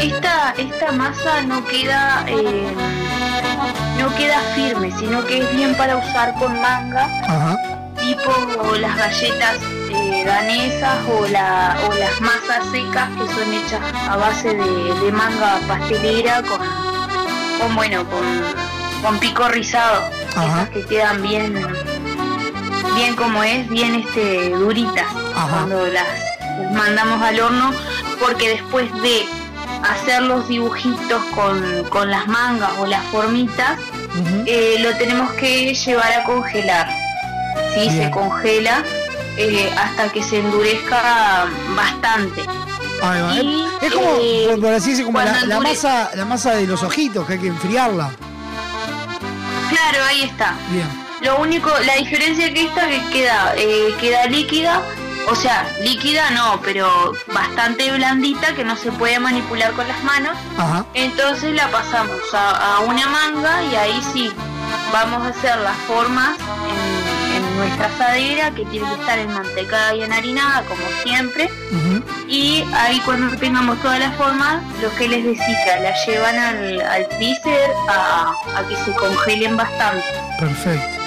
[0.00, 2.66] Esta, esta masa no queda, eh,
[4.00, 7.77] no queda firme, sino que es bien para usar con manga, Ajá.
[8.08, 9.56] Tipo las galletas
[9.90, 15.12] eh, danesas o, la, o las masas secas que son hechas a base de, de
[15.12, 16.58] manga pastelera con,
[17.58, 18.24] con bueno, con,
[19.02, 21.66] con pico rizado, esas que quedan bien,
[22.94, 25.06] bien como es, bien este duritas.
[25.34, 26.06] Cuando las,
[26.62, 27.72] las mandamos al horno,
[28.20, 29.26] porque después de
[29.82, 33.78] hacer los dibujitos con, con las mangas o las formitas,
[34.46, 37.07] eh, lo tenemos que llevar a congelar.
[37.74, 37.90] ¿Sí?
[37.90, 38.82] Se congela
[39.36, 42.42] eh, hasta que se endurezca bastante.
[43.42, 46.66] Y, es, es como, eh, por, así decir, como la, la masa, la masa de
[46.66, 48.10] los ojitos, que hay que enfriarla.
[49.70, 50.54] Claro, ahí está.
[50.70, 50.86] Bien.
[51.20, 54.82] Lo único, la diferencia que esta que queda, eh, queda líquida,
[55.28, 60.36] o sea, líquida no, pero bastante blandita que no se puede manipular con las manos.
[60.56, 60.84] Ajá.
[60.94, 64.32] Entonces la pasamos a, a una manga y ahí sí
[64.92, 66.97] vamos a hacer las formas en
[67.58, 71.50] nuestra asadera que tiene que estar enmantecada y enharinada como siempre.
[72.28, 77.06] Y ahí cuando tengamos todas las formas, los que les decía, las llevan al, al
[77.16, 80.04] freezer a, a que se congelen bastante.
[80.38, 80.98] Perfecto.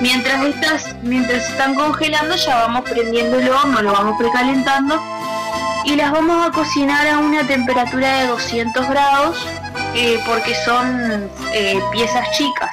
[0.00, 4.98] Mientras estas, mientras están congelando ya vamos prendiendo el horno, lo vamos precalentando
[5.84, 9.46] y las vamos a cocinar a una temperatura de 200 grados
[9.94, 12.70] eh, porque son eh, piezas chicas.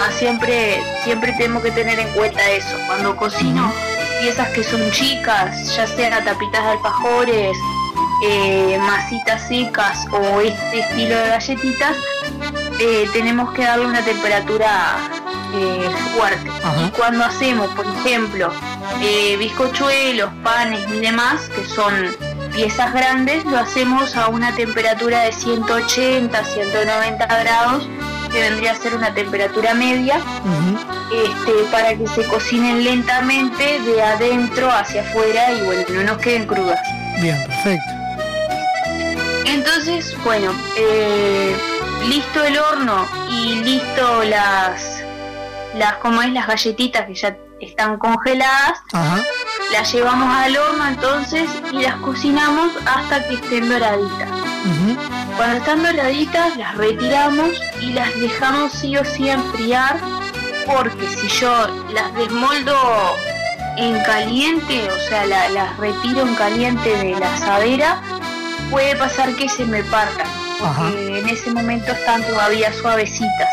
[0.00, 2.76] Ah, siempre, siempre tenemos que tener en cuenta eso.
[2.86, 3.72] Cuando cocino
[4.20, 7.56] piezas que son chicas, ya sean tapitas de alfajores,
[8.22, 11.96] eh, masitas secas o este estilo de galletitas,
[12.78, 14.96] eh, tenemos que darle una temperatura
[15.54, 16.50] eh, fuerte.
[16.86, 18.52] Y cuando hacemos, por ejemplo,
[19.38, 22.14] bizcochuelos, panes y demás, que son
[22.54, 27.88] piezas grandes, lo hacemos a una temperatura de 180, 190 grados,
[28.36, 30.20] que vendría a ser una temperatura media,
[31.10, 36.46] este, para que se cocinen lentamente de adentro hacia afuera y bueno, no nos queden
[36.46, 36.78] crudas.
[37.22, 37.90] Bien, perfecto.
[39.46, 41.56] Entonces, bueno, eh,
[42.08, 45.02] listo el horno y listo las,
[45.74, 49.24] las, como es, las galletitas que ya están congeladas, Ajá.
[49.72, 54.28] las llevamos al horno entonces y las cocinamos hasta que estén doraditas.
[55.36, 57.50] Cuando están doraditas las retiramos
[57.80, 59.98] y las dejamos sí o sí enfriar
[60.66, 62.74] porque si yo las desmoldo
[63.76, 68.00] en caliente, o sea, la- las retiro en caliente de la asadera,
[68.70, 70.26] puede pasar que se me partan,
[70.58, 73.48] porque en ese momento están todavía suavecitas.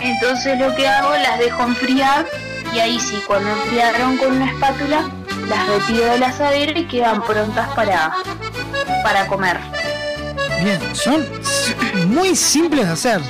[0.00, 2.26] Entonces lo que hago, las dejo enfriar
[2.72, 5.08] y ahí sí, cuando enfriaron con una espátula,
[5.48, 8.14] las retiro de la asadera y quedan prontas para,
[9.02, 9.58] para comer.
[10.62, 11.26] Bien, son
[12.08, 13.20] muy simples de hacer.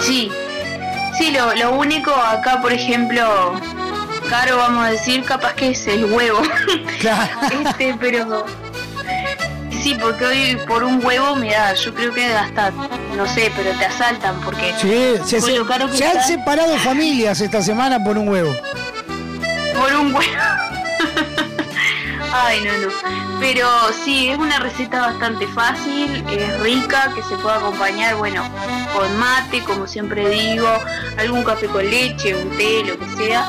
[0.00, 0.30] Sí,
[1.16, 3.54] sí, lo, lo único acá, por ejemplo,
[4.28, 6.42] caro, vamos a decir, capaz que es el huevo.
[7.64, 8.44] este, pero
[9.82, 12.70] sí, porque hoy por un huevo, mira, yo creo que hasta,
[13.16, 17.40] no sé, pero te asaltan porque Sí, se, lo caro que se han separado familias
[17.40, 18.54] esta semana por un huevo.
[19.74, 20.32] por un huevo.
[22.36, 22.92] Ay, no, no.
[23.38, 23.68] Pero
[24.04, 28.42] sí, es una receta bastante fácil, es rica, que se puede acompañar, bueno,
[28.92, 30.66] con mate, como siempre digo,
[31.16, 33.46] algún café con leche, un té, lo que sea,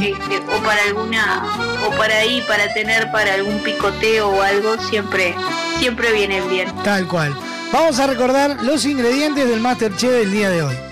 [0.00, 1.44] este, o para alguna,
[1.86, 5.34] o para ahí, para tener para algún picoteo o algo, siempre,
[5.78, 6.74] siempre viene bien.
[6.84, 7.36] Tal cual.
[7.70, 10.91] Vamos a recordar los ingredientes del Masterchef del día de hoy.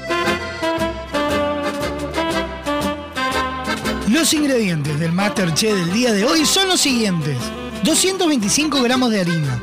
[4.11, 7.37] Los ingredientes del Masterchef del día de hoy son los siguientes.
[7.85, 9.61] 225 gramos de harina,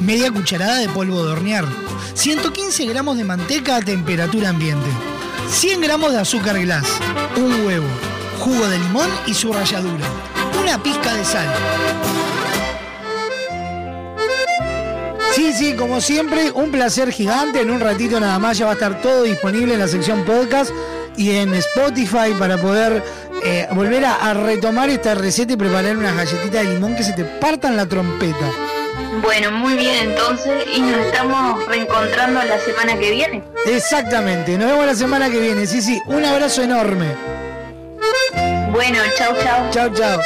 [0.00, 1.66] media cucharada de polvo de hornear,
[2.14, 4.88] 115 gramos de manteca a temperatura ambiente,
[5.50, 6.86] 100 gramos de azúcar glass,
[7.36, 7.86] un huevo,
[8.38, 10.06] jugo de limón y su ralladura,
[10.58, 11.48] una pizca de sal.
[15.34, 17.60] Sí, sí, como siempre, un placer gigante.
[17.60, 20.72] En un ratito nada más ya va a estar todo disponible en la sección podcast
[21.16, 23.02] y en Spotify para poder
[23.44, 27.12] eh, volver a, a retomar esta receta y preparar unas galletitas de limón que se
[27.12, 28.50] te partan la trompeta.
[29.22, 33.42] Bueno, muy bien entonces, y nos estamos reencontrando la semana que viene.
[33.66, 35.66] Exactamente, nos vemos la semana que viene.
[35.66, 37.06] Sí, sí, un abrazo enorme.
[38.72, 39.70] Bueno, chau, chau.
[39.70, 40.20] Chau, chau.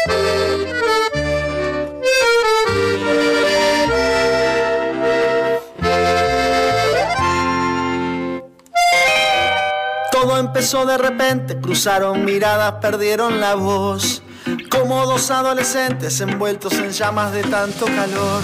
[10.25, 14.23] Todo empezó de repente, cruzaron miradas, perdieron la voz.
[14.71, 18.41] Como dos adolescentes envueltos en llamas de tanto calor.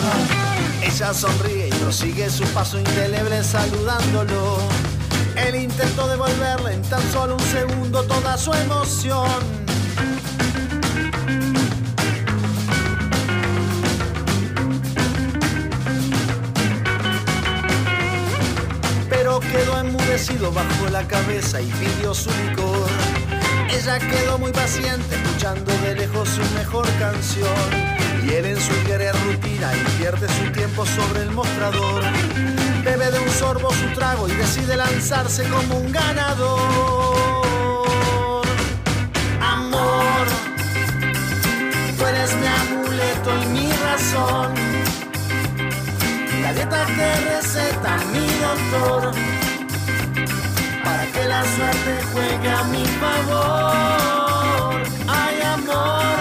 [0.83, 4.59] Ella sonríe y prosigue su paso indeleble saludándolo.
[5.37, 9.70] Él intentó devolverle en tan solo un segundo toda su emoción.
[19.41, 22.89] Quedó enmudecido bajo la cabeza y pidió su licor.
[23.71, 27.71] Ella quedó muy paciente, escuchando de lejos su mejor canción.
[28.25, 32.03] Y él en su querer rutina invierte su tiempo sobre el mostrador.
[32.85, 36.61] Bebe de un sorbo su trago y decide lanzarse como un ganador.
[39.41, 40.27] Amor,
[41.97, 44.70] tú eres mi amuleto y mi razón.
[46.51, 49.13] La dieta que receta mi doctor
[50.83, 54.83] para que la suerte juegue a mi favor.
[55.07, 56.17] Ay amor,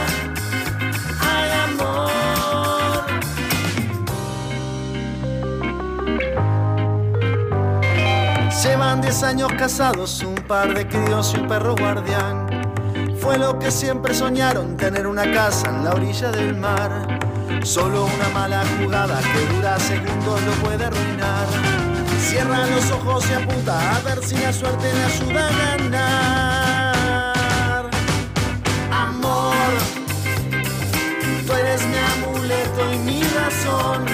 [1.20, 3.06] ay amor.
[8.64, 12.46] Llevan 10 años casados, un par de críos y un perro guardián.
[13.20, 17.29] Fue lo que siempre soñaron, tener una casa en la orilla del mar.
[17.64, 21.48] Solo una mala jugada que dura segundos lo puede arruinar.
[22.20, 27.90] Cierra los ojos y apunta a ver si la suerte le ayuda a ganar.
[28.92, 29.54] Amor,
[31.46, 34.06] tú eres mi amuleto y mi razón.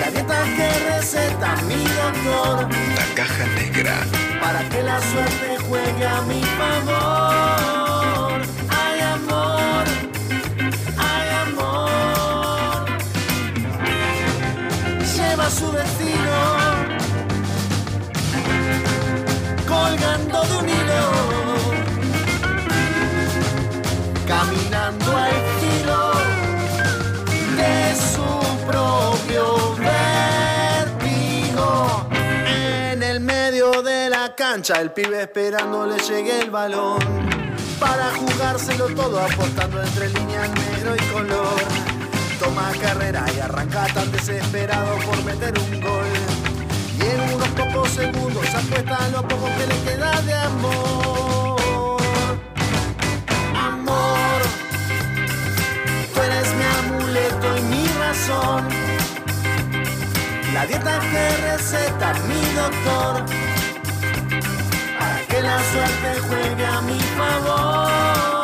[0.00, 3.96] La dieta que receta mi doctor La caja negra.
[4.40, 7.75] para que la suerte juegue a mi favor.
[24.26, 26.12] Caminando al filo
[27.56, 28.28] de su
[28.66, 29.44] propio
[30.88, 31.68] vértigo.
[32.92, 36.98] En el medio de la cancha, el pibe esperando le llegue el balón.
[37.80, 41.60] Para jugárselo todo, apostando entre líneas negro y color.
[42.38, 46.35] Toma carrera y arranca tan desesperado por meter un gol.
[47.16, 51.56] En unos pocos segundos apuesta lo poco que le queda de amor.
[53.58, 54.40] Amor,
[56.12, 58.68] tú eres mi amuleto y mi razón.
[60.52, 63.24] La dieta que receta mi doctor
[64.98, 68.35] para que la suerte juegue a mi favor.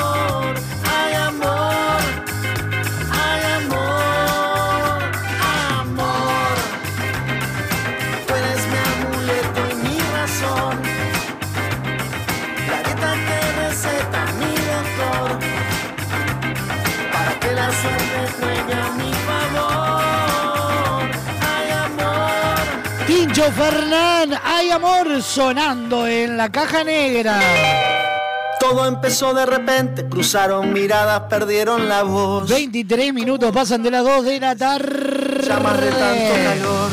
[23.50, 27.40] Fernán, hay amor sonando en la caja negra.
[28.60, 32.48] Todo empezó de repente, cruzaron miradas, perdieron la voz.
[32.48, 35.44] 23 minutos pasan de las 2 de la tarde.
[35.44, 36.90] Llamas de tanto calor.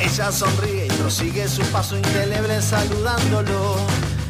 [0.00, 3.76] Ella sonríe y prosigue su paso indeleble saludándolo.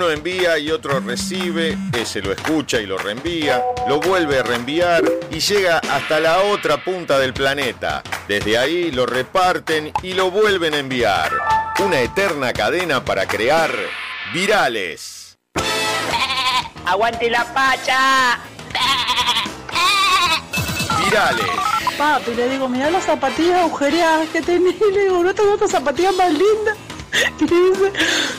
[0.00, 5.04] Uno envía y otro recibe, ese lo escucha y lo reenvía, lo vuelve a reenviar
[5.30, 8.02] y llega hasta la otra punta del planeta.
[8.26, 11.30] Desde ahí lo reparten y lo vuelven a enviar.
[11.80, 13.70] Una eterna cadena para crear
[14.32, 15.36] virales.
[16.86, 18.40] ¡Aguante la pacha!
[21.04, 21.44] Virales.
[21.98, 24.76] Papi, le digo, mirá las zapatillas agujereadas que tenés.
[24.80, 26.78] Y le digo, no tengo otras zapatillas más lindas.
[27.40, 27.92] Y le dice,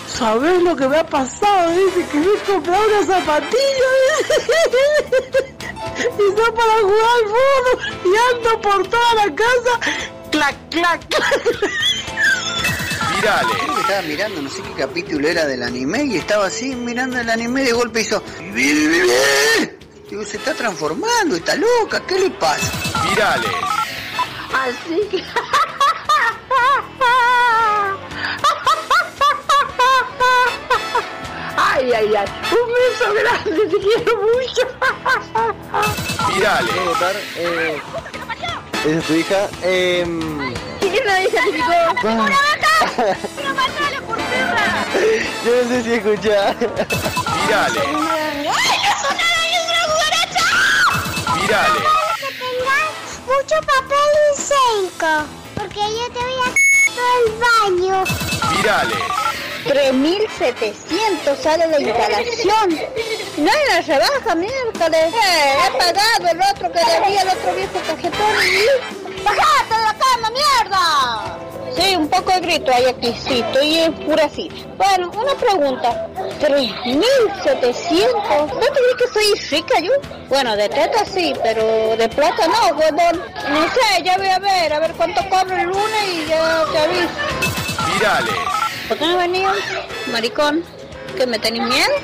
[0.07, 1.71] ¿sabes lo que me ha pasado?
[1.71, 3.89] Dice que me he comprado una zapatilla.
[6.01, 7.77] Y son para jugar al fútbol.
[8.05, 9.79] Y ando por toda la casa.
[10.31, 11.41] Clac, clac, clac.
[13.15, 13.57] Virales.
[13.79, 17.61] Estaba mirando, no sé qué capítulo era del anime y estaba así mirando el anime
[17.63, 18.23] y de golpe hizo.
[20.09, 22.71] Digo, se está transformando, está loca, ¿qué le pasa?
[23.09, 23.51] Virales.
[24.53, 25.23] Así que...
[31.57, 32.27] Ay, ay, ay.
[32.51, 34.67] Un beso grande, te quiero mucho.
[36.33, 36.71] Virales.
[36.71, 37.15] ¿Puedo votar?
[37.37, 37.81] Eh,
[38.85, 39.47] ¿Esa es tu hija?
[39.63, 40.05] Eh,
[40.79, 41.71] ¿Quién lo identificó?
[42.03, 42.73] ¡Una vaca!
[43.35, 44.85] ¡Pero matala por perra!
[45.45, 46.55] yo no sé si escuchás.
[46.59, 47.83] Virales.
[47.85, 48.53] ¡Ay, no
[49.01, 49.17] son!
[49.17, 50.45] ¡Es una cucaracha!
[51.41, 51.85] Virales.
[53.37, 55.13] Mucho papel higiénico,
[55.55, 56.51] porque yo te voy a
[56.95, 58.03] todo el baño.
[58.57, 58.97] Virales.
[59.63, 62.69] 3.700 sale la instalación.
[63.37, 65.13] No hay una rebaja, miércoles.
[65.13, 69.00] Eh, he pagado el otro que debía, el otro viejo cajetón.
[69.23, 71.37] ¡Bajate de la cama, mierda!
[71.75, 74.53] Sí, un poco de grito hay aquí, sí, estoy enfurecida.
[74.77, 76.07] Bueno, una pregunta.
[76.39, 78.53] 3.700.
[78.53, 79.91] ¿No te crees que soy rica yo?
[80.27, 83.21] Bueno, de teta sí, pero de plata no, huevón.
[83.49, 86.77] No sé, ya voy a ver, a ver cuánto cobro el lunes y ya te
[86.77, 87.07] aviso.
[87.93, 88.35] Virales.
[88.87, 89.51] ¿Por qué no venido,
[90.11, 90.63] maricón?
[91.15, 91.95] ¿Que me tenés miedo?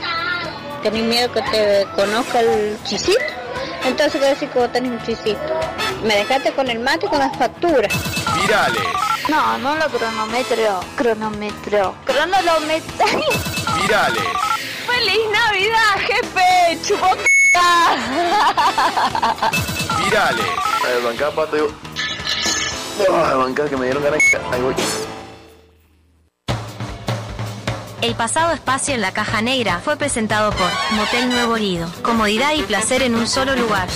[0.83, 3.19] ¿Tenés miedo que te conozca el chisito?
[3.85, 5.59] Entonces, ¿qué decir que vos tenés un chisito?
[6.03, 7.93] Me dejaste con el mate y con las facturas.
[8.41, 8.83] Virales.
[9.29, 10.79] No, no lo cronometro.
[10.95, 11.95] Cronometro.
[12.05, 13.05] Cronolometro.
[13.81, 14.23] Virales.
[14.85, 16.79] ¡Feliz Navidad, jefe!
[16.87, 17.17] ¡Chupoca!
[20.03, 20.45] Virales.
[20.83, 21.67] A ver, bancá, pato.
[23.11, 24.23] Ah, bancá, que me dieron ganas.
[24.51, 24.75] Ahí voy.
[28.01, 31.91] El pasado espacio en la caja negra fue presentado por Motel Nuevo Lido.
[32.03, 33.87] Comodidad y placer en un solo lugar.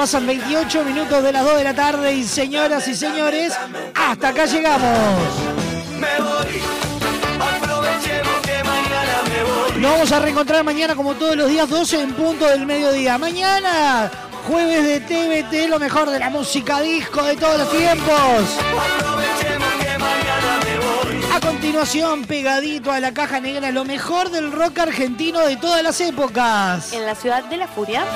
[0.00, 2.14] Pasan 28 minutos de las 2 de la tarde.
[2.14, 3.52] Y señoras y señores,
[3.94, 5.28] hasta acá llegamos.
[5.98, 6.62] Me voy,
[7.38, 9.82] aprovechemos que mañana me voy.
[9.82, 13.18] Nos vamos a reencontrar mañana como todos los días, 12 en punto del mediodía.
[13.18, 14.10] Mañana,
[14.48, 18.56] jueves de TVT, lo mejor de la música disco de todos los tiempos.
[21.34, 26.00] A continuación, pegadito a la caja negra, lo mejor del rock argentino de todas las
[26.00, 26.90] épocas.
[26.94, 28.06] En la ciudad de la furia,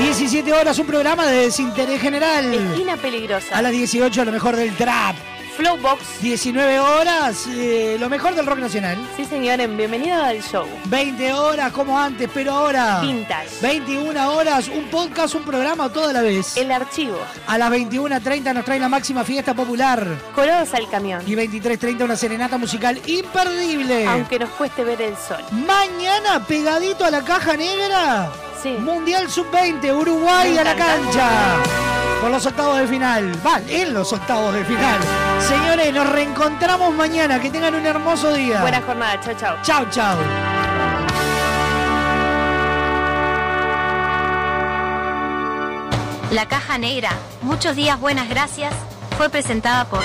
[0.00, 2.52] 17 horas, un programa de desinterés general.
[2.54, 3.56] esquina peligrosa.
[3.56, 5.14] A las 18, lo mejor del trap.
[5.56, 6.22] Flowbox.
[6.22, 8.96] 19 horas, eh, lo mejor del rock nacional.
[9.14, 10.66] Sí, señores, bienvenido al show.
[10.86, 13.00] 20 horas, como antes, pero ahora.
[13.02, 13.60] Vintage.
[13.60, 16.56] 21 horas, un podcast, un programa toda la vez.
[16.56, 17.18] El archivo.
[17.46, 20.06] A las 21.30 nos trae la máxima fiesta popular.
[20.34, 21.22] Colados al camión.
[21.26, 24.06] Y 23.30 una serenata musical imperdible.
[24.06, 25.44] Aunque nos cueste ver el sol.
[25.66, 28.32] Mañana, pegadito a la caja negra.
[28.62, 28.76] Sí.
[28.78, 31.28] Mundial Sub-20, Uruguay a la cancha.
[32.20, 33.32] Por los octavos de final.
[33.42, 35.00] Van, en los octavos de final.
[35.40, 37.40] Señores, nos reencontramos mañana.
[37.40, 38.60] Que tengan un hermoso día.
[38.60, 39.18] Buena jornada.
[39.20, 39.56] Chao, chao.
[39.62, 40.18] Chao, chao.
[46.30, 47.10] La Caja Negra,
[47.42, 48.72] muchos días buenas gracias,
[49.18, 50.00] fue presentada por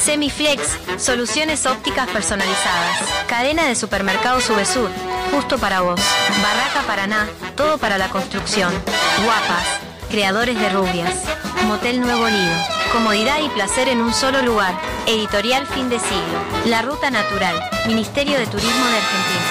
[0.00, 2.98] Semiflex, soluciones ópticas personalizadas.
[3.28, 4.90] Cadena de supermercados Subesur,
[5.30, 6.00] justo para vos.
[6.42, 8.72] Barraca Paraná, todo para la construcción.
[9.24, 9.66] Guapas,
[10.08, 11.24] creadores de rubias.
[11.66, 12.54] Motel Nuevo Lido,
[12.92, 14.78] comodidad y placer en un solo lugar.
[15.06, 16.38] Editorial Fin de Siglo.
[16.66, 17.56] La Ruta Natural,
[17.88, 19.47] Ministerio de Turismo de Argentina.